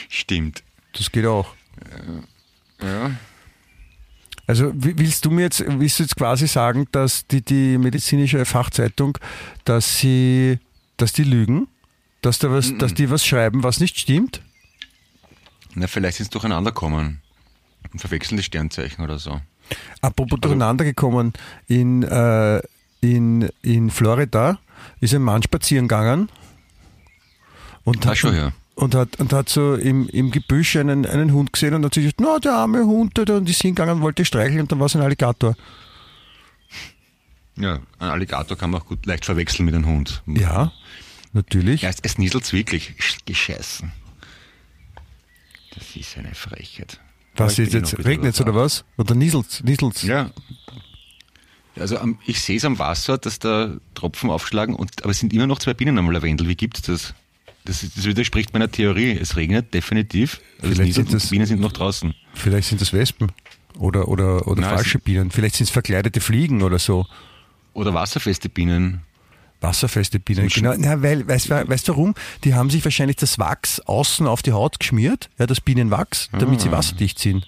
Stimmt. 0.10 0.64
Das 0.94 1.12
geht 1.12 1.26
auch. 1.26 1.54
Ja. 2.82 3.12
Also 4.48 4.72
wi- 4.76 4.94
willst 4.98 5.26
du 5.26 5.32
mir 5.32 5.44
jetzt, 5.44 5.64
willst 5.66 6.00
du 6.00 6.04
jetzt 6.04 6.16
quasi 6.16 6.48
sagen, 6.48 6.88
dass 6.92 7.26
die, 7.28 7.42
die 7.42 7.78
medizinische 7.78 8.44
Fachzeitung, 8.46 9.18
dass 9.66 9.98
sie, 10.00 10.60
dass 10.98 11.14
die 11.14 11.24
lügen? 11.24 11.68
Dass, 12.22 12.38
da 12.38 12.52
was, 12.52 12.78
dass 12.78 12.94
die 12.94 13.10
was 13.10 13.26
schreiben, 13.26 13.64
was 13.64 13.80
nicht 13.80 13.98
stimmt? 13.98 14.42
Na, 15.74 15.88
vielleicht 15.88 16.18
sind 16.18 16.26
sie 16.26 16.32
durcheinander 16.32 16.72
gekommen. 16.72 17.22
Und 17.92 18.00
verwechseln 18.00 18.38
die 18.38 18.44
Sternzeichen 18.44 19.04
oder 19.04 19.20
so. 19.20 19.42
Apropos 20.02 20.40
durcheinander 20.40 20.84
gekommen, 20.86 21.34
in, 21.68 22.04
äh, 22.04 22.62
in, 23.02 23.50
in 23.62 23.90
Florida 23.90 24.60
ist 25.00 25.14
ein 25.14 25.22
Mann 25.22 25.44
spazieren 25.44 25.88
gegangen 25.88 26.30
und 27.84 28.06
hat, 28.06 28.18
schon, 28.18 28.36
ja. 28.36 28.52
und 28.76 28.96
hat, 28.96 29.20
und 29.20 29.32
hat 29.34 29.50
so 29.50 29.76
im, 29.76 30.08
im 30.10 30.32
Gebüsch 30.32 30.76
einen, 30.76 31.06
einen 31.06 31.34
Hund 31.34 31.54
gesehen 31.54 31.74
und 31.74 31.86
hat 31.86 31.94
sich 31.94 32.04
gesagt, 32.04 32.22
na, 32.22 32.40
der 32.40 32.54
arme 32.54 32.86
Hund, 32.86 33.18
und 33.18 33.50
ist 33.50 33.62
hingegangen 33.62 33.96
und 33.96 34.02
wollte 34.02 34.26
streicheln 34.26 34.62
und 34.62 34.72
dann 34.72 34.80
war 34.80 34.88
es 34.88 34.96
ein 34.96 35.02
Alligator. 35.02 35.56
Ja, 37.58 37.80
ein 38.00 38.10
Alligator 38.10 38.58
kann 38.58 38.72
man 38.72 38.82
auch 38.82 38.86
gut 38.86 39.06
leicht 39.06 39.26
verwechseln 39.26 39.66
mit 39.66 39.76
einem 39.76 39.86
Hund. 39.86 40.24
Ja, 40.26 40.72
natürlich. 41.34 41.82
Ja, 41.82 41.90
es, 41.90 41.98
es 42.02 42.18
nieselt 42.18 42.52
wirklich. 42.54 42.96
Sch- 43.00 43.20
Gescheißen. 43.26 43.92
Das 45.76 45.96
ist 45.96 46.18
eine 46.18 46.34
Frechheit. 46.34 47.00
Was 47.36 47.58
ist 47.60 47.74
jetzt? 47.74 47.98
Regnet 48.06 48.40
oder 48.42 48.54
was? 48.56 48.84
Oder 48.98 49.16
nieselt's? 49.16 49.64
Nieselt's? 49.64 50.04
Ja. 50.04 50.32
Also 51.80 51.98
am, 51.98 52.20
ich 52.26 52.42
sehe 52.42 52.58
es 52.58 52.66
am 52.66 52.78
Wasser, 52.80 53.18
dass 53.18 53.40
da 53.40 53.72
Tropfen 53.96 54.30
aufschlagen, 54.30 54.76
und, 54.76 55.04
aber 55.04 55.12
es 55.12 55.20
sind 55.20 55.32
immer 55.34 55.48
noch 55.48 55.60
zwei 55.60 55.74
Bienen 55.74 55.98
am 55.98 56.12
Lavendel. 56.12 56.48
Wie 56.48 56.56
gibt's 56.56 56.82
das? 56.82 57.14
Das, 57.64 57.86
das 57.96 58.06
widerspricht 58.06 58.54
meiner 58.54 58.70
Theorie. 58.72 59.12
Es 59.12 59.36
regnet 59.36 59.74
definitiv. 59.74 60.42
Also 60.58 60.72
es 60.72 60.78
Vielleicht 60.78 60.82
nieselt 60.88 61.08
sind 61.10 61.16
das- 61.16 61.24
die 61.24 61.30
Bienen 61.30 61.46
sind 61.46 61.62
noch 61.62 61.72
draußen. 61.72 62.14
Vielleicht 62.34 62.68
sind 62.68 62.82
das 62.82 62.92
Wespen. 62.92 63.32
Oder, 63.78 64.08
oder, 64.10 64.48
oder 64.48 64.62
Nein, 64.62 64.76
falsche 64.76 64.98
es- 64.98 65.04
Bienen. 65.04 65.32
Vielleicht 65.32 65.56
sind 65.56 65.66
es 65.66 65.70
verkleidete 65.70 66.20
Fliegen 66.20 66.62
oder 66.64 66.80
so. 66.80 67.06
Oder 67.74 67.94
wasserfeste 67.94 68.50
Bienen. 68.50 69.02
Wasserfeste 69.62 70.20
Bienen. 70.20 70.48
Genau. 70.48 70.74
Na, 70.78 71.02
weil, 71.02 71.28
weißt 71.28 71.50
du 71.50 71.70
weißt 71.70 71.88
du 71.88 71.92
warum? 71.94 72.16
Die 72.44 72.54
haben 72.56 72.70
sich 72.70 72.84
wahrscheinlich 72.84 73.18
das 73.18 73.38
Wachs 73.40 73.80
außen 73.80 74.26
auf 74.28 74.42
die 74.42 74.52
Haut 74.54 74.80
geschmiert, 74.80 75.30
ja, 75.38 75.46
das 75.46 75.62
Bienenwachs, 75.62 76.30
damit 76.38 76.62
sie 76.62 76.72
wasserdicht 76.72 77.20
sind. 77.20 77.48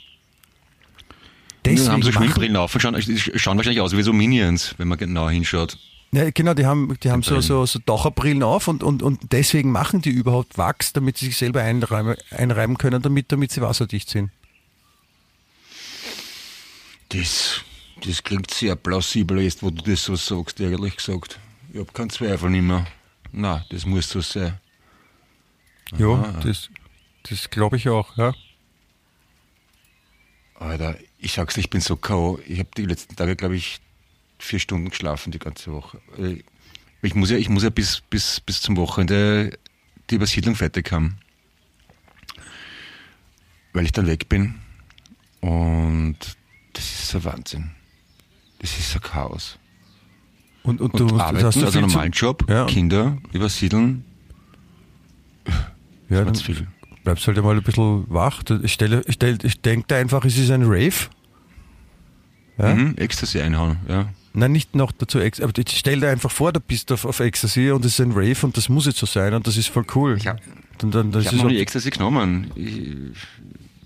Die 1.65 1.79
Ah. 1.79 1.91
haben 1.91 2.01
so 2.03 2.11
Schwimmbrillen 2.11 2.55
auf 2.57 2.75
und 2.75 2.81
schauen, 2.81 3.01
schauen 3.01 3.57
wahrscheinlich 3.57 3.81
aus 3.81 3.95
wie 3.95 4.03
so 4.03 4.13
Minions, 4.13 4.75
wenn 4.77 4.87
man 4.89 4.97
genau 4.97 5.29
hinschaut. 5.29 5.77
Ja, 6.11 6.29
genau, 6.29 6.53
die 6.53 6.65
haben, 6.67 6.95
die 7.01 7.09
haben 7.09 7.23
so, 7.23 7.41
so, 7.41 7.65
so 7.65 7.79
Taucherbrillen 7.79 8.43
auf 8.43 8.67
und, 8.67 8.83
und, 8.83 9.01
und 9.01 9.31
deswegen 9.31 9.71
machen 9.71 10.01
die 10.03 10.11
überhaupt 10.11 10.57
Wachs, 10.59 10.93
damit 10.93 11.17
sie 11.17 11.25
sich 11.27 11.37
selber 11.37 11.61
einreiben, 11.61 12.15
einreiben 12.29 12.77
können, 12.77 13.01
damit, 13.01 13.31
damit 13.31 13.51
sie 13.51 13.61
wasserdicht 13.61 14.09
sind. 14.09 14.29
Das, 17.09 17.61
das 18.05 18.23
klingt 18.23 18.51
sehr 18.51 18.75
plausibel 18.75 19.39
jetzt, 19.41 19.63
wo 19.63 19.69
du 19.69 19.81
das 19.83 20.03
so 20.03 20.15
sagst, 20.15 20.59
ehrlich 20.59 20.97
gesagt. 20.97 21.39
Ich 21.73 21.79
habe 21.79 21.91
keinen 21.91 22.11
Zweifel 22.11 22.51
mehr. 22.51 22.85
Na, 23.31 23.65
das 23.69 23.85
muss 23.87 24.07
so 24.07 24.21
sein. 24.21 24.59
Ja, 25.97 26.31
das, 26.43 26.69
das 27.23 27.49
glaube 27.49 27.77
ich 27.77 27.89
auch, 27.89 28.15
ja. 28.15 28.33
Alter, 30.53 30.95
ich 31.17 31.33
sag's 31.33 31.55
dir, 31.55 31.61
ich 31.61 31.71
bin 31.71 31.81
so 31.81 31.97
K.O. 31.97 32.39
Ich 32.47 32.59
habe 32.59 32.69
die 32.77 32.85
letzten 32.85 33.15
Tage, 33.15 33.35
glaube 33.35 33.55
ich, 33.55 33.81
vier 34.37 34.59
Stunden 34.59 34.89
geschlafen 34.89 35.31
die 35.31 35.39
ganze 35.39 35.71
Woche. 35.73 35.99
Äh, 36.17 36.43
Ich 37.01 37.15
muss 37.15 37.31
ja, 37.31 37.37
ich 37.37 37.49
muss 37.49 37.63
ja 37.63 37.71
bis, 37.71 38.01
bis, 38.01 38.39
bis 38.39 38.61
zum 38.61 38.77
Wochenende 38.77 39.57
die 40.11 40.15
Übersiedlung 40.15 40.55
fertig 40.55 40.91
haben. 40.91 41.17
Weil 43.73 43.85
ich 43.85 43.91
dann 43.91 44.05
weg 44.05 44.29
bin. 44.29 44.61
Und 45.41 46.17
das 46.73 46.85
ist 46.85 47.15
ein 47.15 47.23
Wahnsinn. 47.23 47.71
Das 48.59 48.77
ist 48.77 48.93
ein 48.95 49.01
Chaos. 49.01 49.57
Und, 50.63 50.79
und, 50.81 50.93
Und 50.93 50.99
du 51.11 51.19
arbeiten, 51.19 51.45
hast 51.45 51.59
du 51.61 51.65
also 51.65 51.81
normalen 51.81 52.11
Job, 52.11 52.45
Ja. 52.49 52.65
Kinder, 52.65 53.17
übersiedeln, 53.33 54.05
Ja, 56.09 56.23
dann 56.23 56.35
viel. 56.35 56.67
bleibst 57.03 57.27
halt 57.27 57.41
mal 57.43 57.55
ein 57.55 57.63
bisschen 57.63 58.05
wach. 58.09 58.41
Ich, 58.63 58.73
stelle, 58.73 59.01
ich, 59.07 59.15
stelle, 59.15 59.37
ich 59.43 59.59
denke 59.61 59.95
einfach, 59.95 60.23
es 60.25 60.37
ist 60.37 60.51
ein 60.51 60.63
Rave. 60.63 60.93
Ja? 62.57 62.75
Mhm, 62.75 62.93
Ecstasy 62.97 63.41
einhauen, 63.41 63.77
ja. 63.89 64.09
Nein, 64.35 64.51
nicht 64.51 64.73
noch 64.73 64.91
dazu, 64.91 65.19
aber 65.19 65.51
ich 65.57 65.77
stell 65.77 65.99
dir 65.99 66.09
einfach 66.09 66.31
vor, 66.31 66.51
du 66.53 66.59
bist 66.59 66.91
auf, 66.91 67.05
auf 67.05 67.19
Ecstasy 67.19 67.69
und 67.71 67.85
es 67.85 67.93
ist 67.93 67.99
ein 68.01 68.13
Rave 68.13 68.37
und 68.45 68.55
das 68.57 68.67
muss 68.69 68.85
jetzt 68.87 68.97
so 68.97 69.05
sein 69.05 69.33
und 69.33 69.45
das 69.45 69.57
ist 69.57 69.67
voll 69.69 69.85
cool. 69.95 70.15
Ich 70.17 70.25
hab- 70.27 70.39
dann, 70.79 70.89
dann, 70.91 71.11
das 71.11 71.23
Ich 71.23 71.27
habe 71.27 71.37
ist 71.37 71.43
noch 71.43 71.49
nie 71.51 71.59
Ecstasy 71.59 71.89
genommen. 71.91 72.49
Ich, 72.55 72.77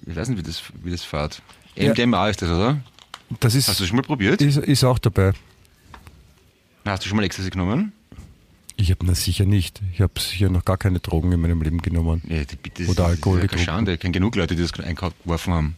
ich 0.05 0.15
weiß 0.15 0.29
nicht, 0.29 0.37
wie 0.37 0.43
das, 0.43 0.61
wie 0.83 0.91
das 0.91 1.03
fährt. 1.03 1.41
MDMA 1.75 2.29
ist 2.29 2.41
das, 2.41 2.49
oder? 2.49 2.77
Das 3.41 3.55
ist, 3.55 3.67
Hast 3.67 3.79
du 3.81 3.85
schon 3.85 3.97
mal 3.97 4.03
probiert? 4.03 4.41
ist, 4.41 4.55
ist 4.57 4.83
auch 4.85 4.99
dabei. 4.99 5.33
Hast 6.91 7.03
du 7.03 7.09
schon 7.09 7.17
mal 7.17 7.23
Ecstasy 7.23 7.49
genommen? 7.49 7.91
Ich 8.77 8.91
habe 8.91 9.05
das 9.05 9.23
sicher 9.23 9.45
nicht. 9.45 9.81
Ich 9.93 10.01
habe 10.01 10.19
sicher 10.19 10.49
noch 10.49 10.63
gar 10.63 10.77
keine 10.77 10.99
Drogen 10.99 11.31
in 11.31 11.41
meinem 11.41 11.61
Leben 11.61 11.81
genommen. 11.81 12.21
Ja, 12.27 12.41
bitte, 12.61 12.85
Oder 12.85 13.05
Alkohol 13.07 13.07
Das 13.07 13.15
ist 13.15 13.17
ja 13.17 13.17
keine 13.17 13.47
getrunken. 13.47 13.65
Schande. 13.65 13.93
Ich 13.93 13.99
kenne 13.99 14.11
genug 14.13 14.35
Leute, 14.35 14.55
die 14.55 14.61
das 14.61 14.79
eingeworfen 14.79 15.53
haben. 15.53 15.75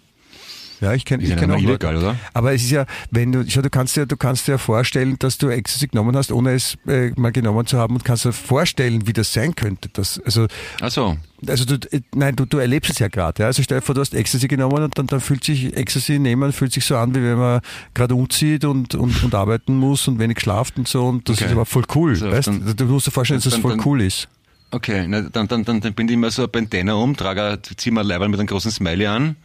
Ja, 0.82 0.94
ich 0.94 1.04
kenne 1.04 1.24
ich 1.24 1.30
kenn 1.30 1.38
nicht 1.40 1.44
auch 1.46 1.48
mal 1.48 1.56
Leute. 1.72 1.88
illegal, 1.88 1.98
oder? 1.98 2.16
Aber 2.34 2.54
es 2.54 2.64
ist 2.64 2.72
ja, 2.72 2.86
wenn 3.12 3.32
du, 3.34 3.44
schau, 3.50 3.62
du 3.62 3.70
kannst 3.70 3.98
dir, 3.98 4.06
du 4.06 4.16
kannst 4.16 4.48
dir 4.48 4.58
vorstellen, 4.58 5.18
dass 5.20 5.38
du 5.38 5.50
Ecstasy 5.50 5.88
genommen 5.88 6.16
hast, 6.16 6.32
ohne 6.32 6.52
es 6.54 6.78
äh, 6.88 7.12
mal 7.18 7.32
genommen 7.34 7.66
zu 7.66 7.78
haben 7.78 7.96
und 7.96 8.06
kannst 8.06 8.24
dir 8.26 8.32
vorstellen, 8.32 9.06
wie 9.06 9.12
das 9.14 9.34
sein 9.34 9.56
könnte. 9.56 9.90
Das, 9.92 10.20
also, 10.24 10.48
Ach 10.80 10.90
so. 10.90 11.18
also 11.48 11.66
du, 11.66 11.76
äh, 11.92 12.00
nein, 12.16 12.36
du, 12.36 12.46
du 12.46 12.58
erlebst 12.60 12.92
es 12.92 13.00
ja 13.00 13.10
gerade. 13.10 13.42
Ja? 13.44 13.48
Also 13.48 13.62
stell 13.62 13.80
dir 13.80 13.86
vor, 13.86 13.94
du 13.96 14.02
hast 14.02 14.14
Ecstasy 14.14 14.48
genommen 14.48 14.82
und 14.84 14.98
dann, 14.98 15.08
dann 15.08 15.20
fühlt 15.20 15.44
sich 15.44 15.76
Ecstasy 15.76 16.18
nehmen, 16.18 16.54
fühlt 16.54 16.72
sich 16.72 16.86
so 16.86 16.96
an, 16.96 17.14
wie 17.14 17.22
wenn 17.22 17.38
man 17.38 17.60
gerade 17.94 18.16
umzieht 18.16 18.64
und, 18.64 18.96
und, 18.96 19.22
und 19.24 19.36
arbeiten 19.36 19.76
muss 19.78 20.08
und 20.08 20.18
wenig 20.20 20.40
schlaft 20.40 20.78
und 20.78 20.88
so. 20.88 21.06
Und 21.08 21.28
das 21.28 21.38
Okay. 21.40 21.46
ist 21.48 21.52
aber 21.52 21.66
voll 21.66 21.84
cool. 21.96 22.16
So, 22.16 22.32
weißt? 22.32 22.48
dann- 22.48 22.76
du 22.78 22.86
musst 22.86 23.08
dir 23.08 23.12
vorstellen, 23.12 23.42
dass 23.42 23.52
das 23.52 23.60
voll 23.60 23.72
dann- 23.76 23.86
cool 23.86 24.02
ist. 24.02 24.28
Okay, 24.72 25.06
na, 25.08 25.22
dann, 25.22 25.48
dann, 25.48 25.66
dann, 25.66 25.82
dann 25.82 25.94
bin 25.96 26.08
ich 26.08 26.14
immer 26.14 26.30
so 26.30 26.44
ein 26.44 26.50
Bandana 26.52 26.94
um, 26.94 27.18
trage, 27.18 27.44
ein- 27.44 27.58
zieh 27.76 27.90
mir 27.90 28.02
ein 28.02 28.06
Leiberl 28.06 28.30
mit 28.30 28.40
einem 28.40 28.48
großen 28.48 28.70
Smiley 28.72 29.08
an 29.08 29.36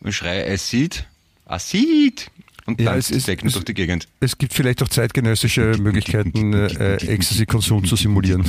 und 0.00 0.12
schreie 0.12 0.50
Acid, 0.52 1.06
Acid 1.46 2.30
und 2.66 2.80
Ja, 2.80 2.90
dann 2.90 2.98
es 2.98 3.10
es- 3.10 3.24
durch 3.26 3.64
die 3.64 3.74
Gegend. 3.74 4.08
Es 4.20 4.38
gibt 4.38 4.52
vielleicht 4.54 4.82
auch 4.82 4.88
zeitgenössische 4.88 5.76
Möglichkeiten, 5.78 6.52
äh, 6.52 6.94
Ecstasy-Konsum 6.96 7.84
zu 7.84 7.96
simulieren. 7.96 8.44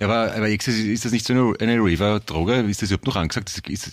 Aber, 0.00 0.34
aber 0.34 0.48
Ecstasy, 0.48 0.92
ist 0.92 1.04
das 1.04 1.12
nicht 1.12 1.26
so 1.26 1.32
eine, 1.34 1.54
eine 1.60 1.78
Raver-Droge? 1.78 2.60
Ist 2.62 2.80
das 2.82 2.90
überhaupt 2.90 3.06
noch 3.06 3.16
angesagt? 3.16 3.50
Ist, 3.68 3.92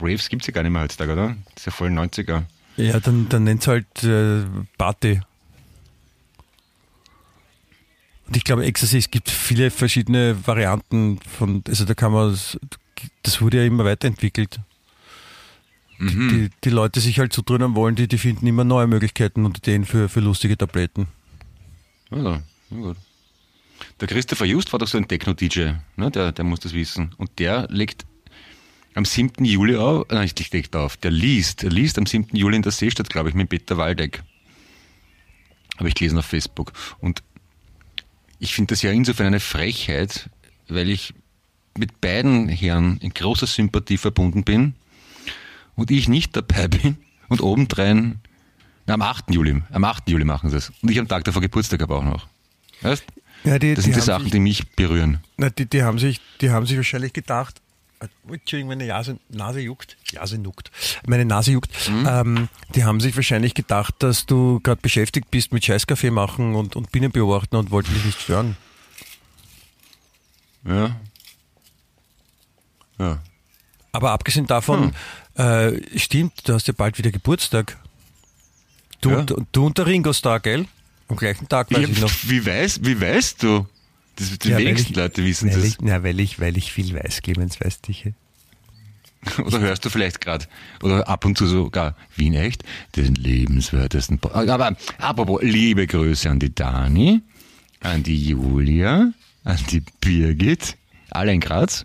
Raves 0.00 0.28
gibt's 0.28 0.46
ja 0.46 0.52
gar 0.52 0.62
nicht 0.62 0.72
mehr 0.72 0.82
heutzutage, 0.82 1.12
oder? 1.12 1.36
Das 1.54 1.62
ist 1.62 1.66
ja 1.66 1.72
voll 1.72 1.88
90er. 1.90 2.42
Ja, 2.76 3.00
dann, 3.00 3.28
dann 3.28 3.44
nennt's 3.44 3.66
halt 3.66 3.86
äh, 4.04 4.42
Party. 4.76 5.20
Und 8.26 8.36
ich 8.36 8.44
glaube, 8.44 8.64
Ecstasy, 8.66 8.98
es 8.98 9.10
gibt 9.10 9.30
viele 9.30 9.70
verschiedene 9.70 10.36
Varianten 10.46 11.18
von, 11.38 11.64
also 11.66 11.84
da 11.86 11.94
kann 11.94 12.12
man, 12.12 12.38
das 13.22 13.40
wurde 13.40 13.56
ja 13.56 13.64
immer 13.64 13.84
weiterentwickelt. 13.86 14.60
Mhm. 15.98 16.28
Die, 16.28 16.50
die 16.64 16.70
Leute 16.70 17.00
sich 17.00 17.18
halt 17.18 17.32
so 17.32 17.42
drinnen 17.44 17.74
wollen, 17.74 17.96
die, 17.96 18.08
die 18.08 18.18
finden 18.18 18.46
immer 18.46 18.64
neue 18.64 18.86
Möglichkeiten 18.86 19.44
und 19.44 19.58
Ideen 19.58 19.84
für, 19.84 20.08
für 20.08 20.20
lustige 20.20 20.56
Tabletten. 20.56 21.08
Also, 22.10 22.40
na 22.70 22.76
gut. 22.76 22.96
Der 24.00 24.08
Christopher 24.08 24.44
Just 24.44 24.72
war 24.72 24.78
doch 24.78 24.88
so 24.88 24.98
ein 24.98 25.06
Techno-DJ, 25.06 25.72
ne? 25.96 26.10
der, 26.10 26.32
der 26.32 26.44
muss 26.44 26.60
das 26.60 26.72
wissen. 26.72 27.14
Und 27.16 27.38
der 27.38 27.66
legt 27.68 28.06
am 28.94 29.04
7. 29.04 29.44
Juli 29.44 29.76
auf, 29.76 30.06
nein, 30.10 30.22
nicht 30.22 30.52
legt 30.52 30.74
auf, 30.74 30.96
der 30.96 31.10
liest, 31.10 31.62
er 31.62 31.70
liest 31.70 31.98
am 31.98 32.06
7. 32.06 32.36
Juli 32.36 32.56
in 32.56 32.62
der 32.62 32.72
Seestadt, 32.72 33.10
glaube 33.10 33.28
ich, 33.28 33.34
mit 33.34 33.48
Peter 33.48 33.76
Waldeck. 33.76 34.22
Habe 35.78 35.88
ich 35.88 35.94
gelesen 35.94 36.18
auf 36.18 36.26
Facebook. 36.26 36.72
Und 36.98 37.22
ich 38.40 38.54
finde 38.54 38.72
das 38.72 38.82
ja 38.82 38.90
insofern 38.90 39.28
eine 39.28 39.40
Frechheit, 39.40 40.30
weil 40.68 40.90
ich 40.90 41.14
mit 41.76 42.00
beiden 42.00 42.48
Herren 42.48 42.98
in 42.98 43.10
großer 43.10 43.46
Sympathie 43.46 43.98
verbunden 43.98 44.42
bin 44.42 44.74
und 45.78 45.90
ich 45.90 46.08
nicht 46.08 46.36
dabei 46.36 46.68
bin 46.68 46.98
und 47.28 47.40
obendrein, 47.40 48.20
na, 48.86 48.94
am 48.94 49.02
8. 49.02 49.30
Juli, 49.30 49.62
am 49.70 49.84
8. 49.84 50.08
Juli 50.08 50.24
machen 50.24 50.50
sie 50.50 50.56
es. 50.56 50.72
Und 50.82 50.90
ich 50.90 50.98
am 50.98 51.08
Tag 51.08 51.24
davor 51.24 51.40
Geburtstag 51.40 51.80
habe 51.80 51.94
auch 51.94 52.04
noch. 52.04 52.26
Weißt? 52.82 53.04
Ja, 53.44 53.58
die, 53.58 53.74
Das 53.74 53.84
sind 53.84 53.94
die 53.94 54.00
haben 54.00 54.06
Sachen, 54.06 54.22
sich, 54.24 54.32
die 54.32 54.40
mich 54.40 54.68
berühren. 54.72 55.20
na, 55.36 55.50
die, 55.50 55.66
die, 55.66 55.82
haben 55.84 55.98
sich, 55.98 56.20
die 56.40 56.50
haben 56.50 56.66
sich 56.66 56.76
wahrscheinlich 56.76 57.12
gedacht, 57.12 57.62
Oh, 58.00 58.32
Entschuldigung, 58.32 58.68
meine 58.68 58.86
Nase, 58.86 59.18
Nase 59.28 59.58
juckt. 59.58 59.96
Nase 60.12 60.36
juckt. 60.36 60.70
Meine 61.08 61.24
Nase 61.24 61.50
juckt. 61.50 61.72
Ähm, 61.88 62.48
die 62.76 62.84
haben 62.84 63.00
sich 63.00 63.16
wahrscheinlich 63.16 63.54
gedacht, 63.54 63.94
dass 63.98 64.24
du 64.24 64.60
gerade 64.60 64.80
beschäftigt 64.80 65.32
bist 65.32 65.52
mit 65.52 65.64
Scheißkaffee 65.64 66.12
machen 66.12 66.54
und, 66.54 66.76
und 66.76 66.92
Bienen 66.92 67.10
beobachten 67.10 67.56
und 67.56 67.72
wollten 67.72 67.92
dich 67.92 68.04
nicht 68.04 68.20
stören. 68.20 68.56
Ja. 70.64 70.96
Ja. 73.00 73.18
Aber 73.90 74.12
abgesehen 74.12 74.46
davon, 74.46 74.92
äh, 75.38 75.98
stimmt, 75.98 76.46
du 76.48 76.54
hast 76.54 76.66
ja 76.68 76.74
bald 76.76 76.98
wieder 76.98 77.10
Geburtstag. 77.10 77.76
Du, 79.00 79.10
Ja. 79.10 79.18
und, 79.20 79.34
du 79.52 79.66
und 79.66 79.78
der 79.78 79.86
Ringo 79.86 80.12
Starr, 80.12 80.40
gell? 80.40 80.66
Am 81.08 81.16
gleichen 81.16 81.48
Tag 81.48 81.70
weiß 81.70 81.80
Ja, 81.82 81.88
ich 81.88 82.00
noch. 82.00 82.10
wie, 82.24 82.44
weiß, 82.44 82.80
wie 82.82 83.00
weißt 83.00 83.42
du? 83.42 83.66
Das, 84.16 84.36
die 84.38 84.48
Ja, 84.50 84.58
wenigsten 84.58 84.90
ich- 84.92 84.96
Leute 84.96 85.24
wissen 85.24 85.48
das. 85.50 85.62
Ich, 85.64 85.76
na, 85.80 86.02
weil 86.02 86.18
ich, 86.20 86.40
weil 86.40 86.56
ich 86.58 86.72
viel 86.72 86.92
weiß, 86.94 87.22
Clemens, 87.22 87.60
weißt 87.60 87.86
du. 87.88 88.12
Oder 89.44 89.60
hörst 89.60 89.84
du 89.84 89.90
vielleicht 89.90 90.20
gerade, 90.20 90.46
oder 90.80 91.08
ab 91.08 91.24
und 91.24 91.36
zu 91.36 91.46
sogar, 91.48 91.96
Wien 92.14 92.34
echt, 92.34 92.62
den 92.94 93.16
lebenswertesten. 93.16 94.20
Po 94.20 94.28
Aber 94.30 94.76
apropos, 94.98 95.40
liebe 95.42 95.88
Grüße 95.88 96.30
an 96.30 96.38
die 96.38 96.54
Dani, 96.54 97.20
an 97.80 98.04
die 98.04 98.28
Julia, 98.28 99.12
an 99.42 99.58
die 99.72 99.82
Birgit, 100.00 100.76
alle 101.10 101.32
in 101.32 101.40
Graz 101.40 101.84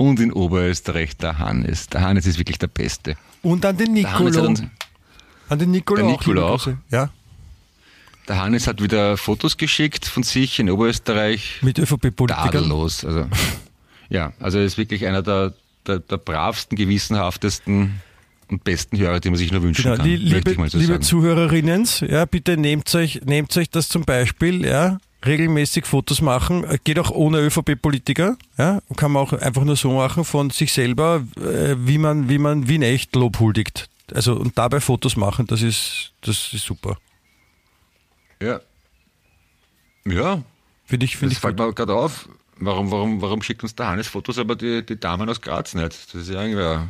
und 0.00 0.18
in 0.18 0.32
Oberösterreich 0.32 1.14
der 1.18 1.38
Hannes. 1.38 1.88
Der 1.88 2.00
Hannes 2.00 2.24
ist 2.26 2.38
wirklich 2.38 2.56
der 2.58 2.68
Beste. 2.68 3.16
Und 3.42 3.66
an 3.66 3.76
den 3.76 3.92
Nicolo. 3.92 4.46
uns, 4.46 4.62
An 5.50 5.58
den 5.58 5.72
Nicolo 5.72 5.98
Der 6.02 6.06
auch. 6.06 6.18
Nicolo 6.20 6.46
auch? 6.46 6.68
Ja, 6.90 7.10
der 8.26 8.40
Hannes 8.40 8.66
hat 8.66 8.82
wieder 8.82 9.18
Fotos 9.18 9.58
geschickt 9.58 10.06
von 10.06 10.22
sich 10.22 10.58
in 10.58 10.70
Oberösterreich. 10.70 11.58
mit 11.60 11.78
ÖVP-Politikern. 11.78 12.50
tadellos. 12.50 13.04
Also, 13.04 13.26
ja, 14.08 14.32
also 14.40 14.56
er 14.58 14.64
ist 14.64 14.78
wirklich 14.78 15.06
einer 15.06 15.20
der, 15.20 15.52
der, 15.86 15.98
der 15.98 16.16
bravsten, 16.16 16.76
gewissenhaftesten 16.78 18.00
und 18.48 18.64
besten 18.64 18.96
Hörer, 18.98 19.20
die 19.20 19.28
man 19.28 19.38
sich 19.38 19.52
nur 19.52 19.62
wünschen 19.62 19.82
Genau, 19.82 19.96
kann. 19.96 20.06
liebe, 20.06 20.68
so 20.70 20.78
liebe. 20.78 21.00
Zuhörerinnen, 21.00 21.86
ja, 22.08 22.24
bitte 22.24 22.56
nehmt 22.56 22.94
euch, 22.94 23.20
nehmt 23.26 23.54
euch 23.56 23.68
das 23.68 23.88
zum 23.90 24.04
Beispiel, 24.04 24.64
ja, 24.64 24.98
regelmäßig 25.24 25.86
Fotos 25.86 26.20
machen, 26.20 26.64
äh, 26.64 26.78
geht 26.82 26.98
auch 26.98 27.10
ohne 27.10 27.38
ÖVP-Politiker, 27.38 28.36
ja, 28.58 28.80
kann 28.96 29.12
man 29.12 29.22
auch 29.22 29.32
einfach 29.32 29.64
nur 29.64 29.76
so 29.76 29.92
machen 29.92 30.24
von 30.24 30.50
sich 30.50 30.72
selber, 30.72 31.24
äh, 31.36 31.76
wie 31.78 31.98
man, 31.98 32.28
wie 32.28 32.38
man 32.38 32.68
Wien 32.68 32.82
echt 32.82 33.14
lobhuldigt. 33.14 33.88
Also 34.12 34.34
und 34.34 34.58
dabei 34.58 34.80
Fotos 34.80 35.16
machen, 35.16 35.46
das 35.46 35.62
ist, 35.62 36.12
das 36.22 36.52
ist 36.52 36.64
super. 36.64 36.96
Ja. 38.42 38.60
Ja, 40.06 40.42
Finde 40.90 41.06
ich, 41.06 41.16
finde 41.16 41.34
ich 41.34 41.38
fällt 41.38 41.56
mir 41.56 41.72
gerade 41.72 41.94
auf. 41.94 42.28
Warum, 42.56 42.90
warum, 42.90 43.22
warum 43.22 43.42
schickt 43.42 43.62
uns 43.62 43.76
der 43.76 43.86
Hannes 43.86 44.08
Fotos, 44.08 44.38
aber 44.38 44.56
die, 44.56 44.84
die 44.84 44.98
Damen 44.98 45.30
aus 45.30 45.40
Graz 45.40 45.72
nicht? 45.72 45.86
Das 46.12 46.22
ist 46.22 46.28
ja 46.28 46.42
irgendwie 46.42 46.84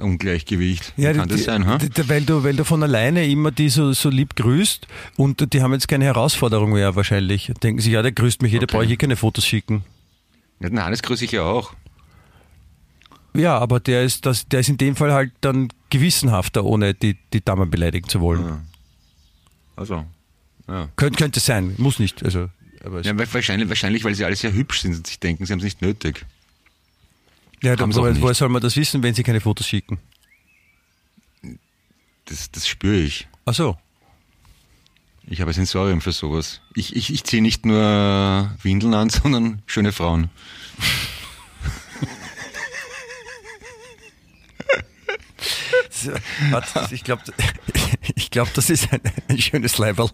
Ungleichgewicht. 0.00 0.92
Wie 0.96 1.04
kann 1.04 1.28
die, 1.28 1.34
das 1.34 1.44
sein, 1.44 1.66
ha? 1.66 1.78
die, 1.78 1.90
die, 1.90 2.08
weil, 2.08 2.22
du, 2.22 2.42
weil 2.42 2.56
du 2.56 2.64
von 2.64 2.82
alleine 2.82 3.26
immer 3.26 3.50
die 3.50 3.68
so, 3.68 3.92
so 3.92 4.08
lieb 4.08 4.36
grüßt 4.36 4.86
und 5.16 5.52
die 5.52 5.62
haben 5.62 5.72
jetzt 5.72 5.88
keine 5.88 6.04
Herausforderung 6.06 6.72
mehr 6.72 6.96
wahrscheinlich. 6.96 7.52
Denken 7.62 7.80
sie, 7.80 7.92
ja, 7.92 8.02
der 8.02 8.12
grüßt 8.12 8.42
mich, 8.42 8.52
jeder 8.52 8.64
Okay. 8.64 8.72
brauche 8.74 8.84
ich 8.84 8.88
hier 8.88 8.96
keine 8.98 9.16
Fotos 9.16 9.46
schicken. 9.46 9.84
Ja, 10.60 10.68
den 10.68 10.82
Hannes 10.82 11.02
grüße 11.02 11.24
ich 11.24 11.32
ja 11.32 11.42
auch. 11.42 11.72
Ja, 13.34 13.58
aber 13.58 13.80
der 13.80 14.02
ist, 14.02 14.26
das, 14.26 14.48
der 14.48 14.60
ist 14.60 14.68
in 14.68 14.76
dem 14.76 14.96
Fall 14.96 15.12
halt 15.12 15.32
dann 15.40 15.68
gewissenhafter, 15.90 16.64
ohne 16.64 16.94
die, 16.94 17.16
die 17.32 17.44
Damen 17.44 17.70
beleidigen 17.70 18.08
zu 18.08 18.20
wollen. 18.20 18.44
Ja. 18.44 18.60
Also, 19.76 20.04
ja. 20.68 20.88
Könnt, 20.96 21.16
könnte 21.16 21.40
sein, 21.40 21.74
muss 21.78 21.98
nicht. 21.98 22.24
Also, 22.24 22.48
ja 22.82 23.16
wahrscheinlich, 23.18 23.68
wahrscheinlich, 23.68 24.04
weil 24.04 24.14
sie 24.14 24.24
alle 24.24 24.36
sehr 24.36 24.52
hübsch 24.52 24.80
sind 24.80 24.94
und 24.94 25.06
sich 25.06 25.20
denken, 25.20 25.46
sie 25.46 25.52
haben 25.52 25.58
es 25.60 25.64
nicht 25.64 25.82
nötig. 25.82 26.24
Ja, 27.62 27.74
auch 27.74 27.78
woher, 27.80 28.34
soll 28.34 28.48
man 28.48 28.62
das 28.62 28.76
wissen, 28.76 29.02
wenn 29.02 29.14
sie 29.14 29.22
keine 29.22 29.40
Fotos 29.40 29.66
schicken? 29.66 29.98
Das, 32.26 32.50
das 32.50 32.68
spüre 32.68 32.96
ich. 32.96 33.28
Ach 33.44 33.54
so. 33.54 33.76
Ich 35.26 35.40
habe 35.40 35.50
ein 35.50 35.54
Sensorium 35.54 36.00
für 36.00 36.12
sowas. 36.12 36.60
Ich, 36.74 36.96
ich, 36.96 37.12
ich 37.12 37.24
ziehe 37.24 37.42
nicht 37.42 37.66
nur 37.66 38.50
Windeln 38.62 38.94
an, 38.94 39.10
sondern 39.10 39.62
schöne 39.66 39.92
Frauen. 39.92 40.30
Ich 46.90 47.04
glaube, 47.04 47.22
ich 48.14 48.30
glaub, 48.30 48.52
das 48.54 48.70
ist 48.70 48.90
ein, 48.92 49.00
ein 49.28 49.38
schönes 49.38 49.76
Level. 49.76 50.08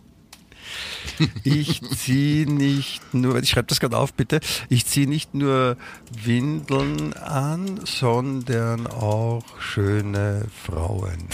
Ich 1.44 1.80
ziehe 1.96 2.50
nicht 2.50 3.14
nur, 3.14 3.38
ich 3.38 3.50
schreibe 3.50 3.68
das 3.68 3.80
gerade 3.80 3.96
auf, 3.96 4.12
bitte. 4.12 4.40
Ich 4.68 4.86
ziehe 4.86 5.08
nicht 5.08 5.34
nur 5.34 5.76
Windeln 6.24 7.12
an, 7.14 7.80
sondern 7.84 8.86
auch 8.86 9.44
schöne 9.60 10.46
Frauen. 10.64 11.28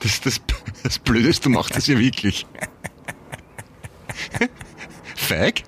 Das, 0.00 0.20
das, 0.20 0.40
das 0.82 0.98
Blöde 0.98 1.28
ist, 1.28 1.44
du 1.46 1.50
machst 1.50 1.76
das 1.76 1.86
ja 1.86 1.98
wirklich. 1.98 2.46
Feig? 5.16 5.62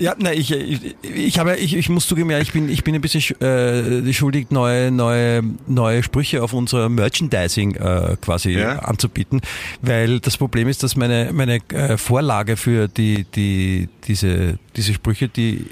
Ja, 0.00 0.14
nein, 0.18 0.38
ich, 0.38 0.50
ich, 0.50 0.80
ich 1.02 1.38
habe, 1.38 1.56
ich, 1.56 1.76
ich 1.76 1.90
muss 1.90 2.06
zugeben, 2.06 2.30
ja, 2.30 2.38
ich 2.38 2.52
bin, 2.52 2.70
ich 2.70 2.82
bin 2.84 2.94
ein 2.94 3.02
bisschen 3.02 3.20
äh, 3.42 4.10
schuldig, 4.14 4.46
neue, 4.50 4.90
neue, 4.90 5.42
neue 5.66 6.02
Sprüche 6.02 6.42
auf 6.42 6.54
unser 6.54 6.88
Merchandising 6.88 7.74
äh, 7.74 8.16
quasi 8.20 8.52
Ja. 8.52 8.78
anzubieten, 8.78 9.42
weil 9.82 10.18
das 10.20 10.38
Problem 10.38 10.68
ist, 10.68 10.82
dass 10.82 10.96
meine, 10.96 11.30
meine 11.34 11.56
äh, 11.68 11.98
Vorlage 11.98 12.56
für 12.56 12.88
die, 12.88 13.24
die, 13.34 13.90
diese, 14.08 14.58
diese 14.74 14.94
Sprüche, 14.94 15.28
die 15.28 15.66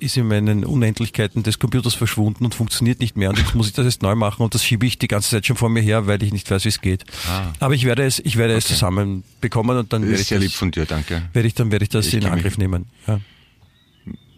ist 0.00 0.18
in 0.18 0.28
meinen 0.28 0.66
Unendlichkeiten 0.66 1.42
des 1.42 1.58
Computers 1.58 1.94
verschwunden 1.94 2.44
und 2.44 2.54
funktioniert 2.54 3.00
nicht 3.00 3.16
mehr 3.16 3.30
und 3.30 3.38
jetzt 3.38 3.54
muss 3.54 3.68
ich 3.68 3.72
das 3.72 3.86
jetzt 3.86 4.02
neu 4.02 4.14
machen 4.14 4.42
und 4.42 4.54
das 4.54 4.62
schiebe 4.64 4.84
ich 4.84 4.98
die 4.98 5.08
ganze 5.08 5.30
Zeit 5.30 5.46
schon 5.46 5.56
vor 5.56 5.70
mir 5.70 5.80
her, 5.80 6.06
weil 6.06 6.22
ich 6.22 6.32
nicht 6.32 6.50
weiß, 6.50 6.66
wie 6.66 6.68
es 6.68 6.82
geht. 6.82 7.04
Aber 7.58 7.72
ich 7.74 7.84
werde 7.86 8.04
es, 8.04 8.18
ich 8.18 8.36
werde 8.36 8.52
es 8.54 8.64
Ah. 8.64 8.66
Okay. 8.66 8.74
zusammen 8.74 9.24
bekommen 9.40 9.78
und 9.78 9.92
dann 9.94 10.02
werde 10.06 10.20
ich 10.20 10.28
sehr 10.28 10.36
das, 10.38 10.44
lieb 10.44 10.52
von 10.52 10.70
dir, 10.70 10.84
danke. 10.84 11.22
werde 11.32 11.48
ich 11.48 11.54
dann 11.54 11.72
werde 11.72 11.84
ich 11.84 11.88
das 11.88 12.06
Ich 12.08 12.14
in 12.14 12.26
Angriff 12.26 12.58
nehmen. 12.58 12.84
Ja. 13.06 13.18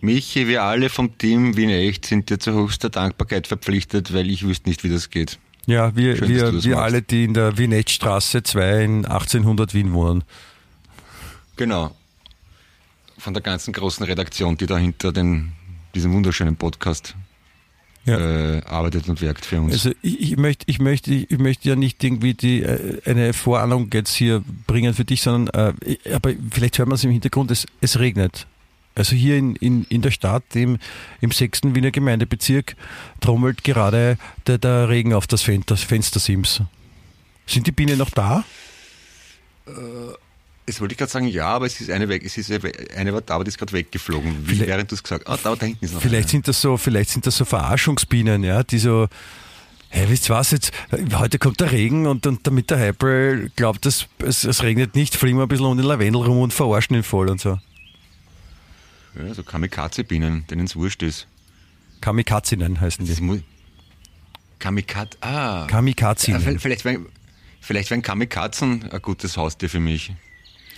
Michi, 0.05 0.47
wir 0.47 0.63
alle 0.63 0.89
vom 0.91 1.17
Team 1.19 1.57
Wien 1.57 1.71
Echt 1.71 2.05
sind 2.07 2.29
dir 2.31 2.39
zu 2.39 2.53
höchster 2.53 2.91
Dankbarkeit 2.91 3.47
verpflichtet, 3.47 4.13
weil 4.13 4.31
ich 4.31 4.47
wüsste 4.47 4.69
nicht, 4.69 4.85
wie 4.85 4.91
das 4.91 5.11
geht. 5.11 5.39
Ja, 5.67 5.97
wir, 5.97 6.17
Schön, 6.17 6.29
wir, 6.29 6.65
wir 6.65 6.79
alle, 6.79 7.01
die 7.01 7.25
in 7.25 7.33
der 7.35 7.57
Vinettstraße 7.57 8.43
2 8.43 8.85
in 8.85 9.05
1800 9.07 9.73
Wien 9.73 9.95
wohnen. 9.95 10.23
Genau. 11.57 11.95
Von 13.19 13.33
der 13.33 13.43
ganzen 13.43 13.73
großen 13.73 14.05
Redaktion, 14.05 14.59
die 14.59 14.67
dahinter 14.67 15.11
den, 15.13 15.53
diesem 15.95 16.13
wunderschönen 16.13 16.57
Podcast 16.57 17.15
Ja. 18.05 18.19
äh, 18.19 18.63
arbeitet 18.67 19.09
und 19.09 19.23
wirkt 19.23 19.47
für 19.47 19.59
uns. 19.63 19.73
Also 19.73 19.93
ich, 20.03 20.21
ich 20.33 20.37
möchte, 20.37 20.65
ich 20.69 20.81
möchte, 20.81 21.15
ich 21.15 21.39
möchte 21.39 21.67
ja 21.71 21.77
nicht 21.77 22.05
irgendwie 22.05 22.35
die 22.35 22.63
äh, 22.63 23.01
eine 23.07 23.33
Vorahnung 23.33 23.89
jetzt 23.95 24.15
hier 24.15 24.45
bringen 24.67 24.93
für 24.93 25.07
dich, 25.07 25.23
sondern 25.23 25.73
äh, 25.83 26.13
aber 26.13 26.33
vielleicht 26.51 26.77
hört 26.77 26.89
man 26.89 26.97
es 26.97 27.05
im 27.05 27.11
Hintergrund, 27.11 27.51
es, 27.51 27.67
es 27.81 27.99
regnet. 27.99 28.47
Also 28.95 29.17
hier 29.17 29.37
in, 29.37 29.57
in, 29.57 29.85
in 29.89 30.03
der 30.03 30.11
Stadt, 30.13 30.45
im, 30.55 30.79
im 31.21 31.31
sechsten 31.33 31.75
Wiener 31.75 31.91
Gemeindebezirk, 31.91 32.77
trommelt 33.21 33.65
gerade 33.65 34.19
der, 34.47 34.59
der 34.59 34.89
Regen 34.89 35.13
auf 35.15 35.27
das 35.27 35.43
Fen- 35.43 35.65
das 35.67 35.83
Fenstersims. 35.83 36.63
Sind 37.47 37.67
die 37.67 37.73
Bienen 37.73 37.99
noch 37.99 38.11
da? 38.11 38.45
Es 40.67 40.81
wollte 40.81 40.93
ich 40.93 40.99
gerade 40.99 41.11
sagen, 41.11 41.27
ja, 41.27 41.47
aber 41.47 41.67
es 41.67 41.81
ist 41.81 41.91
eine 41.91 42.09
weg. 42.09 42.23
Es 42.25 42.39
ist 42.39 42.51
eine 42.97 43.13
war 43.13 43.21
da, 43.21 43.35
aber 43.35 43.45
die 43.45 43.49
ist 43.49 43.59
gerade 43.59 43.73
weggeflogen. 43.73 44.47
Wie, 44.49 44.55
Vielleicht- 44.55 44.69
während 44.71 44.91
du 44.91 44.95
es 44.95 45.03
gesagt 45.03 45.27
hast. 45.29 45.45
Ah, 45.47 45.55
da, 45.57 45.67
hinten 45.67 45.85
ist 45.85 45.93
noch 45.95 46.01
Vielleicht 46.01 46.25
eine. 46.25 46.31
sind 46.31 46.49
das 46.49 46.61
so, 46.61 46.77
vielleicht 46.77 47.11
sind 47.11 47.27
das 47.27 47.37
so 47.37 47.45
Verarschungsbienen, 47.45 48.45
ja, 48.45 48.63
die 48.63 48.79
so, 48.79 49.09
hey, 49.89 50.09
wisst 50.09 50.31
was 50.31 50.53
jetzt, 50.53 50.73
heute 51.15 51.39
kommt 51.39 51.61
der 51.61 51.73
Regen 51.73 52.07
und, 52.07 52.27
und 52.27 52.47
damit 52.47 52.71
der 52.71 52.79
Hyper 52.79 53.37
glaubt, 53.57 53.85
es, 53.87 54.07
es, 54.19 54.45
es 54.45 54.63
regnet 54.63 54.95
nicht, 54.95 55.17
fliegen 55.17 55.37
wir 55.39 55.43
ein 55.43 55.49
bisschen 55.49 55.67
um 55.67 55.77
den 55.77 55.87
Lavendel 55.87 56.23
rum 56.23 56.39
und 56.41 56.53
verarschen 56.55 56.97
ihn 56.97 57.03
voll 57.03 57.29
und 57.29 57.41
so. 57.41 57.59
Ja, 59.17 59.33
so 59.35 59.43
Kamikaze-Bienen, 59.43 60.47
denen 60.49 60.67
es 60.67 60.75
wurscht 60.77 61.03
ist. 61.03 61.27
Kamikazinnen 62.01 62.81
heißen 62.81 63.05
die. 63.07 63.43
Kamikaze, 64.59 65.11
ah. 65.21 65.61
Ja, 65.63 65.67
Kamikazinnen. 65.67 66.41
vielleicht- 66.41 66.63
vielleicht 66.63 66.85
wären 66.85 67.07
vielleicht 67.61 67.91
wären 67.91 68.03
Kamikazen 68.03 68.91
ein 68.91 69.03
gutes 69.03 69.37
Haustier 69.37 69.69
für 69.71 69.81
mich. 69.81 70.13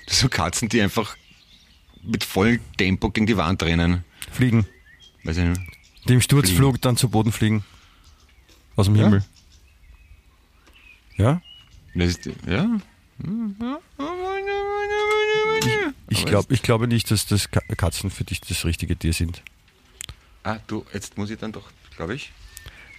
So 0.09 0.29
Katzen, 0.29 0.69
die 0.69 0.81
einfach 0.81 1.17
mit 2.03 2.23
vollem 2.25 2.61
Tempo 2.77 3.11
gegen 3.11 3.27
die 3.27 3.37
Wand 3.37 3.63
rennen. 3.63 4.05
Fliegen. 4.31 4.67
Weiß 5.25 5.37
ich 5.39 5.45
nicht. 5.45 5.61
Die 6.09 6.13
im 6.15 6.21
Sturzflug 6.21 6.81
dann 6.81 6.97
zu 6.97 7.09
Boden 7.09 7.33
fliegen. 7.33 7.65
Aus 8.77 8.87
dem 8.87 8.95
Ja. 8.97 9.05
Himmel. 9.05 9.25
Ja? 11.17 11.43
Das 11.95 12.09
ist, 12.11 12.27
ja. 12.47 12.69
Ich, 16.09 16.19
Aber 16.23 16.31
glaub, 16.31 16.51
ich 16.51 16.63
glaube 16.63 16.87
nicht, 16.89 17.11
dass 17.11 17.27
das 17.27 17.51
Ka- 17.51 17.63
Katzen 17.77 18.11
für 18.11 18.25
dich 18.25 18.41
das 18.41 18.65
richtige 18.65 18.97
Tier 18.97 19.13
sind. 19.13 19.43
Ah, 20.45 20.59
du, 20.67 20.85
jetzt 20.93 21.19
muss 21.19 21.31
ich 21.31 21.39
dann 21.39 21.53
doch, 21.53 21.71
glaube 21.97 22.15
ich. 22.15 22.33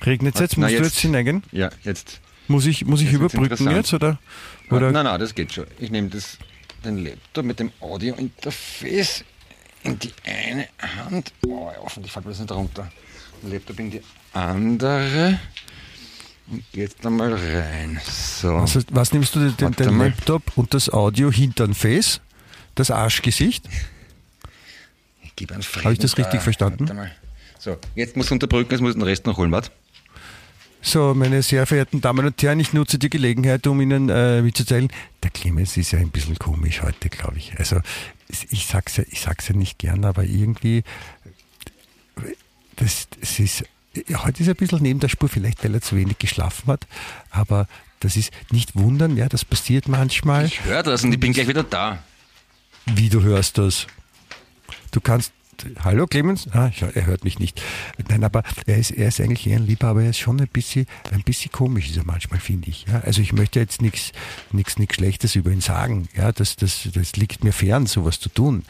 Regnet 0.06 0.36
es 0.36 0.42
jetzt? 0.42 0.58
Na, 0.58 0.64
Musst 0.68 0.74
du 0.74 0.78
jetzt- 0.84 0.94
jetzt 0.96 1.00
hineingehen? 1.02 1.44
Ja, 1.52 1.70
jetzt. 1.84 2.20
Muss 2.50 2.66
ich, 2.66 2.86
muss 2.86 3.02
ich 3.02 3.08
Jetzt 3.08 3.16
überbrücken 3.16 3.70
jetzt? 3.72 3.94
Oder? 3.94 4.20
Oder 4.70 4.92
nein, 4.92 5.04
nein, 5.06 5.20
das 5.20 5.34
geht 5.36 5.52
schon. 5.54 5.66
Ich 5.80 5.92
nehme 5.92 6.10
das, 6.10 6.38
den 6.86 6.98
Laptop 7.04 7.46
mit 7.46 7.60
dem 7.60 7.72
Audio-Interface 7.82 9.24
in 9.84 10.00
die 10.00 10.12
eine 10.26 10.68
Hand. 11.06 11.34
Oh, 11.46 11.72
hoffentlich 11.82 12.12
fällt 12.12 12.26
mir 12.26 12.32
das 12.32 12.40
nicht 12.40 12.52
runter. 12.52 12.90
Den 13.44 13.52
Laptop 13.52 13.80
in 13.80 13.92
die 13.92 14.02
andere. 14.34 15.40
Und 16.50 16.64
jetzt 16.72 17.06
einmal 17.06 17.34
rein. 17.34 18.00
So. 18.10 18.56
Also, 18.56 18.80
was 18.92 19.12
nimmst 19.12 19.36
du 19.36 19.40
den, 19.40 19.54
Warte 19.60 19.84
den 19.84 19.98
mal. 19.98 20.08
Laptop 20.08 20.44
und 20.58 20.74
das 20.74 20.90
Audio 20.90 21.30
hinter 21.32 21.66
den 21.68 21.74
Face? 21.74 22.22
Das 22.78 22.92
Arschgesicht? 22.92 23.66
Ich 25.24 25.36
gebe 25.36 25.54
einen 25.54 25.64
Habe 25.64 25.94
ich 25.94 26.00
das 26.00 26.18
richtig 26.18 26.42
verstanden? 26.42 26.88
Warte 26.88 26.94
mal. 26.94 27.12
So, 27.58 27.78
jetzt 27.96 28.16
muss 28.16 28.32
unterbrücken, 28.32 28.72
jetzt 28.72 28.82
muss 28.82 28.92
ich 28.92 28.98
den 28.98 29.04
Rest 29.04 29.26
noch 29.26 29.38
holen, 29.38 29.52
warte. 29.52 29.72
So, 30.84 31.16
meine 31.16 31.42
sehr 31.42 31.66
verehrten 31.66 32.02
Damen 32.02 32.28
und 32.28 32.42
Herren, 32.42 32.60
ich 32.60 32.74
nutze 32.74 33.00
die 33.00 33.10
Gelegenheit, 33.10 33.66
um 33.66 33.82
Ihnen 33.82 34.10
äh, 34.10 34.44
mitzuteilen, 34.44 34.90
der 35.24 35.32
Clemens 35.32 35.76
ist 35.76 35.92
ja 35.92 36.00
ein 36.00 36.12
bisschen 36.12 36.38
komisch 36.38 36.84
heute, 36.84 37.10
glaube 37.10 37.38
ich. 37.38 37.58
Also 37.58 37.82
ich 38.52 38.68
sag's 38.68 38.98
ja, 38.98 39.04
ich 39.10 39.22
sag's 39.22 39.48
ja 39.48 39.56
nicht 39.56 39.80
gern, 39.80 40.06
aber 40.06 40.24
irgendwie, 40.24 40.84
das, 42.76 43.08
das 43.20 43.40
ist, 43.40 43.64
heute 43.96 44.42
ist 44.44 44.48
er 44.48 44.54
ein 44.54 44.58
bisschen 44.58 44.84
neben 44.84 45.00
der 45.00 45.10
Spur, 45.10 45.30
vielleicht 45.30 45.64
weil 45.64 45.74
er 45.74 45.82
zu 45.82 45.96
wenig 45.96 46.20
geschlafen 46.20 46.68
hat, 46.68 46.86
aber 47.32 47.68
das 48.02 48.16
ist 48.16 48.32
nicht 48.52 48.76
wundern, 48.76 49.18
ja, 49.18 49.28
das 49.28 49.46
passiert 49.46 49.88
manchmal. 49.88 50.46
Ich 50.46 50.64
höre 50.64 50.84
das 50.84 51.04
und 51.04 51.12
ich 51.12 51.20
bin 51.20 51.34
gleich 51.34 51.48
wieder 51.48 51.64
da. 51.64 52.04
Wie 52.96 53.10
du 53.10 53.22
hörst 53.22 53.58
das? 53.58 53.88
Du 54.92 55.02
kannst. 55.02 55.34
Hallo 55.84 56.06
Clemens? 56.06 56.48
Ah, 56.54 56.70
er 56.94 57.08
hört 57.08 57.24
mich 57.24 57.40
nicht. 57.40 57.62
Nein, 58.08 58.24
aber 58.24 58.44
er 58.68 58.78
ist, 58.78 58.92
er 58.92 59.08
ist 59.08 59.20
eigentlich 59.20 59.48
eher 59.48 59.58
ein 59.58 59.66
Lieber, 59.66 59.88
aber 59.88 60.04
er 60.04 60.12
ist 60.12 60.20
schon 60.20 60.40
ein 60.40 60.48
bisschen, 60.48 60.86
ein 61.12 61.24
bisschen 61.24 61.52
komisch, 61.52 61.90
ist 61.90 61.98
er 61.98 62.06
manchmal, 62.06 62.40
finde 62.40 62.70
ich. 62.70 62.86
Ja, 62.88 63.00
also 63.00 63.22
ich 63.22 63.34
möchte 63.34 63.60
jetzt 63.60 63.82
nichts, 63.82 64.12
nichts, 64.52 64.78
nichts 64.78 64.96
Schlechtes 64.96 65.36
über 65.36 65.50
ihn 65.50 65.62
sagen. 65.62 66.10
Ja, 66.16 66.32
das, 66.32 66.58
das, 66.58 66.88
das 66.94 67.16
liegt 67.16 67.44
mir 67.44 67.54
fern, 67.54 67.88
sowas 67.88 68.20
zu 68.20 68.30
tun. 68.30 68.66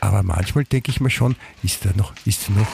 Aber 0.00 0.22
manchmal 0.22 0.64
denke 0.64 0.90
ich 0.90 1.00
mir 1.00 1.10
schon, 1.10 1.34
ist 1.62 1.86
da 1.86 1.90
noch, 1.96 2.12
ist 2.26 2.50
noch, 2.50 2.68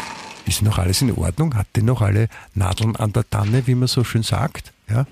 ist 0.47 0.63
noch 0.63 0.79
alles 0.79 1.01
in 1.01 1.13
Ordnung? 1.13 1.55
Hat 1.55 1.69
der 1.77 1.85
noch 1.85 2.03
alle 2.03 2.29
Nadeln 2.55 2.97
an 2.97 3.13
der 3.13 3.29
Tanne, 3.31 3.69
wie 3.69 3.77
man 3.77 3.87
so 3.87 4.03
schön 4.03 4.25
sagt? 4.25 4.73
Ja, 4.89 5.07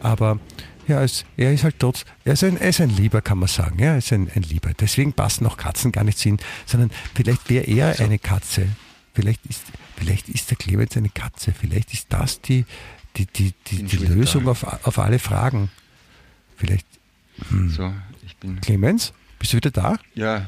aber 0.00 0.40
ja, 0.88 1.02
es, 1.02 1.24
er 1.36 1.52
ist 1.52 1.64
halt 1.64 1.76
trotz, 1.78 2.04
er 2.24 2.32
ist 2.32 2.44
ein, 2.44 2.56
er 2.56 2.70
ist 2.70 2.80
ein 2.80 2.90
Lieber, 2.90 3.20
kann 3.22 3.38
man 3.38 3.48
sagen. 3.48 3.78
Ja, 3.78 3.92
er 3.92 3.98
ist 3.98 4.12
ein, 4.12 4.30
ein 4.34 4.42
Lieber. 4.42 4.72
Deswegen 4.72 5.12
passen 5.12 5.46
auch 5.46 5.56
Katzen 5.56 5.92
gar 5.92 6.04
nicht 6.04 6.24
ihm, 6.26 6.38
sondern 6.66 6.90
vielleicht 7.14 7.48
wäre 7.50 7.64
er 7.64 8.00
eine 8.00 8.18
Katze. 8.18 8.68
Vielleicht 9.14 9.44
ist, 9.46 9.62
vielleicht 9.96 10.28
ist 10.28 10.50
der 10.50 10.56
Clemens 10.56 10.96
eine 10.96 11.08
Katze. 11.08 11.52
Vielleicht 11.52 11.92
ist 11.92 12.06
das 12.10 12.40
die, 12.40 12.64
die, 13.16 13.26
die, 13.26 13.54
die, 13.66 13.82
die 13.82 13.96
Lösung 13.96 14.48
auf, 14.48 14.64
auf 14.86 14.98
alle 14.98 15.18
Fragen. 15.18 15.70
Vielleicht, 16.56 16.86
So, 17.68 17.92
ich 18.24 18.36
bin. 18.36 18.60
Clemens, 18.60 19.12
bist 19.38 19.52
du 19.52 19.56
wieder 19.58 19.70
da? 19.70 19.96
Ja, 20.14 20.46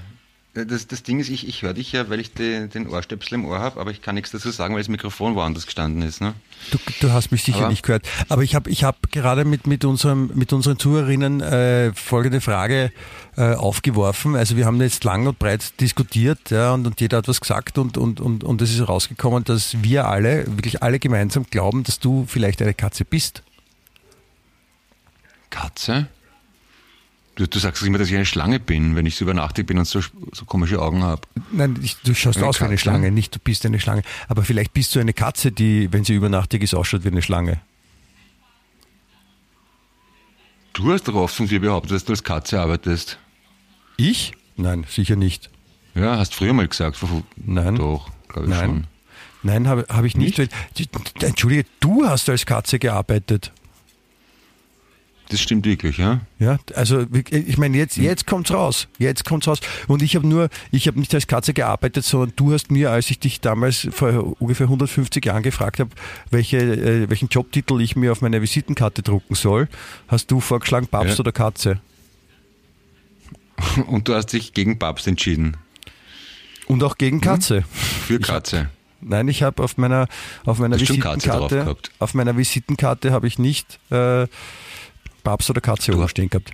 das, 0.55 0.89
das 0.89 1.05
Ding 1.05 1.21
ist, 1.21 1.29
ich, 1.29 1.47
ich 1.47 1.63
höre 1.63 1.75
dich 1.75 1.93
ja, 1.93 2.09
weil 2.11 2.19
ich 2.19 2.33
die, 2.35 2.69
den 2.69 2.89
Ohrstöpsel 2.89 3.35
im 3.35 3.45
Ohr 3.45 3.61
habe, 3.61 3.81
aber 3.81 3.93
ich 3.93 4.03
kann 4.03 4.17
nichts 4.17 4.33
dazu 4.33 4.51
sagen, 4.51 4.75
weil 4.75 4.81
das 4.81 4.89
Mikrofon 4.89 5.37
woanders 5.37 5.65
gestanden 5.65 6.03
ist. 6.03 6.21
Ne? 6.21 6.35
Du, 6.73 6.79
du 7.01 7.13
hast 7.13 7.31
mich 7.31 7.45
sicher 7.45 7.59
Aber- 7.59 7.69
nicht 7.69 7.85
gehört. 7.85 8.09
Aber 8.29 8.43
ich 8.43 8.57
habe 8.57 8.69
ich 8.69 8.83
hab 8.83 9.13
gerade 9.13 9.45
mit, 9.45 9.69
mit, 9.69 9.85
unserem, 9.85 10.31
mit 10.35 10.53
unseren 10.53 10.79
Zuhörerinnen 10.79 11.41
äh, 11.41 11.93
folgende 11.95 12.41
Frage 12.41 12.91
äh, 13.37 13.55
aufgeworfen. 13.55 14.35
Also 14.35 14.57
wir 14.57 14.67
haben 14.67 14.81
jetzt 14.81 15.05
lang 15.05 15.27
und 15.29 15.39
breit 15.39 15.81
diskutiert 15.81 16.51
ja, 16.51 16.73
und, 16.75 16.85
und 16.85 17.01
jeder 17.01 17.19
hat 17.19 17.29
was 17.29 17.41
gesagt 17.41 17.79
und, 17.79 17.97
und, 17.97 18.21
und, 18.21 18.43
und 18.43 18.61
es 18.61 18.73
ist 18.75 18.89
rausgekommen, 18.89 19.45
dass 19.45 19.81
wir 19.83 20.09
alle, 20.09 20.47
wirklich 20.49 20.83
alle 20.83 20.99
gemeinsam 20.99 21.45
glauben, 21.49 21.85
dass 21.85 22.01
du 22.01 22.25
vielleicht 22.27 22.61
eine 22.61 22.75
Katze 22.75 23.05
bist. 23.05 23.45
Katze? 25.51 26.09
Du, 27.41 27.47
du 27.47 27.59
sagst 27.59 27.83
immer, 27.83 27.97
dass 27.97 28.11
ich 28.11 28.15
eine 28.15 28.27
Schlange 28.27 28.61
bin, 28.61 28.97
wenn 28.97 29.07
ich 29.07 29.17
so 29.17 29.25
übernachtig 29.25 29.67
bin 29.67 29.79
und 29.79 29.87
so, 29.87 30.01
so 30.31 30.45
komische 30.45 30.79
Augen 30.79 31.03
habe. 31.03 31.23
Nein, 31.51 31.75
ich, 31.83 31.97
du 32.05 32.13
schaust 32.15 32.37
Eine 32.37 32.47
aus 32.47 32.61
wie 32.61 32.65
eine 32.65 32.75
Katze? 32.75 32.83
Schlange, 32.83 33.11
nicht 33.11 33.35
du 33.35 33.39
bist 33.39 33.65
eine 33.65 33.81
Schlange. 33.81 34.03
Aber 34.29 34.43
vielleicht 34.43 34.75
bist 34.75 34.95
du 34.95 35.01
eine 35.01 35.15
Katze, 35.15 35.51
die, 35.51 35.91
wenn 35.91 36.05
sie 36.05 36.13
übernachtig 36.13 36.63
ist, 36.63 36.75
ausschaut 36.75 37.03
wie 37.03 37.09
eine 37.09 37.23
Schlange. 37.23 37.63
Du 40.75 40.93
hast 40.93 41.09
doch 41.09 41.15
offen 41.15 41.49
dir 41.49 41.61
behauptet, 41.61 41.93
dass 41.93 42.05
du 42.05 42.13
als 42.13 42.23
Katze 42.23 42.61
arbeitest. 42.61 43.19
Ich? 43.97 44.35
Nein, 44.59 44.85
sicher 44.87 45.17
nicht. 45.17 45.49
Ja, 45.95 46.19
hast 46.19 46.35
früher 46.35 46.53
mal 46.53 46.69
gesagt. 46.69 46.99
Nein. 47.37 47.77
Doch, 47.77 48.11
glaube 48.29 48.49
ich 48.49 48.55
Nein. 48.55 48.67
schon. 48.67 48.87
Nein, 49.45 49.67
habe 49.67 49.87
hab 49.89 50.05
ich 50.05 50.15
nicht. 50.15 50.39
Weil, 50.39 50.51
Entschuldige, 51.23 51.65
du 51.81 52.05
hast 52.05 52.29
als 52.29 52.45
Katze 52.45 52.79
gearbeitet. 52.79 53.51
Das 55.31 55.41
stimmt 55.41 55.65
wirklich, 55.65 55.97
ja? 55.99 56.21
Ja, 56.41 56.59
also 56.75 57.07
ich 57.31 57.57
meine, 57.57 57.77
jetzt, 57.79 57.97
jetzt 57.97 58.27
kommt's 58.27 58.53
raus. 58.53 58.89
Jetzt 58.99 59.25
kommt's 59.25 59.47
raus. 59.47 59.61
Und 59.87 60.03
ich 60.03 60.17
habe 60.17 60.27
nur, 60.27 60.49
ich 60.73 60.89
habe 60.89 60.99
nicht 60.99 61.15
als 61.15 61.27
Katze 61.29 61.55
gearbeitet, 61.55 62.05
sondern 62.05 62.33
du 62.35 62.53
hast 62.53 62.71
mir, 62.73 62.91
als 62.91 63.11
ich 63.11 63.21
dich 63.21 63.41
damals 63.41 63.89
vor 63.93 64.37
ungefähr 64.41 64.67
150 64.67 65.25
Jahren 65.25 65.43
gefragt 65.45 65.79
habe, 65.79 65.91
welche, 66.31 66.59
äh, 66.59 67.09
welchen 67.09 67.29
Jobtitel 67.29 67.81
ich 67.81 67.95
mir 67.95 68.11
auf 68.11 68.23
meine 68.23 68.43
Visitenkarte 68.43 69.03
drucken 69.03 69.37
soll, 69.37 69.69
hast 70.09 70.31
du 70.33 70.41
vorgeschlagen, 70.41 70.89
Papst 70.89 71.15
Ja. 71.15 71.21
oder 71.21 71.33
Katze. 71.33 71.81
Und 73.87 74.09
du 74.09 74.15
hast 74.15 74.33
dich 74.33 74.53
gegen 74.53 74.79
Papst 74.79 75.07
entschieden. 75.07 75.57
Und 76.67 76.83
auch 76.83 76.99
gegen 76.99 77.21
Katze. 77.21 77.63
Für 78.07 78.19
Katze. 78.21 78.71
Nein, 79.01 79.29
ich 79.29 79.43
habe 79.43 79.63
auf 79.63 79.79
meiner 79.79 80.09
auf 80.45 80.59
meiner 80.59 80.79
Visitenkarte 80.79 81.57
gehabt. 81.57 81.91
auf 82.01 82.13
meiner 82.15 82.37
Visitenkarte 82.37 83.13
habe 83.13 83.27
ich 83.27 83.39
nicht 83.39 83.79
äh, 83.91 84.27
Papst 85.21 85.51
oder 85.51 85.61
Katze 85.61 85.95
oben 85.95 86.09
stehen 86.09 86.31
gehabt. 86.31 86.53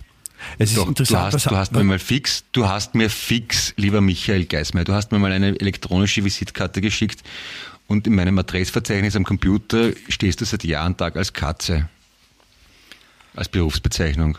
Es 0.57 0.69
ist 0.69 0.77
Doch, 0.77 0.83
du 0.83 0.89
interessant, 0.89 1.25
hast, 1.25 1.33
was 1.33 1.43
du 1.43 1.55
hast 1.55 1.73
mir 1.73 1.83
mal 1.83 1.99
fix, 1.99 2.43
du 2.51 2.67
hast 2.67 2.95
mir 2.95 3.09
fix, 3.09 3.73
lieber 3.75 4.01
Michael 4.01 4.45
Geismeier, 4.45 4.83
du 4.83 4.93
hast 4.93 5.11
mir 5.11 5.19
mal 5.19 5.31
eine 5.31 5.59
elektronische 5.59 6.23
Visitkarte 6.23 6.79
geschickt 6.79 7.23
und 7.87 8.05
in 8.05 8.15
meinem 8.15 8.37
Adressverzeichnis 8.37 9.15
am 9.15 9.23
Computer 9.23 9.91
stehst 10.09 10.41
du 10.41 10.45
seit 10.45 10.63
Jahr 10.63 10.85
und 10.85 10.97
Tag 10.97 11.15
als 11.15 11.33
Katze. 11.33 11.89
Als 13.35 13.49
Berufsbezeichnung. 13.49 14.37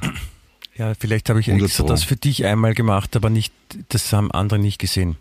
ja, 0.77 0.93
vielleicht 0.95 1.31
habe 1.31 1.41
ich 1.41 1.49
100 1.49 1.69
extra 1.69 1.85
das 1.85 2.05
für 2.05 2.17
dich 2.17 2.45
einmal 2.45 2.75
gemacht, 2.75 3.17
aber 3.17 3.31
nicht 3.31 3.53
das 3.89 4.13
haben 4.13 4.31
andere 4.31 4.59
nicht 4.59 4.79
gesehen. 4.79 5.17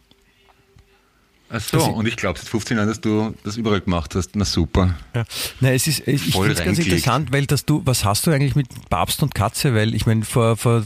Ach 1.49 1.61
so, 1.61 1.79
und 1.85 2.05
ich 2.07 2.17
glaube 2.17 2.37
seit 2.39 2.49
15 2.49 2.75
Jahren, 2.77 2.89
dass 2.89 2.99
du 2.99 3.33
das 3.43 3.55
überall 3.55 3.79
gemacht 3.81 4.15
hast. 4.15 4.35
Na 4.35 4.43
super. 4.45 4.95
Ja. 5.15 5.23
Nein, 5.61 5.75
es 5.75 5.87
ist, 5.87 6.07
ich 6.07 6.21
finde 6.21 6.51
es 6.51 6.59
ganz 6.63 6.77
interessant, 6.79 7.31
weil 7.31 7.45
dass 7.45 7.63
du, 7.65 7.81
was 7.85 8.03
hast 8.03 8.27
du 8.27 8.31
eigentlich 8.31 8.55
mit 8.55 8.67
Papst 8.89 9.23
und 9.23 9.33
Katze? 9.33 9.73
Weil 9.73 9.95
ich 9.95 10.05
meine, 10.05 10.25
vor, 10.25 10.57
vor, 10.57 10.83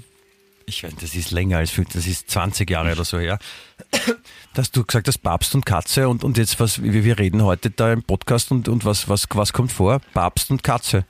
ich 0.68 0.84
weiß, 0.84 0.94
das 1.02 1.16
ist 1.16 1.32
länger 1.32 1.58
als, 1.58 1.72
fünf- 1.72 1.90
das 1.94 2.06
ist 2.06 2.30
20 2.30 2.70
Jahre 2.70 2.92
oder 2.92 3.06
so 3.06 3.18
her, 3.20 3.40
dass 4.54 4.72
du 4.72 4.84
gesagt 4.86 5.08
hast 5.08 5.18
Papst 5.20 5.56
und 5.56 5.66
Katze 5.66 6.08
und, 6.08 6.24
und 6.24 6.38
jetzt 6.38 6.60
was, 6.60 6.82
wir, 6.84 7.04
wir 7.04 7.18
reden 7.18 7.42
heute 7.44 7.70
da 7.72 7.92
im 7.92 8.04
Podcast 8.04 8.52
und, 8.52 8.68
und 8.68 8.86
was, 8.86 9.10
was, 9.10 9.26
was 9.32 9.54
kommt 9.54 9.72
vor? 9.72 10.00
Papst 10.14 10.52
und 10.52 10.64
Katze. 10.64 11.06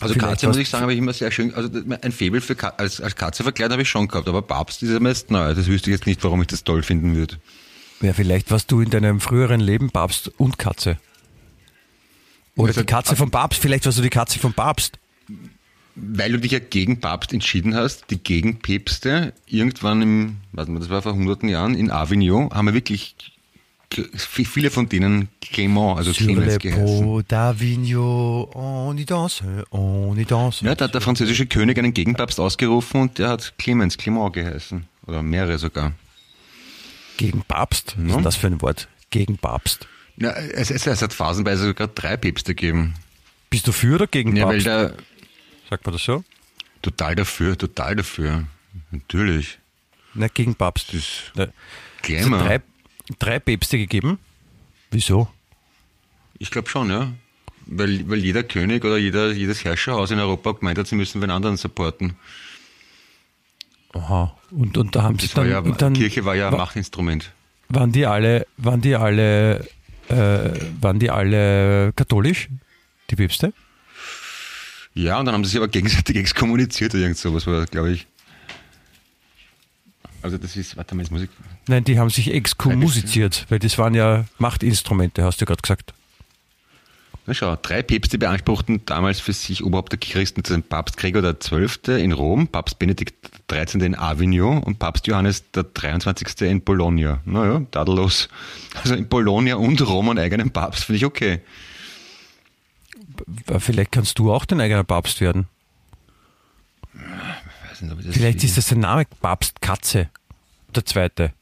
Also 0.00 0.14
Vielleicht 0.14 0.28
Katze, 0.30 0.46
muss 0.46 0.56
ich 0.56 0.68
sagen, 0.68 0.82
habe 0.82 0.92
ich 0.92 0.98
immer 0.98 1.12
sehr 1.12 1.30
schön, 1.32 1.52
also 1.54 1.68
ein 2.02 2.12
Faible 2.12 2.40
für 2.40 2.54
Ka 2.54 2.68
als, 2.76 3.00
als 3.00 3.16
Katze 3.16 3.42
verkleidet 3.42 3.72
habe 3.72 3.82
ich 3.82 3.88
schon 3.88 4.06
gehabt, 4.06 4.28
aber 4.28 4.42
Papst 4.42 4.82
ist 4.82 4.90
ja 4.90 5.00
meist 5.00 5.30
neu. 5.30 5.54
Das 5.54 5.66
wüsste 5.66 5.90
ich 5.90 5.96
jetzt 5.96 6.06
nicht, 6.06 6.22
warum 6.22 6.40
ich 6.40 6.46
das 6.46 6.62
toll 6.62 6.82
finden 6.84 7.16
würde. 7.16 7.36
Ja, 8.00 8.12
vielleicht 8.12 8.50
warst 8.52 8.70
du 8.70 8.80
in 8.80 8.90
deinem 8.90 9.20
früheren 9.20 9.60
Leben 9.60 9.90
Papst 9.90 10.30
und 10.36 10.56
Katze. 10.58 10.98
Oder 12.54 12.68
Also- 12.68 12.80
die 12.82 12.86
Katze 12.86 13.16
vom 13.16 13.30
Papst, 13.30 13.60
vielleicht 13.60 13.86
warst 13.86 13.98
du 13.98 14.02
die 14.02 14.10
Katze 14.10 14.38
vom 14.38 14.52
Papst. 14.52 14.98
Weil 15.96 16.30
du 16.30 16.38
dich 16.38 16.52
ja 16.52 16.60
gegen 16.60 17.00
Papst 17.00 17.32
entschieden 17.32 17.74
hast, 17.74 18.04
die 18.10 18.22
Gegenpäpste, 18.22 19.32
irgendwann 19.46 20.00
im, 20.00 20.36
warte 20.52 20.70
mal, 20.70 20.78
das 20.78 20.90
war 20.90 21.02
vor 21.02 21.12
hunderten 21.14 21.48
Jahren, 21.48 21.74
in 21.74 21.90
Avignon, 21.90 22.50
haben 22.50 22.66
wir 22.66 22.74
wirklich 22.74 23.16
viele 24.16 24.70
von 24.70 24.88
denen 24.88 25.28
Clément, 25.42 25.96
also 25.96 26.12
Sur 26.12 26.26
Clemens 26.26 26.58
geheißen. 26.58 27.22
d'Avignon, 27.28 28.48
on 28.54 28.98
y 28.98 29.04
danse, 29.06 29.64
on 29.70 30.16
y 30.18 30.24
danse. 30.26 30.64
Ja, 30.64 30.74
da 30.74 30.84
hat 30.86 30.94
der 30.94 31.00
französische 31.00 31.46
König 31.46 31.78
einen 31.78 31.94
Gegenpapst 31.94 32.38
ausgerufen 32.40 33.00
und 33.00 33.18
der 33.18 33.30
hat 33.30 33.54
Clemens, 33.58 33.98
Clément 33.98 34.30
geheißen. 34.32 34.84
Oder 35.06 35.22
mehrere 35.22 35.58
sogar. 35.58 35.92
Gegen 37.16 37.42
Papst? 37.42 37.94
Was 37.98 38.10
Ja. 38.12 38.18
ist 38.18 38.24
das 38.24 38.36
für 38.36 38.46
ein 38.48 38.60
Wort? 38.62 38.88
Gegen 39.10 39.38
Papst. 39.38 39.86
Ja, 40.18 40.32
es, 40.32 40.70
es, 40.70 40.86
es 40.86 41.00
hat 41.02 41.12
phasenweise 41.14 41.64
sogar 41.66 41.88
drei 41.88 42.16
Päpste 42.16 42.54
gegeben. 42.54 42.94
Bist 43.50 43.66
du 43.66 43.72
für 43.72 43.94
oder 43.94 44.06
gegen 44.06 44.36
Ja, 44.36 44.44
weil 44.46 44.54
Papst? 44.62 44.66
der, 44.66 44.94
Sagt 45.70 45.86
man 45.86 45.92
das 45.94 46.04
so? 46.04 46.22
total 46.82 47.14
dafür, 47.16 47.56
total 47.56 47.96
dafür. 47.96 48.44
Natürlich. 48.90 49.58
Nein, 50.14 50.30
gegen 50.34 50.54
Papst. 50.54 50.92
Das 50.92 51.04
Es 52.06 52.20
hat 52.22 52.26
mal. 52.28 52.42
drei, 52.44 52.60
drei 53.18 53.38
Päpste 53.38 53.78
gegeben. 53.78 54.18
Wieso? 54.90 55.28
Ich 56.38 56.50
glaube 56.50 56.68
schon, 56.68 56.90
ja. 56.90 57.12
Weil, 57.66 58.08
weil 58.08 58.18
jeder 58.18 58.42
König 58.44 58.84
oder 58.84 58.96
jeder, 58.96 59.32
jedes 59.32 59.62
Herrscherhaus 59.64 60.10
in 60.10 60.18
Europa 60.18 60.52
gemeint 60.52 60.78
hat, 60.78 60.86
sie 60.86 60.96
müssen 60.96 61.20
den 61.20 61.30
anderen 61.30 61.56
supporten. 61.58 62.14
Aha. 63.92 64.34
Und, 64.50 64.76
und 64.76 64.94
da 64.94 65.02
haben 65.02 65.18
sie 65.18 65.26
Das 65.26 65.36
war 65.36 65.44
dann, 65.44 65.52
ja, 65.52 65.58
und 65.60 65.80
dann 65.82 65.92
Kirche 65.94 66.24
war 66.24 66.34
ja 66.34 66.46
ein 66.48 66.52
wa- 66.52 66.58
Machtinstrument. 66.58 67.32
waren 67.68 67.92
die 67.92 68.06
alle, 68.06 68.46
waren 68.56 68.80
die 68.80 68.94
alle, 68.94 69.66
äh, 70.08 70.50
waren 70.80 70.98
die 70.98 71.10
alle 71.10 71.92
katholisch? 71.94 72.48
Die 73.10 73.16
Päpste? 73.16 73.52
Ja, 74.94 75.18
und 75.18 75.26
dann 75.26 75.34
haben 75.34 75.44
sie 75.44 75.50
sich 75.50 75.58
aber 75.58 75.68
gegenseitig 75.68 76.16
exkommuniziert 76.24 76.94
oder 76.94 77.02
irgend 77.02 77.18
sowas 77.18 77.46
war, 77.46 77.64
glaube 77.66 77.92
ich. 77.92 78.06
Also 80.22 80.36
das 80.38 80.56
ist, 80.56 80.76
warte 80.76 80.94
mal, 80.94 81.04
muss 81.10 81.22
ich, 81.22 81.30
Nein, 81.68 81.84
die 81.84 81.98
haben 81.98 82.10
sich 82.10 82.32
exkommuniziert, 82.32 83.46
weil 83.48 83.58
das 83.58 83.78
waren 83.78 83.94
ja 83.94 84.24
Machtinstrumente, 84.38 85.22
hast 85.22 85.40
du 85.40 85.44
gerade 85.46 85.62
gesagt. 85.62 85.94
na 87.26 87.34
schau, 87.34 87.56
drei 87.56 87.82
Päpste 87.82 88.18
beanspruchten 88.18 88.80
damals 88.86 89.20
für 89.20 89.32
sich 89.32 89.62
Oberhaupt 89.62 89.92
der 89.92 89.98
Christen, 90.00 90.42
das 90.42 90.50
sind 90.52 90.68
Papst 90.68 90.96
Gregor 90.96 91.22
XII. 91.22 92.02
in 92.02 92.12
Rom, 92.12 92.48
Papst 92.48 92.78
Benedikt 92.78 93.30
XIII. 93.48 93.84
in 93.84 93.94
Avignon 93.94 94.62
und 94.62 94.78
Papst 94.78 95.06
Johannes 95.06 95.50
der 95.52 95.62
23. 95.64 96.40
in 96.50 96.62
Bologna. 96.62 97.20
Naja, 97.24 97.62
tadellos. 97.70 98.28
Also 98.82 98.94
in 98.94 99.08
Bologna 99.08 99.54
und 99.56 99.80
Rom 99.86 100.08
einen 100.10 100.18
eigenen 100.18 100.50
Papst, 100.50 100.84
finde 100.84 100.96
ich 100.96 101.04
okay. 101.04 101.40
Vielleicht 103.58 103.92
kannst 103.92 104.18
du 104.18 104.32
auch 104.32 104.44
dein 104.44 104.60
eigener 104.60 104.84
Papst 104.84 105.20
werden. 105.20 105.46
Weiß 107.78 107.82
nicht, 107.82 107.92
ob 107.92 108.00
ich 108.00 108.06
das 108.06 108.14
Vielleicht 108.16 108.44
ist 108.44 108.56
das 108.56 108.66
der 108.66 108.78
Name 108.78 109.04
Papst 109.20 109.60
Katze. 109.60 110.08
Der 110.74 110.84
zweite. 110.84 111.32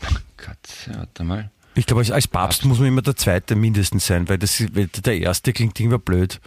Katze, 0.36 0.94
warte 0.94 1.24
mal. 1.24 1.50
Ich 1.74 1.86
glaube, 1.86 2.00
als, 2.00 2.10
als 2.10 2.26
Papst 2.26 2.64
muss 2.64 2.78
man 2.78 2.88
immer 2.88 3.02
der 3.02 3.16
zweite 3.16 3.54
mindestens 3.54 4.06
sein, 4.06 4.28
weil, 4.28 4.38
das, 4.38 4.60
weil 4.74 4.88
der 4.88 5.18
erste 5.18 5.52
klingt 5.52 5.78
irgendwie 5.78 5.98
blöd. 5.98 6.40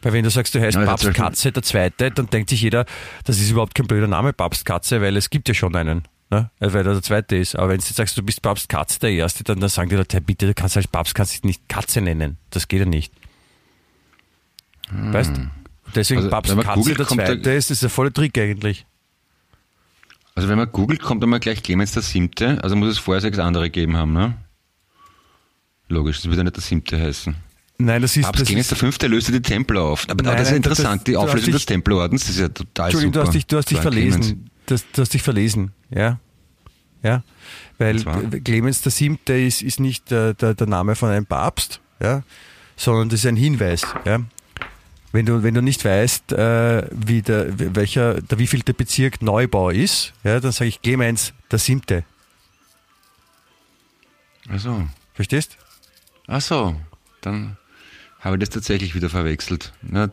Weil 0.00 0.12
wenn 0.12 0.22
du 0.24 0.30
sagst, 0.30 0.54
du 0.54 0.60
heißt 0.60 0.76
Ja, 0.76 0.84
Papst 0.84 1.12
Katze, 1.12 1.50
der 1.50 1.62
zweite, 1.62 2.10
dann 2.12 2.30
denkt 2.30 2.50
sich 2.50 2.62
jeder, 2.62 2.86
das 3.24 3.40
ist 3.40 3.50
überhaupt 3.50 3.74
kein 3.74 3.86
blöder 3.86 4.06
Name, 4.06 4.32
Papst 4.32 4.64
Katze, 4.64 5.00
weil 5.00 5.16
es 5.16 5.28
gibt 5.28 5.48
ja 5.48 5.54
schon 5.54 5.74
einen. 5.74 6.06
Ne? 6.30 6.50
Also 6.60 6.74
weil 6.74 6.86
er 6.86 6.92
der 6.92 7.02
zweite 7.02 7.36
ist. 7.36 7.56
Aber 7.56 7.70
wenn 7.70 7.78
du 7.78 7.84
jetzt 7.84 7.96
sagst, 7.96 8.16
du 8.16 8.22
bist 8.22 8.40
Papst 8.40 8.68
Katze, 8.68 9.00
der 9.00 9.10
erste, 9.10 9.42
dann, 9.42 9.58
dann 9.58 9.68
sagen 9.68 9.90
die 9.90 9.96
Leute, 9.96 10.16
hey, 10.16 10.22
bitte, 10.24 10.46
du 10.46 10.54
kannst 10.54 10.76
als 10.76 10.86
Papst 10.86 11.14
kannst 11.14 11.32
dich 11.32 11.42
nicht 11.42 11.68
Katze 11.68 12.00
nennen. 12.00 12.38
Das 12.50 12.68
geht 12.68 12.80
ja 12.80 12.86
nicht. 12.86 13.12
Weißt 14.90 15.36
du? 15.36 15.50
Deswegen 15.98 16.18
Also, 16.20 16.30
Papst 16.30 16.50
wenn 16.50 16.56
man 16.58 16.66
Katze 16.66 16.78
googelt, 16.80 16.98
der 16.98 17.06
zweite 17.06 17.50
ist, 17.52 17.70
ist 17.70 17.82
ein 17.84 17.90
voller 17.90 18.12
Trick 18.12 18.36
eigentlich. 18.38 18.86
Also 20.34 20.48
wenn 20.48 20.58
man 20.58 20.70
googelt, 20.70 21.02
kommt 21.02 21.22
einmal 21.22 21.40
gleich 21.40 21.62
Clemens 21.62 21.92
der 21.92 22.02
Siebte, 22.02 22.62
also 22.62 22.76
muss 22.76 22.88
es 22.90 22.98
vorher 22.98 23.20
sechs 23.20 23.38
andere 23.38 23.64
gegeben 23.64 23.96
haben, 23.96 24.12
ne? 24.12 24.34
Logisch, 25.88 26.18
das 26.18 26.26
wird 26.26 26.36
ja 26.36 26.44
nicht 26.44 26.56
der 26.56 26.62
Siebte 26.62 27.00
heißen. 27.00 27.34
Nein, 27.78 28.02
das 28.02 28.16
ist, 28.16 28.24
Papst 28.24 28.40
das 28.42 28.46
Clemens 28.48 28.64
ist 28.66 28.70
der 28.72 28.78
Fünfte 28.78 29.06
löste 29.06 29.32
die 29.32 29.40
Tempel 29.42 29.78
auf. 29.78 30.04
Aber 30.08 30.22
Nein, 30.22 30.34
das 30.36 30.42
ist 30.42 30.48
nein, 30.50 30.56
interessant, 30.58 31.00
das- 31.00 31.04
die 31.04 31.16
Auflösung 31.16 31.46
dich- 31.46 31.54
des 31.54 31.66
Tempelordens, 31.66 32.22
das 32.22 32.30
ist 32.30 32.40
ja 32.40 32.48
total 32.48 32.86
Entschuldigung, 32.90 33.14
super. 33.14 33.22
du 33.22 33.26
hast 33.28 33.34
dich, 33.34 33.46
du 33.46 33.56
hast 33.56 33.70
dich 33.70 33.80
verlesen. 33.80 34.50
Das, 34.66 34.84
du 34.92 35.02
hast 35.02 35.14
dich 35.14 35.22
verlesen, 35.22 35.72
ja. 35.90 36.18
Ja. 37.02 37.22
Weil? 37.78 38.02
Clemens 38.42 38.82
der 38.82 38.90
Siebte 38.92 39.32
ist, 39.34 39.62
ist 39.62 39.78
nicht 39.80 40.10
der, 40.10 40.34
der, 40.34 40.54
der 40.54 40.66
Name 40.66 40.96
von 40.96 41.08
einem 41.10 41.26
Papst, 41.26 41.80
ja, 42.02 42.22
sondern 42.76 43.08
das 43.08 43.20
ist 43.20 43.26
ein 43.26 43.36
Hinweis, 43.36 43.82
ja. 44.04 44.20
Wenn 45.10 45.24
du, 45.24 45.42
wenn 45.42 45.54
du 45.54 45.62
nicht 45.62 45.84
weißt, 45.84 46.32
äh, 46.32 46.86
wie 46.90 47.22
der, 47.22 47.74
welcher, 47.74 48.20
der 48.20 48.38
wievielte 48.38 48.74
Bezirk 48.74 49.22
Neubau 49.22 49.70
ist, 49.70 50.12
ja, 50.22 50.38
dann 50.38 50.52
sage 50.52 50.68
ich 50.68 50.82
Clemens 50.82 51.32
der 51.50 51.58
Siebte. 51.58 52.04
Ach 54.50 54.60
so. 54.60 54.86
Verstehst? 55.14 55.56
Ach 56.26 56.40
so, 56.40 56.80
dann 57.22 57.56
habe 58.20 58.36
ich 58.36 58.40
das 58.40 58.50
tatsächlich 58.50 58.94
wieder 58.94 59.08
verwechselt. 59.08 59.72
Na, 59.82 60.10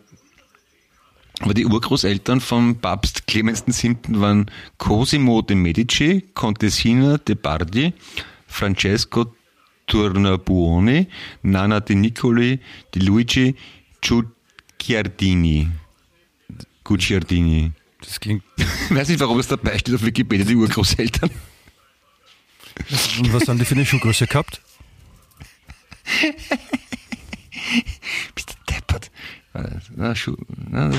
aber 1.42 1.54
die 1.54 1.66
Urgroßeltern 1.66 2.40
von 2.40 2.80
Papst 2.80 3.28
Clemens 3.28 3.66
VII. 3.68 3.98
waren 4.10 4.50
Cosimo 4.78 5.42
de 5.42 5.56
Medici, 5.56 6.24
Contessina 6.34 7.18
de 7.18 7.36
Bardi, 7.36 7.94
Francesco 8.48 9.36
Tornabuoni, 9.88 11.08
Nana 11.42 11.82
de 11.82 11.96
Nicoli, 11.96 12.60
di 12.94 13.00
Luigi 13.02 13.56
Guicciardini. 14.86 15.68
Gucciardini. 16.84 17.72
Das 18.02 18.20
klingt. 18.20 18.44
Ich 18.58 18.66
weiß 18.96 19.08
nicht, 19.10 19.20
warum 19.20 19.40
es 19.40 19.48
dabei 19.48 19.80
steht 19.80 19.96
auf 19.96 20.04
Wikipedia, 20.04 20.46
die 20.46 20.56
Urgroßeltern. 20.56 21.32
Und 23.20 23.34
was 23.34 23.48
haben 23.48 23.58
die 23.58 23.66
für 23.66 23.74
eine 23.74 23.86
Schuhgröße 23.86 24.28
gehabt? 24.28 24.62
Bist 28.36 28.50
du 28.52 28.74
deppert? 28.74 29.10
Na, 29.96 30.14
Schu 30.14 30.36
na, 30.70 30.92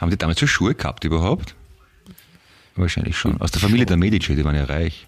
haben 0.00 0.10
die 0.10 0.16
damals 0.16 0.40
schon 0.40 0.48
Schuhe 0.48 0.74
gehabt 0.74 1.04
überhaupt? 1.04 1.54
Wahrscheinlich 2.74 3.16
schon. 3.16 3.40
Aus 3.40 3.52
der 3.52 3.60
Familie 3.60 3.86
der 3.86 3.96
Medici, 3.96 4.34
die 4.34 4.44
waren 4.44 4.56
ja 4.56 4.64
reich. 4.64 5.06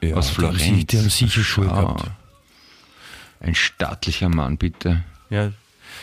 Ja, 0.00 0.14
Aus 0.14 0.30
Florenz. 0.30 0.86
die 0.86 0.98
haben 0.98 1.10
sicher 1.10 1.42
Schuhe 1.42 1.66
gehabt. 1.66 2.04
Ein 3.40 3.54
staatlicher 3.54 4.28
Mann, 4.28 4.58
bitte. 4.58 5.02
Ja. 5.30 5.52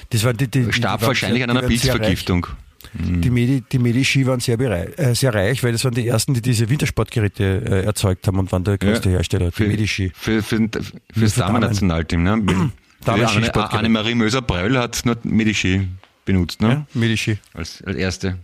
Das 0.09 0.23
waren 0.23 0.37
die, 0.37 0.47
die, 0.47 0.65
die 0.65 0.73
Starb 0.73 1.01
waren 1.01 1.07
wahrscheinlich 1.09 1.39
sehr- 1.39 1.49
an 1.49 1.57
einer 1.57 1.67
die. 1.67 1.77
Pilzvergiftung. 1.77 2.47
Die, 2.95 3.29
Medi, 3.31 3.63
die 3.71 3.79
Medici 3.79 4.25
waren 4.27 4.39
sehr, 4.39 4.57
berei- 4.57 4.93
äh, 4.97 5.15
sehr 5.15 5.33
reich, 5.33 5.63
weil 5.63 5.71
das 5.71 5.83
waren 5.83 5.95
die 5.95 6.07
ersten, 6.07 6.33
die 6.35 6.41
diese 6.41 6.69
Wintersportgeräte 6.69 7.43
äh, 7.65 7.85
erzeugt 7.85 8.27
haben 8.27 8.37
und 8.37 8.51
waren 8.51 8.63
der 8.63 8.77
größte 8.77 9.09
Ja. 9.09 9.15
Hersteller, 9.17 9.47
die 9.47 9.51
Für, 9.55 9.67
Medici. 9.67 10.11
für, 10.13 10.43
für, 10.43 10.57
für, 10.69 11.19
das. 11.19 11.35
Damennationalteam. 11.35 12.21
Ne? 12.23 12.71
Annemarie 13.05 14.15
Möser-Bröll 14.15 14.77
hat 14.77 15.01
nur 15.05 15.17
Medici 15.23 15.87
benutzt, 16.25 16.61
ne? 16.61 16.69
Ja, 16.69 16.85
Medici. 16.99 17.37
Als, 17.53 17.83
als 17.83 17.97
erste. 17.97 18.37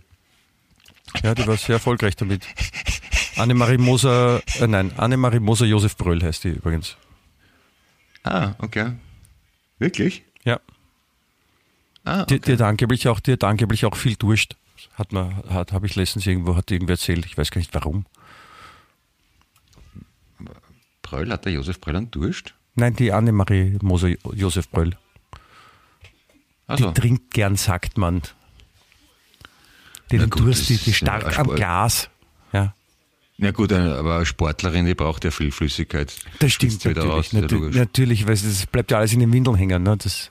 Ja, 1.22 1.34
die 1.34 1.46
war 1.46 1.56
sehr 1.56 1.74
erfolgreich 1.76 2.16
damit. 2.16 2.46
Annemarie 3.36 3.78
Moser, 3.78 4.42
äh, 4.60 4.66
nein, 4.66 4.90
Annemarie 4.96 5.40
Moser 5.40 5.66
Josef 5.66 5.96
Bröll 5.96 6.22
heißt 6.22 6.44
die 6.44 6.48
übrigens. 6.50 6.96
Ah, 8.24 8.52
okay. 8.58 8.92
Wirklich? 9.78 10.22
Ja. 10.44 10.60
Ah, 12.10 12.24
Die, 12.24 12.34
okay. 12.36 12.42
die, 12.46 12.52
hat 12.54 12.62
angeblich 12.62 13.06
auch, 13.08 13.20
die 13.20 13.32
hat 13.32 13.44
angeblich 13.44 13.84
auch 13.84 13.96
viel 13.96 14.16
Durst. 14.16 14.56
Hat 14.94 15.12
man, 15.12 15.36
hat, 15.48 15.72
habe 15.72 15.86
ich 15.86 15.94
letztens 15.96 16.26
irgendwo, 16.26 16.56
hat 16.56 16.70
irgendwer 16.70 16.94
erzählt, 16.94 17.24
ich 17.26 17.38
weiß 17.38 17.50
gar 17.50 17.58
nicht 17.60 17.72
warum. 17.74 18.04
Bröll, 21.02 21.30
hat 21.30 21.44
der 21.44 21.52
Josef 21.52 21.80
Bröll 21.80 21.96
einen 21.96 22.10
Durst? 22.10 22.54
Nein, 22.74 22.94
die 22.96 23.12
Annemarie 23.12 23.78
Moser 23.82 24.10
Josef 24.34 24.68
Bröll. 24.70 24.96
Also, 26.66 26.90
Die 26.92 27.00
trinkt 27.00 27.32
gern, 27.34 27.56
sagt 27.56 27.98
man. 27.98 28.22
Die 30.10 30.18
den 30.18 30.30
gut, 30.30 30.40
Durst, 30.42 30.68
die, 30.68 30.76
die 30.76 30.90
ist 30.90 30.96
stark 30.96 31.32
ja 31.32 31.38
am. 31.38 31.48
Glas. 31.54 32.08
Ja, 32.52 32.74
na 33.38 33.52
gut, 33.52 33.72
eine- 33.72 33.94
aber 33.94 34.16
eine 34.16 34.26
Sportlerin, 34.26 34.84
die 34.84 34.94
braucht 34.94 35.24
ja 35.24 35.30
viel 35.30 35.50
Flüssigkeit. 35.50 36.12
das 36.40 36.52
stimmt 36.52 36.84
natürlich. 36.84 37.08
raus, 37.08 37.32
ja 37.32 37.40
logisch. 37.40 37.74
natürlich, 37.76 38.26
weil 38.26 38.34
es 38.34 38.66
bleibt 38.66 38.90
ja 38.90 38.98
alles 38.98 39.12
in 39.14 39.20
den 39.20 39.32
Windeln 39.32 39.56
hängen. 39.56 39.82
Ne? 39.82 39.96
Das, 39.96 40.30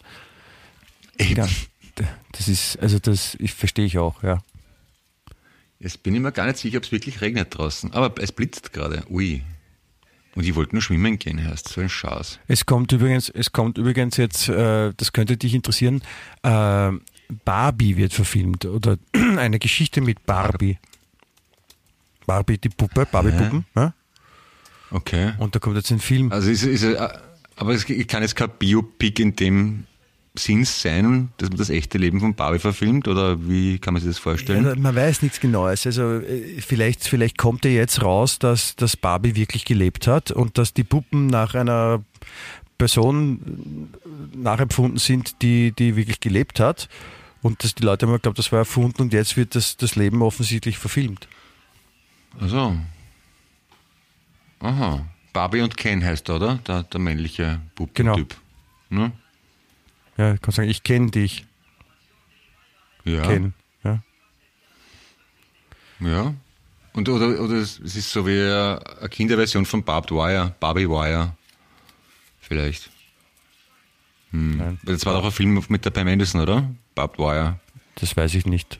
Eben. 1.17 1.35
ja, 1.37 1.47
das 2.31 2.47
ist, 2.47 2.79
also 2.79 2.99
das 2.99 3.35
ich, 3.39 3.53
verstehe 3.53 3.85
ich 3.85 3.97
auch, 3.97 4.23
ja. 4.23 4.39
Jetzt 5.79 6.03
bin 6.03 6.13
ich 6.13 6.21
mir 6.21 6.31
gar 6.31 6.45
nicht 6.45 6.57
sicher, 6.57 6.77
ob 6.77 6.83
es 6.83 6.91
wirklich 6.91 7.21
regnet 7.21 7.57
draußen. 7.57 7.93
Aber 7.93 8.21
es 8.21 8.33
blitzt 8.33 8.73
gerade. 8.73 9.03
Ui. 9.09 9.41
Und 10.35 10.45
ich 10.45 10.55
wollte 10.55 10.75
nur 10.75 10.81
schwimmen 10.81 11.17
gehen, 11.17 11.43
heißt 11.43 11.69
so 11.69 11.81
ein 11.81 11.89
Schaß. 11.89 12.39
Es 12.47 12.65
kommt 12.65 12.91
übrigens, 12.91 13.29
es 13.29 13.51
kommt 13.51 13.77
übrigens 13.77 14.17
jetzt, 14.17 14.49
äh, 14.49 14.93
das 14.95 15.13
könnte 15.13 15.37
dich 15.37 15.53
interessieren, 15.53 16.01
äh, 16.43 16.91
Barbie 17.45 17.97
wird 17.97 18.13
verfilmt 18.13 18.65
oder 18.65 18.97
eine 19.37 19.59
Geschichte 19.59 20.01
mit 20.01 20.25
Barbie. 20.25 20.77
Barbie, 22.25 22.57
die 22.57 22.69
Puppe, 22.69 23.07
Barbie-Puppen. 23.11 23.65
Ja? 23.75 23.93
Okay. 24.91 25.33
Und 25.39 25.55
da 25.55 25.59
kommt 25.59 25.77
jetzt 25.77 25.91
ein 25.91 25.99
Film. 25.99 26.31
Also 26.31 26.49
ist, 26.49 26.63
ist, 26.63 26.83
äh, 26.83 27.09
aber 27.55 27.73
es 27.73 27.85
kann 27.85 28.21
jetzt 28.21 28.35
kein 28.35 28.49
Biopic 28.57 29.21
in 29.21 29.35
dem 29.35 29.85
Sinn 30.35 30.63
sein, 30.63 31.29
dass 31.37 31.49
man 31.49 31.57
das 31.57 31.69
echte 31.69 31.97
Leben 31.97 32.19
von 32.19 32.35
Barbie 32.35 32.59
verfilmt 32.59 33.07
oder 33.07 33.47
wie 33.47 33.79
kann 33.79 33.93
man 33.93 34.01
sich 34.01 34.11
das 34.11 34.19
vorstellen? 34.19 34.65
Ja, 34.65 34.75
man 34.75 34.95
weiß 34.95 35.21
nichts 35.21 35.39
Genaues. 35.39 35.85
Also 35.85 36.19
äh, 36.19 36.61
vielleicht, 36.61 37.03
vielleicht 37.03 37.37
kommt 37.37 37.65
ja 37.65 37.71
jetzt 37.71 38.03
raus, 38.03 38.39
dass, 38.39 38.75
dass 38.75 38.95
Barbie 38.95 39.35
wirklich 39.35 39.65
gelebt 39.65 40.07
hat 40.07 40.31
und 40.31 40.57
dass 40.57 40.73
die 40.73 40.83
Puppen 40.83 41.27
nach 41.27 41.55
einer 41.55 42.03
Person 42.77 43.89
äh, 44.03 44.37
nachempfunden 44.37 44.99
sind, 44.99 45.41
die, 45.41 45.71
die 45.71 45.95
wirklich 45.95 46.19
gelebt 46.19 46.59
hat. 46.59 46.89
Und 47.41 47.63
dass 47.63 47.73
die 47.73 47.83
Leute 47.83 48.05
haben 48.05 48.13
geglaubt, 48.13 48.37
das 48.37 48.51
war 48.51 48.59
erfunden 48.59 49.01
und 49.01 49.13
jetzt 49.13 49.37
wird 49.37 49.55
das, 49.55 49.77
das 49.77 49.95
Leben 49.95 50.21
offensichtlich 50.21 50.77
verfilmt. 50.77 51.27
Also. 52.39 52.77
Aha. 54.59 55.05
Barbie 55.31 55.61
und 55.61 55.77
Ken 55.77 56.03
heißt 56.03 56.29
er, 56.29 56.35
oder? 56.35 56.59
Der, 56.67 56.83
der 56.83 56.99
männliche 56.99 57.61
Puppentyp. 57.75 58.35
Ne? 58.89 59.11
Ja, 60.19 60.33
ich 60.33 60.41
kann 60.41 60.51
sagen, 60.51 60.69
ich 60.69 60.83
kenne 60.83 61.11
dich, 61.11 61.45
Ja. 63.05 63.21
Ken. 63.25 63.53
Ja. 63.85 64.03
Ja. 66.01 66.33
Und, 66.91 67.07
oder, 67.07 67.39
oder 67.41 67.53
es 67.53 67.79
ist 67.79 68.11
so 68.11 68.27
wie 68.27 68.41
eine 68.41 69.09
Kinderversion 69.09 69.65
von 69.65 69.81
Barbed 69.83 70.11
Wire, 70.11 70.53
Barbie 70.59 70.89
Wire. 70.89 71.35
Vielleicht. 72.41 72.89
Hm. 74.31 74.57
Nein. 74.57 74.79
Das 74.83 75.05
war 75.05 75.13
doch 75.13 75.23
ein 75.25 75.31
Film 75.31 75.63
mit 75.69 75.85
der 75.85 75.91
Pam 75.91 76.07
Anderson, 76.07 76.41
oder? 76.41 76.69
Barbed 76.95 77.17
Wire. 77.17 77.59
Das 77.95 78.15
weiß 78.17 78.33
ich 78.35 78.45
nicht. 78.45 78.77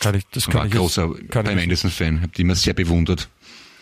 Kann 0.00 0.14
ich, 0.16 0.26
das 0.32 0.46
war 0.48 0.52
kann 0.52 0.60
ein 0.62 0.66
ich 0.68 0.72
jetzt- 0.74 0.80
großer 0.80 1.08
kann 1.30 1.46
Pam 1.46 1.58
Anderson-Fan, 1.58 2.20
habe 2.20 2.32
die 2.32 2.42
immer 2.42 2.54
sehr 2.54 2.74
bewundert. 2.74 3.30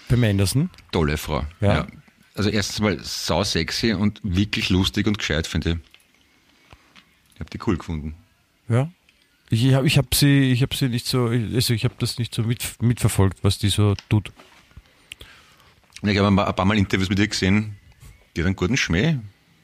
Pam 0.09 0.23
Anderson? 0.23 0.71
Tolle 0.93 1.17
Frau. 1.19 1.45
Ja. 1.61 1.89
Also 2.35 2.49
erstens 2.49 2.81
mal 2.81 2.99
sau 3.03 3.45
sexy 3.45 3.93
und 3.93 4.21
wirklich 4.23 4.71
lustig 4.71 5.07
und 5.07 5.19
gescheit, 5.19 5.47
finde 5.47 5.71
ich. 5.71 5.77
Ich 7.35 7.41
habe 7.41 7.51
die 7.51 7.59
cool 7.67 7.77
gefunden. 7.77 8.15
Ja. 8.69 8.91
Ich 9.51 9.75
habe 9.75 9.87
ich 9.87 9.99
hab 9.99 10.15
sie, 10.15 10.51
ich 10.51 10.63
habe 10.63 10.75
sie 10.75 10.89
nicht 10.89 11.07
so, 11.07 11.27
also 11.27 11.75
ich 11.75 11.85
habe 11.85 11.95
das 11.99 12.19
nicht 12.19 12.35
so 12.35 12.43
mit, 12.43 12.81
mitverfolgt, 12.81 13.45
was 13.45 13.59
die 13.59 13.69
so 13.69 13.95
tut. 14.09 14.33
Ich 16.03 16.17
habe 16.19 16.29
ein 16.29 16.37
paar 16.37 16.49
ein 16.49 16.55
paar 16.55 16.65
Mal 16.65 16.79
Interviews 16.79 17.11
mit 17.11 17.19
ihr 17.19 17.29
gesehen. 17.29 17.77
Die 18.35 18.41
hat 18.41 18.47
einen 18.47 18.57
guten 18.57 18.77
Schmäh. 18.77 19.19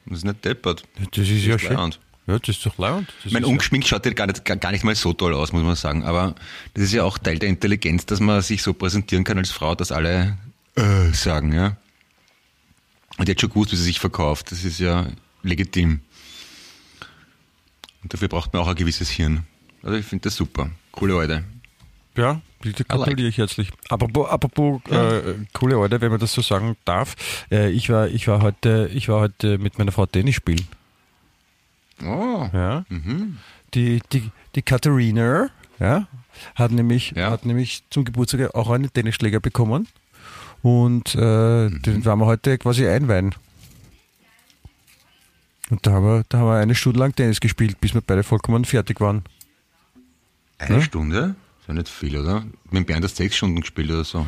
Das 0.05 0.19
ist 0.19 0.25
nicht 0.25 0.45
deppert. 0.45 0.83
Das 1.11 1.27
ist 1.27 1.43
ja 1.43 1.55
ist 1.55 1.61
schön. 1.61 1.95
Ja, 2.27 2.37
das 2.37 2.49
ist 2.49 2.65
doch 2.65 2.77
leibend. 2.77 3.07
Das 3.17 3.25
Ich 3.25 3.31
meine, 3.33 3.47
ungeschminkt 3.47 3.87
schaut 3.87 4.05
ja 4.05 4.13
gar 4.13 4.27
nicht, 4.27 4.45
gar 4.45 4.71
nicht 4.71 4.83
mal 4.83 4.93
so 4.93 5.13
toll 5.13 5.33
aus, 5.33 5.51
muss 5.51 5.63
man 5.63 5.75
sagen. 5.75 6.03
Aber 6.03 6.35
das 6.75 6.83
ist 6.83 6.93
ja 6.93 7.03
auch 7.03 7.17
Teil 7.17 7.39
der 7.39 7.49
Intelligenz, 7.49 8.05
dass 8.05 8.19
man 8.19 8.43
sich 8.43 8.61
so 8.61 8.75
präsentieren 8.75 9.23
kann 9.23 9.39
als 9.39 9.49
Frau, 9.49 9.73
dass 9.73 9.91
alle 9.91 10.37
äh, 10.75 11.11
sagen, 11.11 11.53
ja. 11.53 11.77
Und 13.19 13.27
die 13.27 13.31
hat 13.33 13.41
schon 13.41 13.49
gewusst, 13.49 13.71
wie 13.71 13.75
sie 13.75 13.83
sich 13.83 13.99
verkauft. 13.99 14.51
Das 14.51 14.63
ist 14.63 14.79
ja 14.79 15.05
legitim. 15.43 15.99
Und 18.01 18.13
dafür 18.13 18.29
braucht 18.29 18.53
man 18.53 18.61
auch 18.63 18.67
ein 18.67 18.75
gewisses 18.75 19.09
Hirn. 19.09 19.45
Also 19.83 19.97
ich 19.97 20.05
finde 20.05 20.23
das 20.23 20.35
super. 20.35 20.71
Coole 20.91 21.13
Leute. 21.13 21.43
Ja, 22.17 22.41
bitte 22.61 22.83
gratuliere 22.85 23.27
ich 23.29 23.37
herzlich. 23.37 23.69
Apropos, 23.89 24.27
apropos 24.29 24.81
äh, 24.89 25.35
coole 25.53 25.75
Leute, 25.75 26.01
wenn 26.01 26.09
man 26.11 26.19
das 26.19 26.33
so 26.33 26.41
sagen 26.41 26.75
darf. 26.85 27.15
Äh, 27.51 27.69
ich 27.71 27.89
war, 27.89 28.07
ich 28.07 28.27
war 28.27 28.41
heute, 28.41 28.89
ich 28.93 29.07
war 29.09 29.19
heute 29.21 29.57
mit 29.57 29.77
meiner 29.77 29.91
Frau 29.91 30.05
Tennis 30.05 30.35
spielen. 30.35 30.65
Oh. 32.01 32.49
Ja. 32.53 32.85
Die, 33.73 34.01
die, 34.11 34.31
die 34.55 34.61
Katharina, 34.61 35.49
ja, 35.79 36.07
hat 36.55 36.71
nämlich, 36.71 37.11
Ja. 37.15 37.31
hat 37.31 37.45
nämlich 37.45 37.83
zum 37.89 38.05
Geburtstag 38.05 38.55
auch 38.55 38.69
einen 38.69 38.91
Tennisschläger 38.91 39.39
bekommen. 39.41 39.87
Und 40.61 41.15
äh, 41.15 41.69
den 41.69 42.03
werden 42.05 42.19
wir 42.19 42.25
heute 42.25 42.57
quasi 42.57 42.87
einweihen. 42.87 43.33
Und 45.69 45.85
da 45.85 45.91
haben, 45.91 46.05
wir, 46.05 46.23
da 46.29 46.39
haben 46.39 46.47
wir 46.47 46.55
eine 46.57 46.75
Stunde 46.75 46.99
lang 46.99 47.15
Tennis 47.15 47.39
gespielt, 47.39 47.79
bis 47.79 47.93
wir 47.93 48.01
beide 48.01 48.23
vollkommen 48.23 48.65
fertig 48.65 48.99
waren. 48.99 49.23
Eine 50.57 50.77
Ja. 50.77 50.81
Stunde? 50.81 51.35
Ist 51.61 51.67
ja 51.67 51.73
nicht 51.73 51.89
viel, 51.89 52.17
oder? 52.17 52.43
Mit 52.71 52.87
Bernd 52.87 53.05
hast 53.05 53.15
sechs 53.17 53.35
Stunden 53.37 53.61
gespielt 53.61 53.89
oder 53.91 54.03
so, 54.03 54.25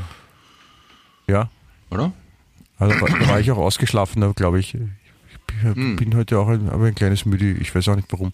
Ja, 1.28 1.50
oder? 1.90 2.14
Also 2.78 2.96
da, 3.06 3.28
war 3.28 3.40
ich 3.40 3.52
auch 3.52 3.58
ausgeschlafen, 3.58 4.34
glaube 4.36 4.60
ich. 4.60 4.76
Ich 4.76 5.74
bin, 5.74 5.96
bin 5.98 6.16
heute 6.16 6.40
auch 6.40 6.48
ein, 6.48 6.70
aber 6.70 6.86
ein 6.86 6.96
kleines 6.96 7.26
müde, 7.26 7.52
ich 7.52 7.74
weiß 7.76 7.88
auch 7.90 7.96
nicht 7.96 8.12
warum. 8.12 8.34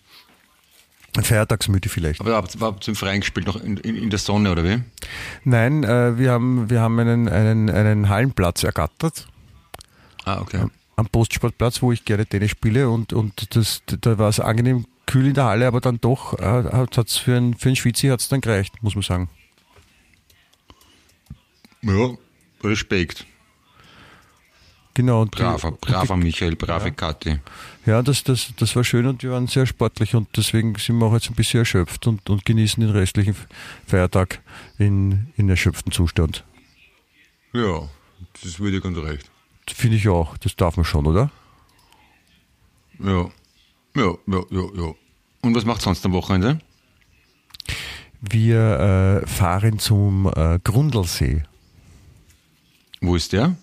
Ein 1.17 1.23
Feiertagsmüde 1.23 1.89
vielleicht. 1.89 2.21
Aber 2.21 2.35
habt 2.35 2.55
habt 2.61 2.87
ihr 2.87 2.89
im 2.89 2.95
Freien 2.95 3.21
gespielt, 3.21 3.47
noch 3.47 3.55
in, 3.55 3.77
in, 3.77 3.95
in 3.95 4.09
der 4.11 4.19
Sonne, 4.19 4.51
oder 4.51 4.63
wie? 4.63 4.83
Nein, 5.43 5.83
äh, 5.83 6.17
wir 6.17 6.31
haben, 6.31 6.69
wir 6.69 6.79
haben 6.79 6.99
einen, 6.99 7.27
einen, 7.27 7.69
einen 7.71 8.07
Hallenplatz 8.07 8.63
ergattert. 8.63 9.27
Ah, 10.25 10.39
okay. 10.39 10.65
Am 10.95 11.07
Postsportplatz, 11.07 11.81
wo 11.81 11.91
ich 11.91 12.05
gerne 12.05 12.25
Tennis 12.25 12.51
spiele 12.51 12.89
und, 12.89 13.13
und 13.13 13.55
das, 13.55 13.81
da 13.85 14.17
war 14.19 14.29
es 14.29 14.39
angenehm 14.39 14.85
kühl 15.07 15.27
in 15.27 15.33
der 15.33 15.45
Halle, 15.45 15.65
aber 15.65 15.81
dann 15.81 15.99
doch 15.99 16.37
äh, 16.37 16.43
hat 16.43 16.97
es 16.97 17.17
für 17.17 17.35
einen, 17.35 17.55
für 17.55 17.69
einen 17.69 17.75
Schweizer 17.75 18.11
hat's 18.11 18.29
dann 18.29 18.41
gereicht, 18.41 18.83
muss 18.83 18.93
man 18.93 19.01
sagen. 19.01 19.29
Ja, 21.81 22.11
Respekt. 22.63 23.25
Genau. 24.97 25.21
Und 25.21 25.35
die- 25.37 25.43
Braver, 25.43 25.67
und 25.67 25.87
die- 25.87 25.91
braver 25.91 26.17
Michael, 26.17 26.55
brave 26.55 26.91
Kathi. 26.91 27.37
Ja, 27.85 28.01
das, 28.01 28.23
das, 28.23 28.51
das 28.57 28.75
war 28.75 28.83
schön 28.83 29.05
und 29.05 29.21
wir 29.21 29.29
waren 29.29 29.45
sehr 29.45 29.67
sportlich 29.67 30.15
und 30.15 30.27
deswegen 30.35 30.73
sind 30.73 30.97
wir 30.97 31.05
auch 31.05 31.13
jetzt 31.13 31.29
ein 31.29 31.35
bisschen 31.35 31.59
erschöpft 31.59 32.07
und, 32.07 32.27
und 32.31 32.45
genießen 32.45 32.81
den 32.81 32.89
restlichen 32.89 33.35
Feiertag 33.85 34.41
in, 34.79 35.27
in 35.37 35.47
erschöpftem 35.49 35.91
Zustand. 35.91 36.43
Ja, 37.53 37.87
das 38.43 38.59
würde 38.59 38.77
ich 38.77 38.83
ganz 38.83 38.97
recht. 38.97 39.29
Finde 39.69 39.97
ich 39.97 40.09
auch, 40.09 40.35
das 40.39 40.55
darf 40.55 40.77
man 40.77 40.83
schon, 40.85 41.05
oder? 41.05 41.29
Ja. 42.97 43.29
Ja, 43.95 44.13
ja, 44.25 44.41
ja, 44.49 44.63
ja. 44.77 44.93
Und 45.41 45.53
was 45.55 45.63
macht 45.63 45.81
sonst 45.83 46.03
am 46.07 46.13
Wochenende? 46.13 46.59
Wir 48.19 49.21
äh, 49.23 49.27
fahren 49.27 49.77
zum 49.77 50.25
äh, 50.35 50.57
Grundlsee. 50.63 51.43
Wo 52.99 53.15
ist 53.15 53.31
der? 53.31 53.55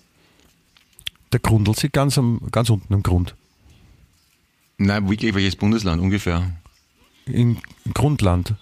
Der 1.35 1.41
Grundlsee 1.41 1.89
ganz, 1.89 2.16
am, 2.16 2.41
ganz 2.53 2.70
unten 2.70 2.95
am 2.95 3.03
Grund. 3.03 3.35
Nein, 4.78 5.11
wirklich, 5.11 5.35
welches 5.35 5.57
Bundesland 5.57 6.01
ungefähr? 6.01 6.53
Im 7.26 7.59
Grundland. 7.93 8.55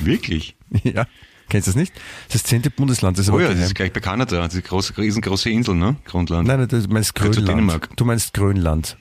Wirklich? 0.00 0.56
ja. 0.82 1.06
Kennst 1.48 1.68
du 1.68 1.70
das 1.70 1.76
nicht? 1.76 1.92
Das 2.32 2.42
zehnte 2.42 2.70
Bundesland. 2.70 3.18
Das 3.18 3.28
ist 3.28 3.32
Oh 3.32 3.38
ja, 3.38 3.50
das 3.50 3.66
ist 3.66 3.76
gleich 3.76 3.92
bei 3.92 4.00
Kanada. 4.00 4.38
Das 4.38 4.48
ist 4.48 4.54
eine 4.54 4.62
große, 4.62 4.98
riesengroße 4.98 5.50
Insel, 5.50 5.76
ne? 5.76 5.94
Grundland. 6.04 6.48
Nein, 6.48 6.58
nein, 6.58 6.68
du 6.68 6.92
meinst 6.92 7.14
Grönland. 7.14 7.88
Du 7.94 8.04
meinst 8.04 8.34
Grönland. 8.34 8.96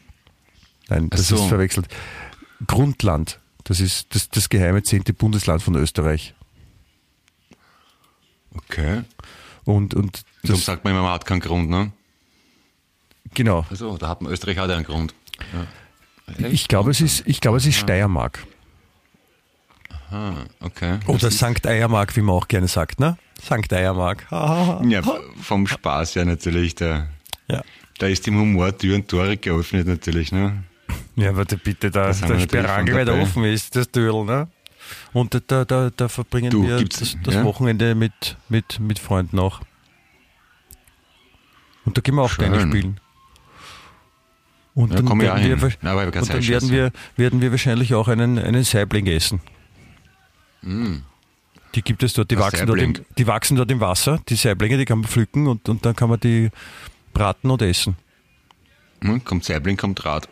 Nein, 0.89 1.09
das 1.09 1.29
so. 1.29 1.37
ist 1.37 1.45
verwechselt. 1.45 1.87
Grundland. 2.67 3.39
Das 3.63 3.79
ist 3.79 4.13
das, 4.13 4.29
das 4.29 4.49
geheime 4.49 4.83
zehnte 4.83 5.11
Bundesland 5.11 5.63
von 5.63 5.73
Österreich. 5.73 6.35
Okay. 8.55 9.03
Und, 9.65 9.93
und 9.93 10.23
Darum 10.43 10.57
das, 10.57 10.65
sagt 10.65 10.83
man 10.83 10.93
immer, 10.93 11.03
man 11.03 11.13
hat 11.13 11.25
keinen 11.25 11.39
Grund, 11.39 11.69
ne? 11.69 11.91
genau. 13.33 13.65
Also, 13.69 13.97
da 13.97 14.09
hat 14.09 14.21
man, 14.21 14.31
Österreich 14.31 14.57
hat 14.57 14.69
ja 14.69 14.75
einen 14.75 14.85
Grund. 14.85 15.13
Ja. 15.53 16.47
Ich 16.47 16.67
glaube, 16.67 16.91
es 16.91 17.01
ist, 17.01 17.23
ich 17.25 17.41
glaube, 17.41 17.57
es 17.57 17.65
ist 17.65 17.77
Steiermark. 17.77 18.45
Aha, 20.09 20.45
okay. 20.61 20.99
Oder 21.07 21.31
Sankt 21.31 21.65
Eiermark, 21.65 22.15
wie 22.15 22.21
man 22.21 22.35
auch 22.35 22.47
gerne 22.47 22.67
sagt, 22.67 22.99
ne? 22.99 23.17
Sankt 23.41 23.73
Eiermark. 23.73 24.27
Ja, 24.29 25.01
vom 25.41 25.65
Spaß 25.65 26.13
ja 26.13 26.25
natürlich. 26.25 26.75
Da, 26.75 27.07
ja. 27.47 27.63
da 27.97 28.07
ist 28.07 28.27
dem 28.27 28.37
Humor 28.37 28.77
Tür 28.77 28.95
und 28.95 29.07
Tore 29.07 29.37
geöffnet 29.37 29.87
natürlich. 29.87 30.31
Ne? 30.31 30.63
Ja, 31.15 31.35
warte 31.35 31.57
bitte, 31.57 31.89
da, 31.89 32.11
der 32.11 32.39
Sperrangel 32.39 32.93
weiter 32.93 33.05
dabei. 33.05 33.21
offen 33.23 33.43
ist, 33.45 33.75
das 33.75 33.89
Dödel, 33.89 34.23
ne? 34.23 34.47
Und 35.13 35.39
da, 35.47 35.65
da, 35.65 35.89
da, 35.89 36.07
verbringen 36.07 36.49
Du, 36.49 36.67
wir 36.67 36.83
das, 36.83 37.17
das 37.23 37.33
ja? 37.33 37.43
Wochenende 37.43 37.95
mit, 37.95 38.37
mit, 38.49 38.79
mit 38.79 38.99
Freunden 38.99 39.39
auch. 39.39 39.61
Und 41.85 41.97
da 41.97 42.01
gehen 42.01 42.15
wir 42.15 42.23
auch 42.23 42.29
Schön. 42.29 42.51
gerne 42.51 42.67
spielen. 42.67 42.99
Und 44.75 44.91
Ja, 44.91 44.97
dann, 44.97 45.07
auch 45.07 45.19
werden, 45.19 45.61
wir, 45.61 45.71
Na, 45.81 45.93
und 45.93 46.15
dann 46.15 46.47
werden, 46.47 46.71
wir, 46.71 46.91
werden 47.15 47.41
wir 47.41 47.51
wahrscheinlich 47.51 47.93
auch 47.93 48.07
einen, 48.07 48.39
einen 48.39 48.63
Saibling 48.63 49.05
essen. 49.05 49.39
Mm. 50.61 50.97
Die 51.75 51.81
gibt 51.81 52.03
es 52.03 52.13
dort, 52.13 52.31
die 52.31 52.37
wachsen 52.37 52.67
dort, 52.67 52.79
im, 52.79 52.93
die 53.17 53.27
wachsen 53.27 53.57
dort 53.57 53.69
im 53.71 53.79
Wasser. 53.79 54.19
Die 54.29 54.35
Saiblinge, 54.35 54.77
die 54.77 54.85
kann 54.85 54.99
man 54.99 55.07
pflücken 55.07 55.47
und, 55.47 55.67
und 55.69 55.85
dann 55.85 55.95
kann 55.95 56.09
man 56.09 56.19
die 56.19 56.49
braten 57.13 57.49
und 57.49 57.61
essen. 57.61 57.95
Hm, 59.01 59.23
kommt 59.23 59.43
Saibling, 59.43 59.77
kommt 59.77 60.03
Rad. 60.05 60.27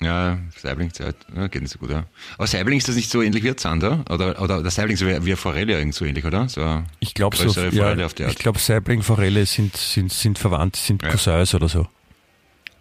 Ja, 0.00 0.38
Saiblingzeit, 0.60 1.16
ja, 1.34 1.46
geht 1.46 1.62
nicht 1.62 1.70
so 1.72 1.78
gut, 1.78 1.90
ja. 1.90 2.04
Aber 2.36 2.46
Saibling 2.46 2.76
ist 2.78 2.86
das 2.88 2.96
nicht 2.96 3.10
so 3.10 3.22
ähnlich 3.22 3.42
wie 3.44 3.56
Zander? 3.56 4.04
Oder, 4.10 4.40
oder 4.42 4.60
der 4.62 4.70
Saibling 4.70 4.96
so 4.96 5.06
wie, 5.06 5.12
wie 5.24 5.30
eine 5.30 5.36
Forelle 5.36 5.72
irgend 5.78 5.94
so 5.94 6.04
ähnlich, 6.04 6.24
oder? 6.26 6.48
So 6.50 6.82
Ich 7.00 7.14
glaube 7.14 7.36
so. 7.36 7.50
Forelle 7.50 8.00
Ja, 8.00 8.06
auf 8.06 8.12
der 8.12 8.28
ich 8.28 8.36
glaube, 8.36 8.58
Saibling, 8.58 9.02
Forelle 9.02 9.46
sind, 9.46 9.74
sind, 9.76 10.12
sind 10.12 10.38
verwandt, 10.38 10.76
sind 10.76 11.02
Ja. 11.02 11.10
Cousins 11.10 11.54
oder 11.54 11.68
so. 11.68 11.88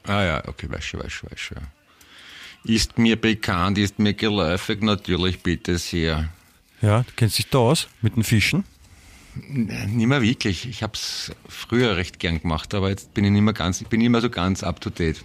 Ah 0.03 0.23
ja, 0.23 0.43
okay, 0.47 0.67
weiß 0.69 0.83
schon, 0.83 0.99
weiß 1.01 1.11
schon, 1.11 1.31
weiß 1.31 1.39
schon. 1.39 1.57
Ist 2.65 2.97
mir 2.97 3.15
bekannt, 3.19 3.77
ist 3.77 3.97
mir 3.97 4.13
geläufig, 4.13 4.81
natürlich, 4.81 5.39
bitte 5.41 5.77
sehr. 5.77 6.29
Ja, 6.81 6.99
du 7.03 7.11
kennst 7.15 7.37
dich 7.37 7.47
da 7.49 7.59
aus 7.59 7.87
mit 8.01 8.15
den 8.17 8.23
Fischen. 8.23 8.65
Nicht 9.47 10.07
mehr 10.07 10.21
wirklich. 10.21 10.67
Ich 10.67 10.83
habe 10.83 10.93
es 10.93 11.31
früher 11.47 11.95
recht 11.97 12.19
gern 12.19 12.41
gemacht, 12.41 12.73
aber 12.73 12.89
jetzt 12.89 13.13
bin 13.13 13.23
ich 13.25 13.31
nicht 13.31 13.41
mehr 13.41 13.53
ganz, 13.53 13.81
ich 13.81 13.87
bin 13.87 13.99
nicht 13.99 14.09
mehr 14.09 14.21
so 14.21 14.29
ganz 14.29 14.63
up 14.63 14.81
to 14.81 14.89
date. 14.89 15.23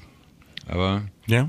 Aber 0.69 1.03
Ja. 1.27 1.49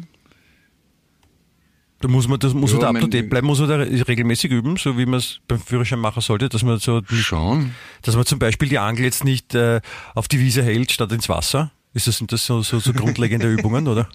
Da 2.01 2.07
muss 2.07 2.27
man, 2.27 2.39
das 2.39 2.53
muss 2.53 2.71
Ja, 2.71 2.77
man 2.77 2.81
da 2.81 2.89
up 2.89 2.99
to 3.01 3.07
date 3.07 3.29
bleiben, 3.29 3.45
muss 3.47 3.59
man 3.59 3.69
da 3.69 3.75
regelmäßig 3.77 4.51
üben, 4.51 4.75
so 4.77 4.97
wie 4.97 5.05
man 5.05 5.19
es 5.19 5.39
beim 5.47 5.59
Führerschein 5.59 5.99
machen 5.99 6.21
sollte, 6.21 6.49
dass 6.49 6.63
man 6.63 6.79
so, 6.79 7.01
schon. 7.09 7.71
dass 8.01 8.15
man 8.15 8.25
zum 8.25 8.39
Beispiel 8.39 8.69
die 8.69 8.79
Angel 8.79 9.05
jetzt 9.05 9.23
nicht 9.23 9.53
äh, 9.53 9.81
auf 10.15 10.27
die 10.27 10.39
Wiese 10.39 10.63
hält 10.63 10.91
statt 10.91 11.11
ins 11.11 11.29
Wasser. 11.29 11.71
Ist 11.93 12.07
das, 12.07 12.17
sind 12.17 12.31
das 12.31 12.45
so, 12.45 12.61
so, 12.63 12.79
so 12.79 12.91
grundlegende 12.93 13.47
Übungen, 13.53 13.87
oder? 13.87 14.09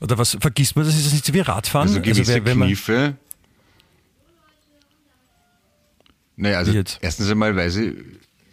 Oder 0.00 0.16
was 0.18 0.36
vergisst 0.40 0.74
man 0.76 0.84
das? 0.86 0.96
Ist 0.96 1.06
das 1.06 1.12
nicht 1.12 1.26
so 1.26 1.34
wie 1.34 1.40
Radfahren? 1.40 1.88
Also 1.88 2.00
gewisse 2.00 2.34
wenn- 2.34 2.44
wenn 2.46 2.58
man- 2.58 2.68
Kniffe. 2.68 3.16
Naja, 6.36 6.58
also 6.58 6.72
erstens 7.00 7.30
einmal 7.30 7.54
weiß 7.54 7.76
ich, 7.76 7.94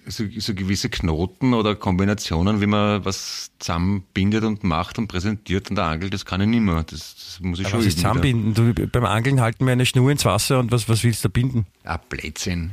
so, 0.07 0.23
so 0.37 0.53
gewisse 0.53 0.89
Knoten 0.89 1.53
oder 1.53 1.75
Kombinationen, 1.75 2.61
wie 2.61 2.65
man 2.67 3.03
was 3.05 3.51
zusammenbindet 3.59 4.43
und 4.43 4.63
macht 4.63 4.97
und 4.97 5.07
präsentiert 5.07 5.69
an 5.69 5.75
der 5.75 5.85
Angel, 5.85 6.09
das 6.09 6.25
kann 6.25 6.41
ich 6.41 6.47
nicht 6.47 6.61
mehr. 6.61 6.83
Das, 6.83 7.15
das 7.15 7.39
muss 7.41 7.59
ich 7.59 7.65
Aber 7.65 7.77
schon 7.77 7.85
was 7.87 7.95
zusammenbinden? 7.95 8.53
Du, 8.53 8.87
beim 8.87 9.05
Angeln 9.05 9.41
halten 9.41 9.65
wir 9.65 9.71
eine 9.73 9.85
Schnur 9.85 10.11
ins 10.11 10.25
Wasser 10.25 10.59
und 10.59 10.71
was, 10.71 10.89
was 10.89 11.03
willst 11.03 11.23
du 11.23 11.29
da 11.29 11.31
binden? 11.31 11.65
Ah, 11.83 11.97
Blödsinn. 11.97 12.71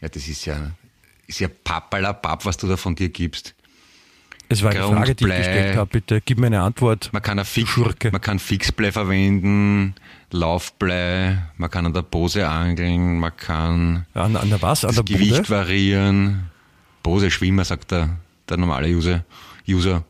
Ja, 0.00 0.08
das 0.08 0.28
ist 0.28 0.44
ja, 0.44 0.70
ist 1.26 1.40
ja 1.40 1.48
Pappalapapp, 1.64 2.44
was 2.44 2.56
du 2.56 2.66
da 2.68 2.76
von 2.76 2.94
dir 2.94 3.08
gibst. 3.08 3.54
Es 4.50 4.62
war 4.62 4.70
eine 4.70 4.80
Frage, 4.80 4.94
die 4.94 5.10
ich 5.10 5.16
Grundblei. 5.18 5.36
gestellt 5.38 5.76
habe. 5.76 5.90
Bitte 5.90 6.20
gib 6.24 6.38
mir 6.38 6.46
eine 6.46 6.62
Antwort. 6.62 7.10
Man 7.12 7.20
kann, 7.20 7.44
Fix, 7.44 7.76
man 7.76 8.20
kann 8.20 8.38
Fixblei 8.38 8.92
verwenden, 8.92 9.94
Laufblei, 10.30 11.38
man 11.58 11.70
kann 11.70 11.84
an 11.84 11.92
der 11.92 12.00
Bose 12.02 12.48
angeln, 12.48 13.18
man 13.18 13.36
kann 13.36 14.06
An, 14.14 14.36
an 14.36 14.48
der 14.48 14.62
was? 14.62 14.84
An 14.84 14.94
das 14.94 15.04
der 15.04 15.16
Gewicht 15.16 15.36
Bude? 15.36 15.50
variieren. 15.50 16.50
Bose 17.08 17.30
Schwimmer, 17.30 17.64
sagt 17.64 17.90
der, 17.90 18.18
der 18.50 18.58
normale 18.58 18.86
User. 18.88 19.24
User. 19.66 20.04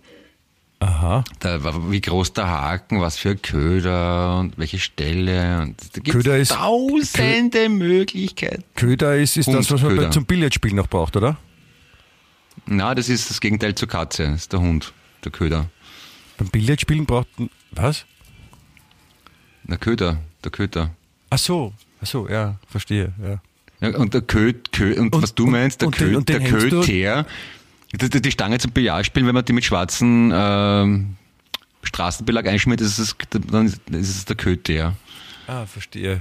Aha. 0.81 1.23
Da, 1.39 1.61
wie 1.93 2.01
groß 2.01 2.33
der 2.33 2.49
Haken, 2.49 3.01
was 3.01 3.17
für 3.17 3.37
Köder 3.37 4.39
und 4.41 4.59
welche 4.59 4.81
Stelle. 4.81 5.61
Und 5.63 5.77
da 5.93 6.01
gibt's 6.01 6.11
Köder 6.11 6.37
ist- 6.39 6.51
tausende 6.53 7.69
Möglichkeiten. 7.69 8.65
Köder 8.75 9.17
ist, 9.17 9.37
ist 9.37 9.47
das, 9.47 9.71
was 9.71 9.81
man 9.83 9.95
bei- 9.97 10.09
zum 10.11 10.25
Billardspielen 10.25 10.77
noch 10.77 10.89
braucht, 10.89 11.17
oder? 11.17 11.37
Na, 12.67 12.97
das 12.97 13.09
ist 13.09 13.31
das 13.31 13.41
Gegenteil 13.41 13.77
zur 13.77 13.87
Katze. 13.87 14.25
Das 14.25 14.35
ist 14.43 14.53
der 14.53 14.59
Hund, 14.59 14.93
der 15.25 15.31
Köder. 15.31 15.71
Beim 16.37 16.49
Billardspielen 16.49 17.07
braucht 17.07 17.29
man- 17.39 17.51
was? 17.71 18.07
Der 19.63 19.79
Köder, 19.79 20.19
der 20.43 20.51
Köder. 20.51 20.91
Ach 21.31 21.39
so, 21.39 21.73
ach 22.03 22.07
so, 22.09 22.29
ja, 22.29 22.57
verstehe. 22.69 23.13
Ja. 23.23 23.41
Ja, 23.81 23.97
und 23.97 24.13
der 24.15 24.23
Köt, 24.23 24.73
Kö, 24.73 24.99
und, 24.99 25.15
Und- 25.15 25.23
was 25.23 25.35
du 25.35 25.47
meinst, 25.47 25.81
der 25.81 25.89
und 25.89 26.01
den- 26.01 26.25
der 26.25 26.41
Köter, 26.41 27.27
die, 27.93 28.21
die, 28.21 28.31
Stange 28.33 28.59
zum 28.59 28.73
Billardspielen, 28.73 29.27
wenn 29.27 29.35
man 29.35 29.45
die 29.45 29.53
mit 29.53 29.65
schwarzen 29.65 30.31
ähm, 30.35 31.17
Straßenbelag 31.85 32.47
einschmiert, 32.47 32.81
ist 32.81 32.99
es, 32.99 33.17
dann 33.31 33.67
ist 33.67 33.81
es 33.93 34.25
der 34.25 34.37
Köter. 34.37 34.95
Ah, 35.47 35.65
verstehe. 35.65 36.21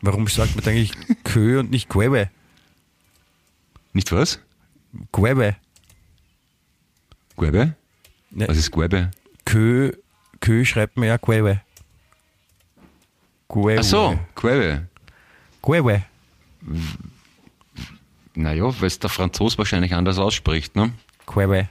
Warum 0.00 0.26
sagt 0.26 0.56
man 0.56 0.64
eigentlich 0.64 0.92
Kö 1.24 1.60
und 1.60 1.70
nicht 1.70 1.88
Quebe? 1.88 2.30
Nicht 3.92 4.10
was? 4.12 4.40
Quebe. 5.12 5.56
Gwebe? 7.36 7.74
Ne, 8.30 8.48
Was 8.48 8.56
ist 8.56 8.70
Gwebe? 8.72 9.10
Kö, 9.44 9.92
Kö 10.40 10.64
schreibt 10.64 10.96
man 10.96 11.08
ja 11.08 11.18
Quebe. 11.18 11.60
Quebe. 13.48 13.76
Ach 13.78 13.84
so, 13.84 14.18
Gwebe. 14.34 14.87
Quebe. 15.68 16.02
Naja, 18.34 18.64
weil 18.80 18.86
es 18.86 18.98
der 18.98 19.10
Franzos 19.10 19.58
wahrscheinlich 19.58 19.94
anders 19.94 20.18
ausspricht, 20.18 20.76
ne? 20.76 20.92
Quebe. 21.26 21.68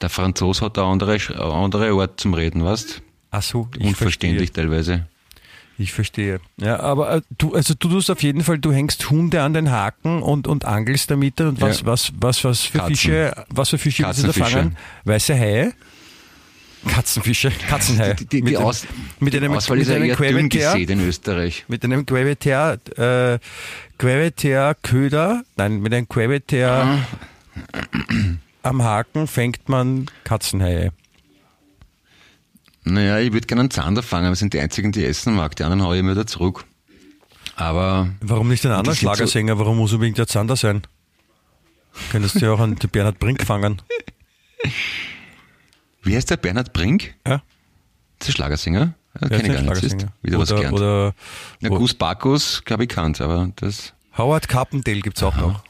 Der 0.00 0.08
Franzos 0.08 0.62
hat 0.62 0.78
eine 0.78 0.86
andere, 0.86 1.18
andere 1.38 1.90
Art 2.00 2.18
zum 2.20 2.32
Reden, 2.34 2.64
weißt 2.64 3.02
Ach 3.30 3.42
so, 3.42 3.68
ich 3.78 3.84
Unverständlich 3.86 4.50
verstehe. 4.52 4.64
teilweise. 4.70 5.06
Ich 5.76 5.92
verstehe. 5.92 6.40
Ja, 6.56 6.80
aber 6.80 7.16
äh, 7.16 7.22
du, 7.36 7.52
also 7.54 7.74
du 7.74 7.88
tust 7.88 8.10
auf 8.10 8.22
jeden 8.22 8.42
Fall, 8.44 8.58
du 8.58 8.72
hängst 8.72 9.10
Hunde 9.10 9.42
an 9.42 9.52
den 9.54 9.70
Haken 9.70 10.22
und, 10.22 10.46
und 10.46 10.64
angelst 10.64 11.10
damit 11.10 11.40
und 11.40 11.60
was, 11.60 11.80
Ja. 11.80 11.86
was, 11.86 12.12
was, 12.18 12.44
was 12.44 12.60
für 12.62 12.78
Katzen. 12.78 12.94
Fische, 12.96 13.44
was 13.50 13.68
für 13.70 13.78
Fische 13.78 14.04
willst 14.06 14.22
du 14.22 14.26
da 14.28 14.32
fangen? 14.32 14.76
Weiße 15.04 15.34
Haie? 15.34 15.72
Katzenfische, 16.88 17.50
Katzenhaie. 17.50 18.14
Die, 18.14 18.26
die, 18.26 18.42
mit, 18.42 18.52
die, 18.52 18.56
einem- 18.56 18.66
Aus, 18.66 18.86
mit 19.20 19.34
einem, 19.34 19.52
Auswahl 19.52 19.76
mit 19.78 19.86
ist 19.86 19.90
ja 19.90 19.96
einem 19.96 20.14
Queveter, 20.16 20.48
gesät 20.48 20.90
in 20.90 21.00
Österreich. 21.00 21.64
mit 21.68 21.84
einem 21.84 22.04
Queveter, 22.06 22.78
äh, 23.34 23.38
Queveter 23.98 24.74
Köder, 24.82 25.44
nein, 25.56 25.80
mit 25.80 25.92
einem 25.94 26.08
Queveter 26.08 26.98
am 28.62 28.82
Haken 28.82 29.26
fängt 29.26 29.68
man 29.68 30.06
Katzenhaie. 30.24 30.92
Naja, 32.84 33.18
ich 33.18 33.32
würde 33.32 33.46
gerne 33.46 33.60
einen 33.62 33.70
Zander 33.70 34.02
fangen, 34.02 34.28
wir 34.30 34.36
sind 34.36 34.52
die 34.52 34.60
einzigen, 34.60 34.92
die 34.92 35.04
essen 35.04 35.34
mag. 35.34 35.56
Die 35.56 35.62
anderen 35.64 35.82
haue 35.82 35.96
ich 35.96 36.02
mir 36.02 36.10
wieder 36.12 36.26
zurück. 36.26 36.64
Aber 37.56 38.08
Warum 38.20 38.48
nicht 38.48 38.64
ein 38.66 38.72
anderer 38.72 38.94
sind 38.94 39.08
so- 39.08 39.14
Schlagersänger? 39.14 39.58
Warum 39.58 39.78
muss 39.78 39.92
unbedingt 39.92 40.18
der 40.18 40.26
Zander 40.26 40.56
sein? 40.56 40.82
Könntest 42.10 42.34
du 42.36 42.40
ja 42.46 42.52
auch 42.52 42.60
einen 42.60 42.74
Bernhard 42.74 43.18
Brink 43.18 43.42
fangen. 43.44 43.80
wie 46.04 46.16
heißt 46.16 46.30
der 46.30 46.36
Bernhard 46.36 46.72
Brink? 46.72 47.14
Ja? 47.26 47.42
Ist 48.20 48.28
der 48.28 48.32
Schlagersänger? 48.32 48.94
Ja, 49.20 49.20
Wer 49.30 49.40
kenn 49.40 49.50
ist 49.52 49.60
ich 49.60 49.66
gar 49.66 49.74
nicht. 49.74 49.80
Siehst? 49.82 50.06
Wieder 50.22 50.38
was 50.38 50.50
oder, 50.52 50.56
gelernt. 50.60 50.76
oder 50.76 51.14
ja, 51.60 51.70
wo- 51.70 51.78
Gus 51.78 51.94
Bacchus, 51.94 52.62
glaube 52.64 52.84
ich, 52.84 52.88
kannt, 52.88 53.20
aber 53.20 53.50
das. 53.56 53.92
Howard 54.16 54.48
Carpendale 54.48 55.00
gibt's 55.00 55.22
auch 55.22 55.36
noch. 55.36 55.62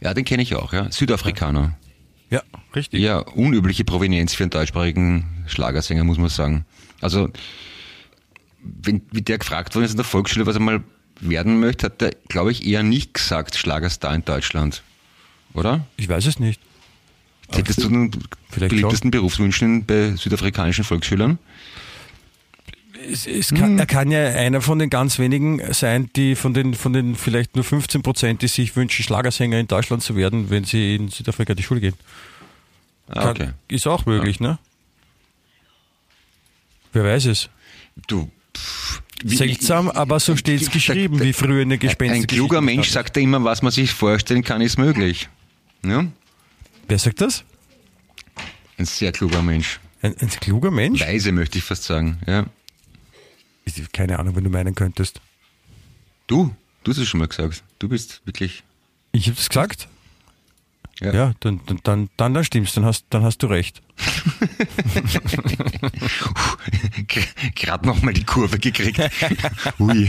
Ja, 0.00 0.14
den 0.14 0.24
kenne 0.24 0.42
ich 0.42 0.54
auch, 0.54 0.72
ja. 0.72 0.90
Südafrikaner. 0.90 1.74
Ja, 2.30 2.42
richtig. 2.74 3.00
Ja, 3.00 3.18
unübliche 3.18 3.84
Provenienz 3.84 4.34
für 4.34 4.44
einen 4.44 4.50
deutschsprachigen 4.50 5.44
Schlagersänger, 5.46 6.02
muss 6.04 6.18
man 6.18 6.28
sagen. 6.30 6.64
Also, 7.00 7.28
wenn, 8.62 9.02
wie 9.10 9.22
der 9.22 9.38
gefragt 9.38 9.74
worden 9.74 9.84
ist 9.84 9.90
in 9.92 9.96
der 9.98 10.04
Volksschule, 10.04 10.46
was 10.46 10.56
er 10.56 10.60
mal 10.60 10.82
werden 11.20 11.60
möchte, 11.60 11.86
hat 11.86 12.00
er, 12.02 12.10
glaube 12.28 12.50
ich, 12.52 12.66
eher 12.66 12.82
nicht 12.82 13.14
gesagt, 13.14 13.56
Schlagerstar 13.56 14.14
in 14.14 14.24
Deutschland. 14.24 14.82
Oder? 15.54 15.86
Ich 15.96 16.08
weiß 16.08 16.26
es 16.26 16.38
nicht. 16.38 16.60
Hättest 17.54 17.82
du 17.82 17.88
den 17.88 18.10
Vielleicht 18.50 18.70
beliebtesten 18.70 19.10
Berufswünschen 19.10 19.84
bei 19.84 20.16
südafrikanischen 20.16 20.84
Volksschülern? 20.84 21.38
Es, 23.10 23.26
es 23.26 23.52
kann, 23.52 23.78
Er 23.78 23.86
kann 23.86 24.10
ja 24.10 24.26
einer 24.28 24.60
von 24.60 24.78
den 24.78 24.88
ganz 24.88 25.18
wenigen 25.18 25.60
sein, 25.72 26.10
die 26.14 26.36
von 26.36 26.54
den, 26.54 26.74
von 26.74 26.92
den 26.92 27.16
vielleicht 27.16 27.56
nur 27.56 27.64
15 27.64 28.02
Prozent, 28.02 28.42
die 28.42 28.48
sich 28.48 28.76
wünschen, 28.76 29.02
Schlagersänger 29.02 29.58
in 29.58 29.66
Deutschland 29.66 30.02
zu 30.02 30.14
werden, 30.14 30.50
wenn 30.50 30.64
sie 30.64 30.94
in 30.96 31.08
Südafrika 31.08 31.54
die 31.54 31.62
Schule 31.64 31.80
gehen. 31.80 31.94
Ah, 33.08 33.22
Kann, 33.22 33.28
okay. 33.30 33.48
Ist 33.68 33.86
auch 33.86 34.06
möglich, 34.06 34.38
ne? 34.38 34.58
Wer 36.92 37.04
weiß 37.04 37.26
es. 37.26 37.48
Du. 38.06 38.30
pff, 38.56 39.02
Seltsam, 39.24 39.88
aber 39.88 40.20
so 40.20 40.36
steht's 40.36 40.64
ich- 40.64 40.70
geschrieben, 40.70 41.20
wie 41.20 41.32
früher 41.32 41.62
in 41.62 41.70
der 41.70 41.78
Gespenster. 41.78 42.16
Ein 42.18 42.26
kluger 42.26 42.60
Mensch 42.60 42.90
sagt 42.90 43.16
ja 43.16 43.22
immer, 43.22 43.42
was 43.44 43.62
man 43.62 43.72
sich 43.72 43.92
vorstellen 43.92 44.42
kann, 44.42 44.60
ist 44.60 44.78
möglich. 44.78 45.28
Ja? 45.84 46.06
Wer 46.88 46.98
sagt 46.98 47.20
das? 47.20 47.44
Ein 48.78 48.86
sehr 48.86 49.12
kluger 49.12 49.42
Mensch. 49.42 49.80
Ein, 50.02 50.16
ein 50.18 50.28
kluger 50.28 50.70
Mensch? 50.70 51.00
Weise 51.00 51.32
möchte 51.32 51.58
ich 51.58 51.64
fast 51.64 51.84
sagen. 51.84 52.20
Ja. 52.26 52.46
Keine 53.92 54.18
Ahnung, 54.18 54.34
wenn 54.36 54.44
du 54.44 54.50
meinen 54.50 54.74
könntest. 54.74 55.20
Du, 56.26 56.54
du 56.82 56.90
hast 56.90 56.98
es 56.98 57.08
schon 57.08 57.20
mal 57.20 57.28
gesagt. 57.28 57.62
Du 57.78 57.88
bist 57.88 58.22
wirklich. 58.24 58.64
Ich 59.12 59.26
habe 59.26 59.36
das 59.36 59.48
gesagt? 59.48 59.88
Ja. 61.00 61.12
Ja, 61.12 61.34
dann, 61.40 61.60
dann, 61.66 61.80
dann, 61.82 62.10
dann, 62.16 62.34
dann 62.34 62.44
stimmt's, 62.44 62.74
dann 62.74 62.84
hast, 62.84 63.06
dann 63.10 63.22
hast 63.22 63.38
du 63.38 63.46
recht. 63.46 63.82
Gerade 67.54 67.86
nochmal 67.86 68.14
die 68.14 68.24
Kurve 68.24 68.58
gekriegt. 68.58 68.98
Ui. 69.78 70.08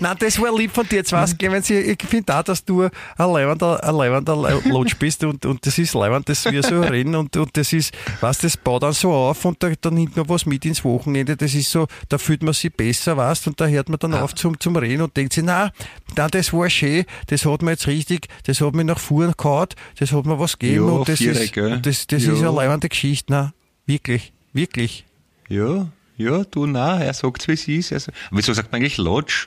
Nein, 0.00 0.16
das 0.18 0.40
war 0.40 0.56
lieb 0.56 0.72
von 0.72 0.88
dir. 0.88 0.96
Jetzt 0.96 1.12
weiß 1.12 1.36
ich, 1.40 1.70
ich 1.70 1.98
finde 2.08 2.36
auch, 2.36 2.42
dass 2.42 2.64
du 2.64 2.82
ein 2.82 2.90
leibender, 3.16 3.82
ein 3.82 3.94
leibender 3.94 4.36
Lodge 4.64 4.94
bist 4.98 5.24
und, 5.24 5.44
und 5.46 5.66
das 5.66 5.78
ist 5.78 5.94
leibend, 5.94 6.28
dass 6.28 6.44
wir 6.44 6.62
so 6.62 6.80
reden 6.80 7.14
und, 7.14 7.36
und 7.36 7.56
das 7.56 7.72
ist, 7.72 7.92
was 8.20 8.38
das 8.38 8.56
baut 8.56 8.82
dann 8.82 8.92
so 8.92 9.12
auf 9.12 9.44
und 9.44 9.62
da, 9.62 9.70
da 9.80 9.90
nimmt 9.90 10.16
man 10.16 10.28
was 10.28 10.46
mit 10.46 10.64
ins 10.64 10.84
Wochenende. 10.84 11.36
Das 11.36 11.54
ist 11.54 11.70
so, 11.70 11.86
da 12.08 12.18
fühlt 12.18 12.42
man 12.42 12.54
sich 12.54 12.72
besser, 12.72 13.16
weißt 13.16 13.46
und 13.48 13.60
da 13.60 13.66
hört 13.66 13.88
man 13.88 13.98
dann 13.98 14.14
auf 14.14 14.34
zum, 14.34 14.58
zum 14.60 14.76
Reden 14.76 15.02
und 15.02 15.16
denkt 15.16 15.32
sich, 15.32 15.44
na, 15.44 15.70
na, 16.16 16.28
das 16.28 16.52
war 16.52 16.68
schön, 16.70 17.04
das 17.28 17.44
hat 17.44 17.62
mir 17.62 17.72
jetzt 17.72 17.86
richtig, 17.86 18.28
das 18.44 18.60
hat 18.60 18.74
mir 18.74 18.84
nach 18.84 18.98
vorn 18.98 19.32
gehauen, 19.36 19.68
das 19.98 20.12
hat 20.12 20.26
mir 20.26 20.38
was 20.38 20.58
gegeben 20.58 20.86
Ja, 20.86 20.92
und 20.92 21.08
das 21.08 21.20
ist, 21.20 21.52
gell? 21.52 21.63
Und 21.72 21.86
das, 21.86 22.06
das 22.06 22.24
Ja. 22.24 22.32
ist 22.32 22.40
eine 22.42 22.52
leibende 22.54 22.88
Geschichte, 22.88 23.26
na, 23.32 23.52
wirklich, 23.86 24.32
wirklich. 24.52 25.04
Ja, 25.48 25.88
ja, 26.16 26.44
du, 26.44 26.66
na, 26.66 27.00
er 27.02 27.12
sagt, 27.14 27.46
wie 27.48 27.52
es 27.52 27.66
ist. 27.68 27.92
Er 27.92 28.00
sagt, 28.00 28.16
wieso 28.30 28.52
sagt 28.52 28.70
man 28.72 28.80
eigentlich 28.80 28.98
Lodge? 28.98 29.46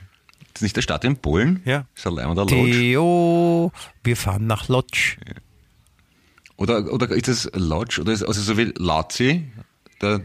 Das 0.54 0.62
ist 0.62 0.64
nicht 0.64 0.76
der 0.76 0.82
Stadt 0.82 1.04
in 1.06 1.18
Polen? 1.18 1.62
Ja. 1.66 1.86
Das 1.96 2.04
ist 2.04 2.08
ein 2.08 2.14
leibender 2.16 2.44
Lodge. 2.46 2.72
Theo, 2.72 3.72
wir 4.04 4.18
fahren 4.18 4.48
nach 4.48 4.68
Lodge. 4.68 5.18
Oder, 6.58 6.92
oder 6.92 7.10
ist 7.12 7.28
das 7.28 7.50
Lodge? 7.54 8.02
Oder 8.02 8.14
ist, 8.14 8.24
also 8.24 8.42
so 8.42 8.58
wie 8.58 8.74
Lazi, 8.78 9.46
der, 10.02 10.22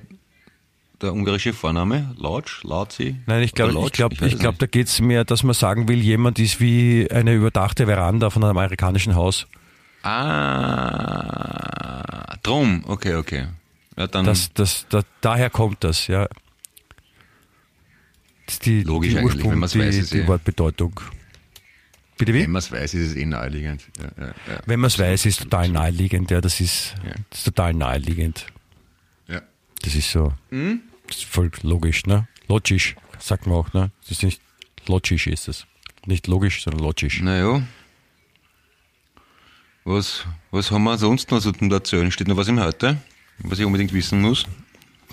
der 1.02 1.12
ungarische 1.12 1.52
Vorname? 1.52 2.14
Lodge? 2.18 2.60
Lazi? 2.62 3.16
Nein, 3.26 3.42
ich 3.42 3.52
glaube, 3.52 3.78
ich 3.86 3.92
glaub, 3.92 4.12
ich 4.12 4.22
es 4.22 4.38
glaub, 4.38 4.58
da 4.58 4.66
geht's 4.66 5.00
mehr, 5.00 5.24
dass 5.24 5.42
man 5.42 5.54
sagen 5.54 5.88
will, 5.88 6.00
jemand 6.00 6.38
ist 6.38 6.60
wie 6.60 7.06
eine 7.10 7.34
überdachte 7.34 7.84
Veranda 7.86 8.30
von 8.30 8.42
einem 8.42 8.56
amerikanischen 8.56 9.14
Haus. 9.14 9.46
Ah, 11.02 12.36
drum. 12.42 12.84
Okay, 12.86 13.14
okay. 13.14 13.46
Ja, 13.96 14.06
dann 14.06 14.24
Das, 14.24 14.52
das, 14.54 14.86
da, 14.88 15.02
daher 15.20 15.50
kommt 15.50 15.84
das, 15.84 16.06
ja. 16.06 16.28
Das 18.46 18.54
ist 18.54 18.66
die, 18.66 18.82
Logisch 18.82 19.10
die 19.12 19.18
eigentlich, 19.18 19.34
Ursprung, 19.34 19.52
wenn 19.52 19.58
man's 19.58 19.72
die, 19.72 19.80
weiß, 19.80 19.94
ist 19.96 20.12
die 20.12 20.18
eh- 20.18 20.26
Wortbedeutung. 20.26 21.00
Bitte 22.18 22.34
wie? 22.34 22.42
wenn 22.42 22.50
man 22.52 22.60
es 22.60 22.70
weiß, 22.70 22.94
ist 22.94 23.10
es 23.12 23.16
eh 23.16 23.24
naheliegend. 23.26 23.82
Ja, 23.98 24.26
ja. 24.26 24.34
Wenn 24.66 24.80
man 24.80 24.88
es 24.88 24.98
weiß, 24.98 25.26
ist 25.26 25.42
total 25.42 25.68
naheliegend, 25.68 26.30
ja, 26.30 26.40
das 26.40 26.60
ist, 26.60 26.94
das 27.30 27.38
ist 27.40 27.44
total 27.44 27.74
naheliegend. 27.74 28.46
ja. 29.28 29.40
Das 29.82 29.94
ist 29.96 30.10
so, 30.12 30.32
Hm? 30.50 30.80
das 31.08 31.16
ist 31.18 31.24
voll 31.24 31.50
logisch, 31.62 32.06
ne? 32.06 32.28
Logisch, 32.48 32.94
sagt 33.18 33.46
man 33.46 33.56
auch, 33.56 33.72
ne? 33.72 33.90
Das 34.02 34.12
ist 34.12 34.22
nicht, 34.22 34.40
logisch 34.86 35.26
ist 35.26 35.48
es. 35.48 35.66
Nicht 36.06 36.26
logisch, 36.28 36.62
sondern 36.62 36.82
logisch. 36.84 37.20
Naja. 37.20 37.62
Was, 39.84 40.24
was 40.50 40.70
haben 40.70 40.84
wir 40.84 40.96
sonst 40.96 41.30
noch 41.30 41.40
so 41.40 41.50
zum 41.52 41.70
erzählen? 41.70 42.10
Steht 42.10 42.28
noch 42.28 42.36
was 42.36 42.48
im 42.48 42.60
Heute, 42.60 42.98
was 43.38 43.58
ich 43.58 43.64
unbedingt 43.64 43.92
wissen 43.92 44.20
muss? 44.22 44.44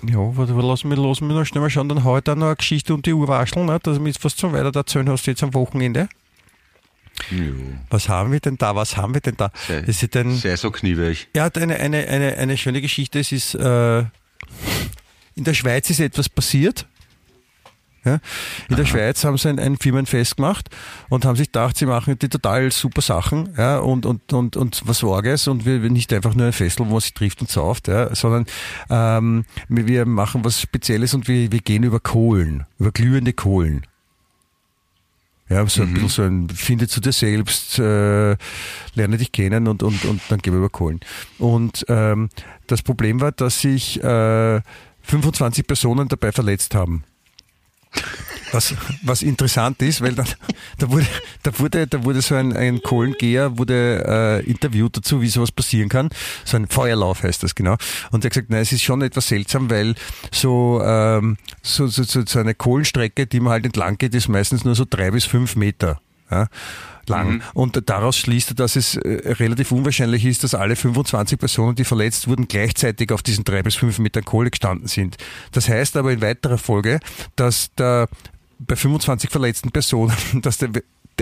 Ja, 0.02 0.16
warte, 0.36 0.52
lass 0.54 0.84
mich, 0.84 0.98
lass 0.98 1.20
mich 1.20 1.32
noch 1.32 1.44
schnell 1.44 1.60
mal 1.62 1.70
schauen. 1.70 1.88
Dann 1.88 2.04
heute 2.04 2.32
auch 2.32 2.36
noch 2.36 2.46
eine 2.46 2.56
Geschichte 2.56 2.94
um 2.94 3.02
die 3.02 3.12
Uhr 3.12 3.26
wascheln, 3.28 3.66
ne? 3.66 3.78
dass 3.82 3.96
du 3.96 4.00
mir 4.00 4.08
jetzt 4.08 4.24
was 4.24 4.36
zum 4.36 4.52
Weiter 4.52 4.74
erzählen 4.74 5.08
hast 5.10 5.26
jetzt 5.26 5.42
am 5.42 5.52
Wochenende. 5.54 6.08
Ja. 7.30 7.38
Was 7.90 8.08
haben 8.08 8.32
wir 8.32 8.40
denn 8.40 8.56
da? 8.56 8.74
Was 8.74 8.96
haben 8.96 9.12
wir 9.12 9.20
denn 9.20 9.36
da? 9.36 9.50
Sei, 9.68 9.82
Das 9.82 10.02
ist 10.02 10.16
ein, 10.16 10.36
sei 10.36 10.56
so 10.56 10.70
kniewig. 10.70 11.28
er 11.34 11.44
hat 11.44 11.58
eine, 11.58 11.76
eine, 11.76 12.06
eine, 12.08 12.36
eine 12.38 12.56
schöne 12.56 12.80
Geschichte. 12.80 13.18
Es 13.18 13.32
ist, 13.32 13.54
äh, 13.56 13.98
in 15.34 15.44
der 15.44 15.54
Schweiz 15.54 15.90
ist 15.90 16.00
etwas 16.00 16.28
passiert. 16.28 16.86
Ja? 18.04 18.18
In 18.68 18.76
der 18.76 18.86
Schweiz 18.86 19.24
haben 19.24 19.36
sie 19.36 19.48
ein, 19.48 19.58
ein 19.58 19.76
Firmenfest 19.76 20.36
gemacht 20.36 20.70
und 21.08 21.24
haben 21.24 21.36
sich 21.36 21.48
gedacht, 21.48 21.76
sie 21.76 21.86
machen 21.86 22.18
die 22.18 22.28
total 22.28 22.72
super 22.72 23.02
Sachen 23.02 23.50
ja, 23.58 23.78
und, 23.78 24.06
und, 24.06 24.32
und, 24.32 24.56
und 24.56 24.82
was 24.86 25.02
Orges 25.04 25.48
und 25.48 25.66
wir, 25.66 25.82
wir 25.82 25.90
nicht 25.90 26.12
einfach 26.12 26.34
nur 26.34 26.46
ein 26.46 26.52
Festel, 26.52 26.86
wo 26.86 26.92
man 26.92 27.00
sich 27.00 27.14
trifft 27.14 27.40
und 27.42 27.50
sauft, 27.50 27.88
ja, 27.88 28.14
sondern 28.14 28.46
ähm, 28.88 29.44
wir 29.68 29.86
wir 29.86 30.06
machen 30.06 30.44
was 30.44 30.60
Spezielles 30.60 31.14
und 31.14 31.28
wir, 31.28 31.52
wir 31.52 31.60
gehen 31.60 31.82
über 31.82 32.00
Kohlen, 32.00 32.64
über 32.78 32.92
glühende 32.92 33.32
Kohlen. 33.32 33.86
Ja, 35.50 35.66
so 35.66 35.82
ein 35.82 35.92
bisschen 35.94 36.08
so 36.08 36.22
ein, 36.22 36.48
finde 36.48 36.86
zu 36.86 37.00
dir 37.00 37.12
selbst, 37.12 37.76
äh, 37.80 38.36
lerne 38.94 39.18
dich 39.18 39.32
kennen 39.32 39.66
und, 39.66 39.82
und, 39.82 40.04
und 40.04 40.22
dann 40.28 40.38
gehen 40.38 40.52
wir 40.52 40.58
über 40.58 40.68
Kohlen. 40.68 41.00
Und 41.38 41.84
ähm, 41.88 42.28
das 42.68 42.82
Problem 42.82 43.20
war, 43.20 43.32
dass 43.32 43.60
sich 43.60 44.00
äh, 44.02 44.60
25 45.02 45.66
Personen 45.66 46.06
dabei 46.06 46.30
verletzt 46.30 46.76
haben. 46.76 47.02
Was, 48.52 48.74
was 49.02 49.22
interessant 49.22 49.80
ist, 49.80 50.00
weil 50.00 50.14
dann, 50.14 50.26
da 50.78 50.90
wurde, 50.90 51.06
da 51.44 51.56
wurde, 51.58 51.86
da 51.86 52.02
wurde 52.02 52.20
so 52.20 52.34
ein, 52.34 52.56
ein 52.56 52.82
Kohlengeher 52.82 53.58
wurde 53.58 54.42
äh, 54.44 54.50
interviewt 54.50 54.96
dazu, 54.96 55.22
wie 55.22 55.28
sowas 55.28 55.52
passieren 55.52 55.88
kann. 55.88 56.08
So 56.44 56.56
ein 56.56 56.66
Feuerlauf 56.66 57.22
heißt 57.22 57.44
das 57.44 57.54
genau. 57.54 57.76
Und 58.10 58.24
er 58.24 58.28
hat 58.28 58.32
gesagt, 58.32 58.50
nein, 58.50 58.62
es 58.62 58.72
ist 58.72 58.82
schon 58.82 59.02
etwas 59.02 59.28
seltsam, 59.28 59.70
weil 59.70 59.94
so, 60.32 60.82
ähm, 60.84 61.36
so, 61.62 61.86
so, 61.86 62.02
so, 62.02 62.22
so 62.26 62.40
eine 62.40 62.54
Kohlenstrecke, 62.54 63.28
die 63.28 63.38
man 63.38 63.52
halt 63.52 63.66
entlang 63.66 63.98
geht, 63.98 64.14
ist 64.14 64.28
meistens 64.28 64.64
nur 64.64 64.74
so 64.74 64.84
drei 64.88 65.12
bis 65.12 65.26
fünf 65.26 65.54
Meter. 65.54 66.00
Ja, 66.30 66.48
lang. 67.10 67.42
Und 67.52 67.88
daraus 67.88 68.16
schließt 68.16 68.52
er, 68.52 68.54
dass 68.54 68.76
es 68.76 68.96
äh, 68.96 69.32
relativ 69.34 69.72
unwahrscheinlich 69.72 70.24
ist, 70.24 70.44
dass 70.44 70.54
alle 70.54 70.76
25 70.76 71.38
Personen, 71.38 71.74
die 71.74 71.84
verletzt 71.84 72.28
wurden, 72.28 72.48
gleichzeitig 72.48 73.12
auf 73.12 73.22
diesen 73.22 73.44
drei 73.44 73.62
bis 73.62 73.74
fünf 73.74 73.98
Metern 73.98 74.24
Kohle 74.24 74.50
gestanden 74.50 74.88
sind. 74.88 75.16
Das 75.52 75.68
heißt 75.68 75.96
aber 75.96 76.12
in 76.12 76.22
weiterer 76.22 76.58
Folge, 76.58 77.00
dass 77.36 77.74
der, 77.74 78.08
bei 78.58 78.76
25 78.76 79.30
verletzten 79.30 79.70
Personen, 79.70 80.14
dass 80.42 80.58
der, 80.58 80.70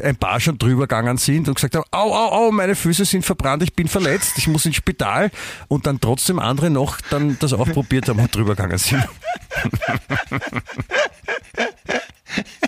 ein 0.03 0.17
paar 0.17 0.39
schon 0.39 0.59
drüber 0.59 0.83
gegangen 0.83 1.17
sind 1.17 1.49
und 1.49 1.55
gesagt 1.55 1.75
haben, 1.75 1.85
au, 1.91 2.15
au, 2.15 2.31
au, 2.31 2.53
meine 2.53 2.77
Füße 2.77 3.05
sind 3.05 3.25
verbrannt, 3.25 3.65
ich 3.65 3.75
bin 3.75 3.89
verletzt, 3.89 4.39
ich 4.39 4.47
muss 4.47 4.65
ins 4.65 4.77
Spital 4.77 5.33
und 5.67 5.87
dann 5.87 6.01
trotzdem 6.01 6.39
andere 6.39 6.71
noch 6.71 7.01
dann 7.11 7.37
das 7.41 7.53
auch 7.53 7.69
probiert 7.69 8.09
haben 8.09 8.21
und 8.21 8.33
drüber 8.33 8.55
gegangen 8.55 8.79
sind. 8.79 9.03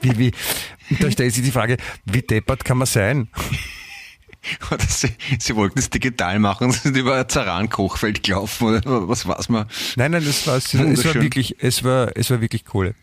Wie, 0.00 0.18
wie, 0.18 0.32
da 1.00 1.10
stellt 1.10 1.34
sich 1.34 1.44
die 1.44 1.50
Frage, 1.50 1.76
wie 2.04 2.22
deppert 2.22 2.64
kann 2.64 2.78
man 2.78 2.86
sein? 2.86 3.28
Sie, 4.88 5.08
sie 5.40 5.56
wollten 5.56 5.76
es 5.80 5.90
digital 5.90 6.38
machen, 6.38 6.70
sie 6.72 6.78
sind 6.78 6.96
über 6.96 7.16
ein 7.16 7.28
Zaran-Kochfeld 7.28 8.22
gelaufen 8.22 8.68
oder 8.68 9.08
was 9.08 9.26
weiß 9.26 9.48
man. 9.48 9.66
Nein, 9.96 10.12
nein, 10.12 10.24
das 10.24 10.46
war, 10.46 10.58
es 10.58 10.72
war 10.72 10.84
Wunderschön. 10.84 11.20
wirklich, 11.20 11.56
es 11.58 11.82
war, 11.82 12.12
es 12.16 12.30
war 12.30 12.40
wirklich 12.40 12.64
Kohle. 12.64 12.94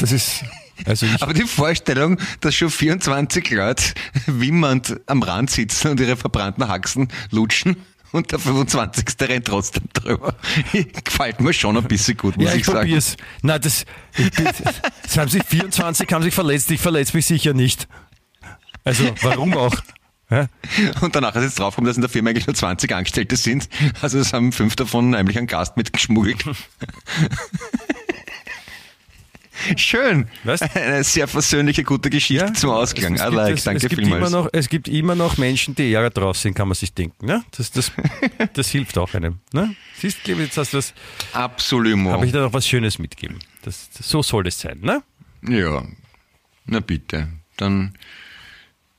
Das 0.00 0.10
ist, 0.10 0.44
also 0.84 1.06
ich, 1.06 1.22
Aber 1.22 1.32
die 1.32 1.46
Vorstellung, 1.46 2.18
dass 2.40 2.54
schon 2.56 2.70
24 2.70 3.48
Leute 3.50 3.84
wimmernd 4.26 5.00
am 5.06 5.22
Rand 5.22 5.50
sitzen 5.50 5.92
und 5.92 6.00
ihre 6.00 6.16
verbrannten 6.16 6.66
Haxen 6.68 7.08
lutschen 7.30 7.76
und 8.26 8.32
der 8.32 8.38
25. 8.38 9.04
rennt 9.20 9.46
trotzdem 9.46 9.84
drüber, 9.92 10.34
gefällt 11.04 11.40
mir 11.40 11.52
schon 11.52 11.76
ein 11.76 11.84
bisschen 11.84 12.16
gut, 12.16 12.36
muss 12.36 12.46
ja, 12.46 12.52
ich, 12.54 12.60
ich 12.60 12.66
sagen. 12.66 12.78
probier's. 12.80 13.16
Nein, 13.42 13.60
das, 13.60 13.84
ich 14.16 14.30
bin, 14.30 14.46
es 15.04 15.18
haben 15.18 15.28
sich 15.28 15.42
24 15.44 16.10
haben 16.12 16.22
sich 16.22 16.34
verletzt, 16.34 16.70
ich 16.70 16.80
verletze 16.80 17.16
mich 17.16 17.26
sicher 17.26 17.52
nicht. 17.52 17.86
Also, 18.84 19.04
warum 19.22 19.56
auch? 19.56 19.74
Ja? 20.30 20.46
Und 21.02 21.14
danach 21.14 21.36
ist 21.36 21.42
jetzt 21.42 21.58
draufgekommen, 21.58 21.88
dass 21.88 21.96
in 21.96 22.00
der 22.00 22.10
Firma 22.10 22.30
eigentlich 22.30 22.46
nur 22.46 22.54
20 22.54 22.92
Angestellte 22.92 23.36
sind. 23.36 23.68
Also 24.00 24.18
es 24.18 24.32
haben 24.32 24.50
fünf 24.50 24.74
davon 24.74 25.10
nämlich 25.10 25.38
einen 25.38 25.46
Gast 25.46 25.76
mitgeschmuggelt. 25.76 26.44
Schön. 29.76 30.28
Was? 30.44 30.62
Eine 30.74 31.04
sehr 31.04 31.28
versöhnliche, 31.28 31.84
gute 31.84 32.10
Geschichte 32.10 32.52
zum 32.52 32.70
Ausklang. 32.70 33.14
Es, 33.14 33.20
es, 33.20 33.26
I 33.26 33.30
gibt, 33.30 33.36
like, 33.36 33.64
danke 33.64 33.76
es, 33.78 33.88
gibt 33.88 34.02
vielmals. 34.02 34.32
immer 34.32 34.42
noch, 34.42 34.50
es 34.52 34.68
gibt 34.68 34.88
immer 34.88 35.14
noch 35.14 35.36
Menschen, 35.38 35.74
die 35.74 35.92
Ärger 35.92 36.10
drauf 36.10 36.36
sind, 36.36 36.54
kann 36.54 36.68
man 36.68 36.74
sich 36.74 36.92
denken. 36.92 37.26
Ne? 37.26 37.44
Das, 37.56 37.70
das, 37.70 37.92
das 38.52 38.68
hilft 38.68 38.98
auch 38.98 39.14
einem. 39.14 39.38
Ne? 39.52 39.74
Siehst 39.98 40.26
du, 40.26 40.32
jetzt 40.32 40.56
hast 40.56 40.72
du 40.72 40.78
das, 40.78 40.94
Absolut. 41.32 41.98
habe 42.06 42.26
ich 42.26 42.32
da 42.32 42.40
noch 42.40 42.52
was 42.52 42.66
Schönes 42.66 42.98
mitgeben. 42.98 43.38
Das, 43.62 43.88
so 43.92 44.22
soll 44.22 44.46
es 44.46 44.60
sein. 44.60 44.78
Ne? 44.80 45.02
Ja, 45.48 45.84
na 46.66 46.80
bitte. 46.80 47.28
Dann, 47.56 47.94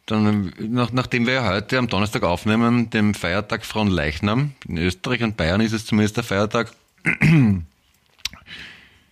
dann 0.05 0.53
nach, 0.59 0.91
nachdem 0.91 1.27
wir 1.27 1.33
ja 1.33 1.47
heute 1.47 1.77
am 1.77 1.87
Donnerstag 1.87 2.23
aufnehmen, 2.23 2.89
dem 2.89 3.13
Feiertag 3.13 3.65
Frauenleichnam, 3.65 4.53
in 4.67 4.77
Österreich 4.77 5.21
und 5.23 5.37
Bayern 5.37 5.61
ist 5.61 5.73
es 5.73 5.85
zumindest 5.85 6.17
der 6.17 6.23
Feiertag, 6.23 6.71
nehmen 7.21 7.65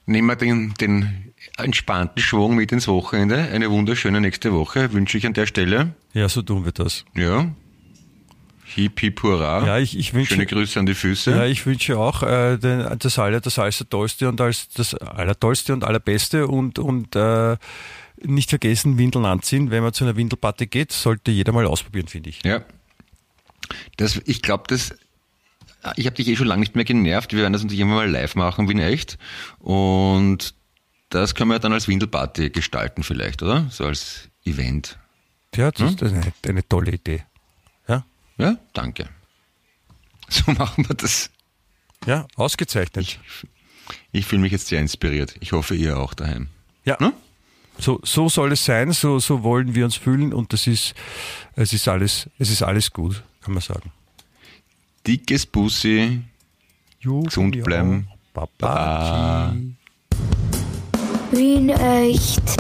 wir 0.07 0.35
den, 0.35 0.73
den 0.75 1.24
entspannten 1.57 2.21
Schwung 2.21 2.55
mit 2.55 2.71
ins 2.71 2.87
Wochenende. 2.87 3.37
Eine 3.37 3.69
wunderschöne 3.71 4.21
nächste 4.21 4.53
Woche 4.53 4.91
wünsche 4.93 5.17
ich 5.17 5.25
an 5.25 5.33
der 5.33 5.45
Stelle. 5.45 5.93
Ja, 6.13 6.27
so 6.29 6.41
tun 6.41 6.65
wir 6.65 6.71
das. 6.71 7.05
Ja. 7.15 7.51
Hip, 8.65 8.99
hip, 8.99 9.23
hurra. 9.23 9.65
Ja, 9.65 9.77
ich, 9.77 9.97
ich 9.97 10.13
wünsche 10.13 10.33
Schöne 10.33 10.45
Grüße 10.47 10.79
an 10.79 10.85
die 10.85 10.95
Füße. 10.95 11.31
Ja, 11.31 11.45
ich 11.45 11.65
wünsche 11.65 11.97
auch 11.97 12.23
äh, 12.23 12.57
den, 12.57 12.97
das 12.99 13.19
aller, 13.19 13.39
das 13.39 13.57
allertollste 13.57 14.27
und 14.27 14.41
als 14.41 14.69
das 14.69 14.95
allertollste 14.95 15.71
und 15.71 15.83
allerbeste 15.83 16.47
und 16.47 16.79
und 16.79 17.15
äh, 17.15 17.55
nicht 18.21 18.49
vergessen 18.49 18.97
Windeln 18.97 19.25
anziehen, 19.25 19.71
wenn 19.71 19.83
man 19.83 19.93
zu 19.93 20.03
einer 20.03 20.17
Windelparty 20.17 20.67
geht, 20.67 20.91
sollte 20.91 21.31
jeder 21.31 21.53
mal 21.53 21.65
ausprobieren, 21.65 22.07
finde 22.07 22.29
ich. 22.31 22.43
Ja. 22.43 22.63
Das, 23.97 24.21
ich 24.25 24.41
glaube, 24.41 24.65
das 24.67 24.95
ich 25.95 26.07
habe 26.07 26.15
dich 26.15 26.27
eh 26.27 26.35
schon 26.35 26.47
lange 26.47 26.61
nicht 26.61 26.75
mehr 26.75 26.85
genervt. 26.85 27.31
Wir 27.33 27.41
werden 27.41 27.53
das 27.53 27.61
natürlich 27.61 27.81
immer 27.81 27.95
mal 27.95 28.09
live 28.09 28.35
machen, 28.35 28.67
Wien 28.67 28.79
echt. 28.79 29.17
Und 29.59 30.55
das 31.09 31.35
können 31.35 31.51
wir 31.51 31.59
dann 31.59 31.73
als 31.73 31.87
Windelparty 31.87 32.49
gestalten 32.49 33.03
vielleicht, 33.03 33.41
oder? 33.43 33.67
So 33.69 33.85
als 33.85 34.29
Event. 34.43 34.97
Ja, 35.55 35.71
das 35.71 35.93
ist 35.93 36.03
eine, 36.03 36.33
eine 36.45 36.67
tolle 36.67 36.91
Idee. 36.91 37.23
Ja, 37.87 38.05
Ja, 38.37 38.57
danke. 38.73 39.09
So 40.27 40.51
machen 40.57 40.87
wir 40.87 40.95
das. 40.95 41.29
ja, 42.05 42.27
ausgezeichnet. 42.35 43.19
Ich 44.11 44.25
fühle 44.25 44.41
mich 44.41 44.51
jetzt 44.51 44.67
sehr 44.67 44.79
inspiriert. 44.81 45.35
Ich 45.39 45.51
hoffe, 45.51 45.75
ihr 45.75 45.97
auch 45.97 46.13
daheim. 46.13 46.47
Ja. 46.83 46.97
Ne? 46.99 47.13
So, 47.77 47.99
so 48.03 48.29
soll 48.29 48.53
es 48.53 48.65
sein, 48.65 48.91
so, 48.93 49.19
so 49.19 49.43
wollen 49.43 49.75
wir 49.75 49.85
uns 49.85 49.95
fühlen 49.95 50.33
und 50.33 50.53
das 50.53 50.65
ist, 50.65 50.95
es 51.55 51.73
ist 51.73 51.87
alles, 51.87 52.29
es 52.39 52.49
ist 52.49 52.63
alles 52.63 52.91
gut, 52.91 53.23
kann 53.41 53.53
man 53.53 53.61
sagen. 53.61 53.91
Dickes 55.05 55.45
Bussi. 55.45 56.21
Jo, 56.99 57.21
Gesund 57.23 57.61
bleiben. 57.63 58.07
Baba. 58.33 59.55
Wien 61.30 61.69
echt. 61.69 62.55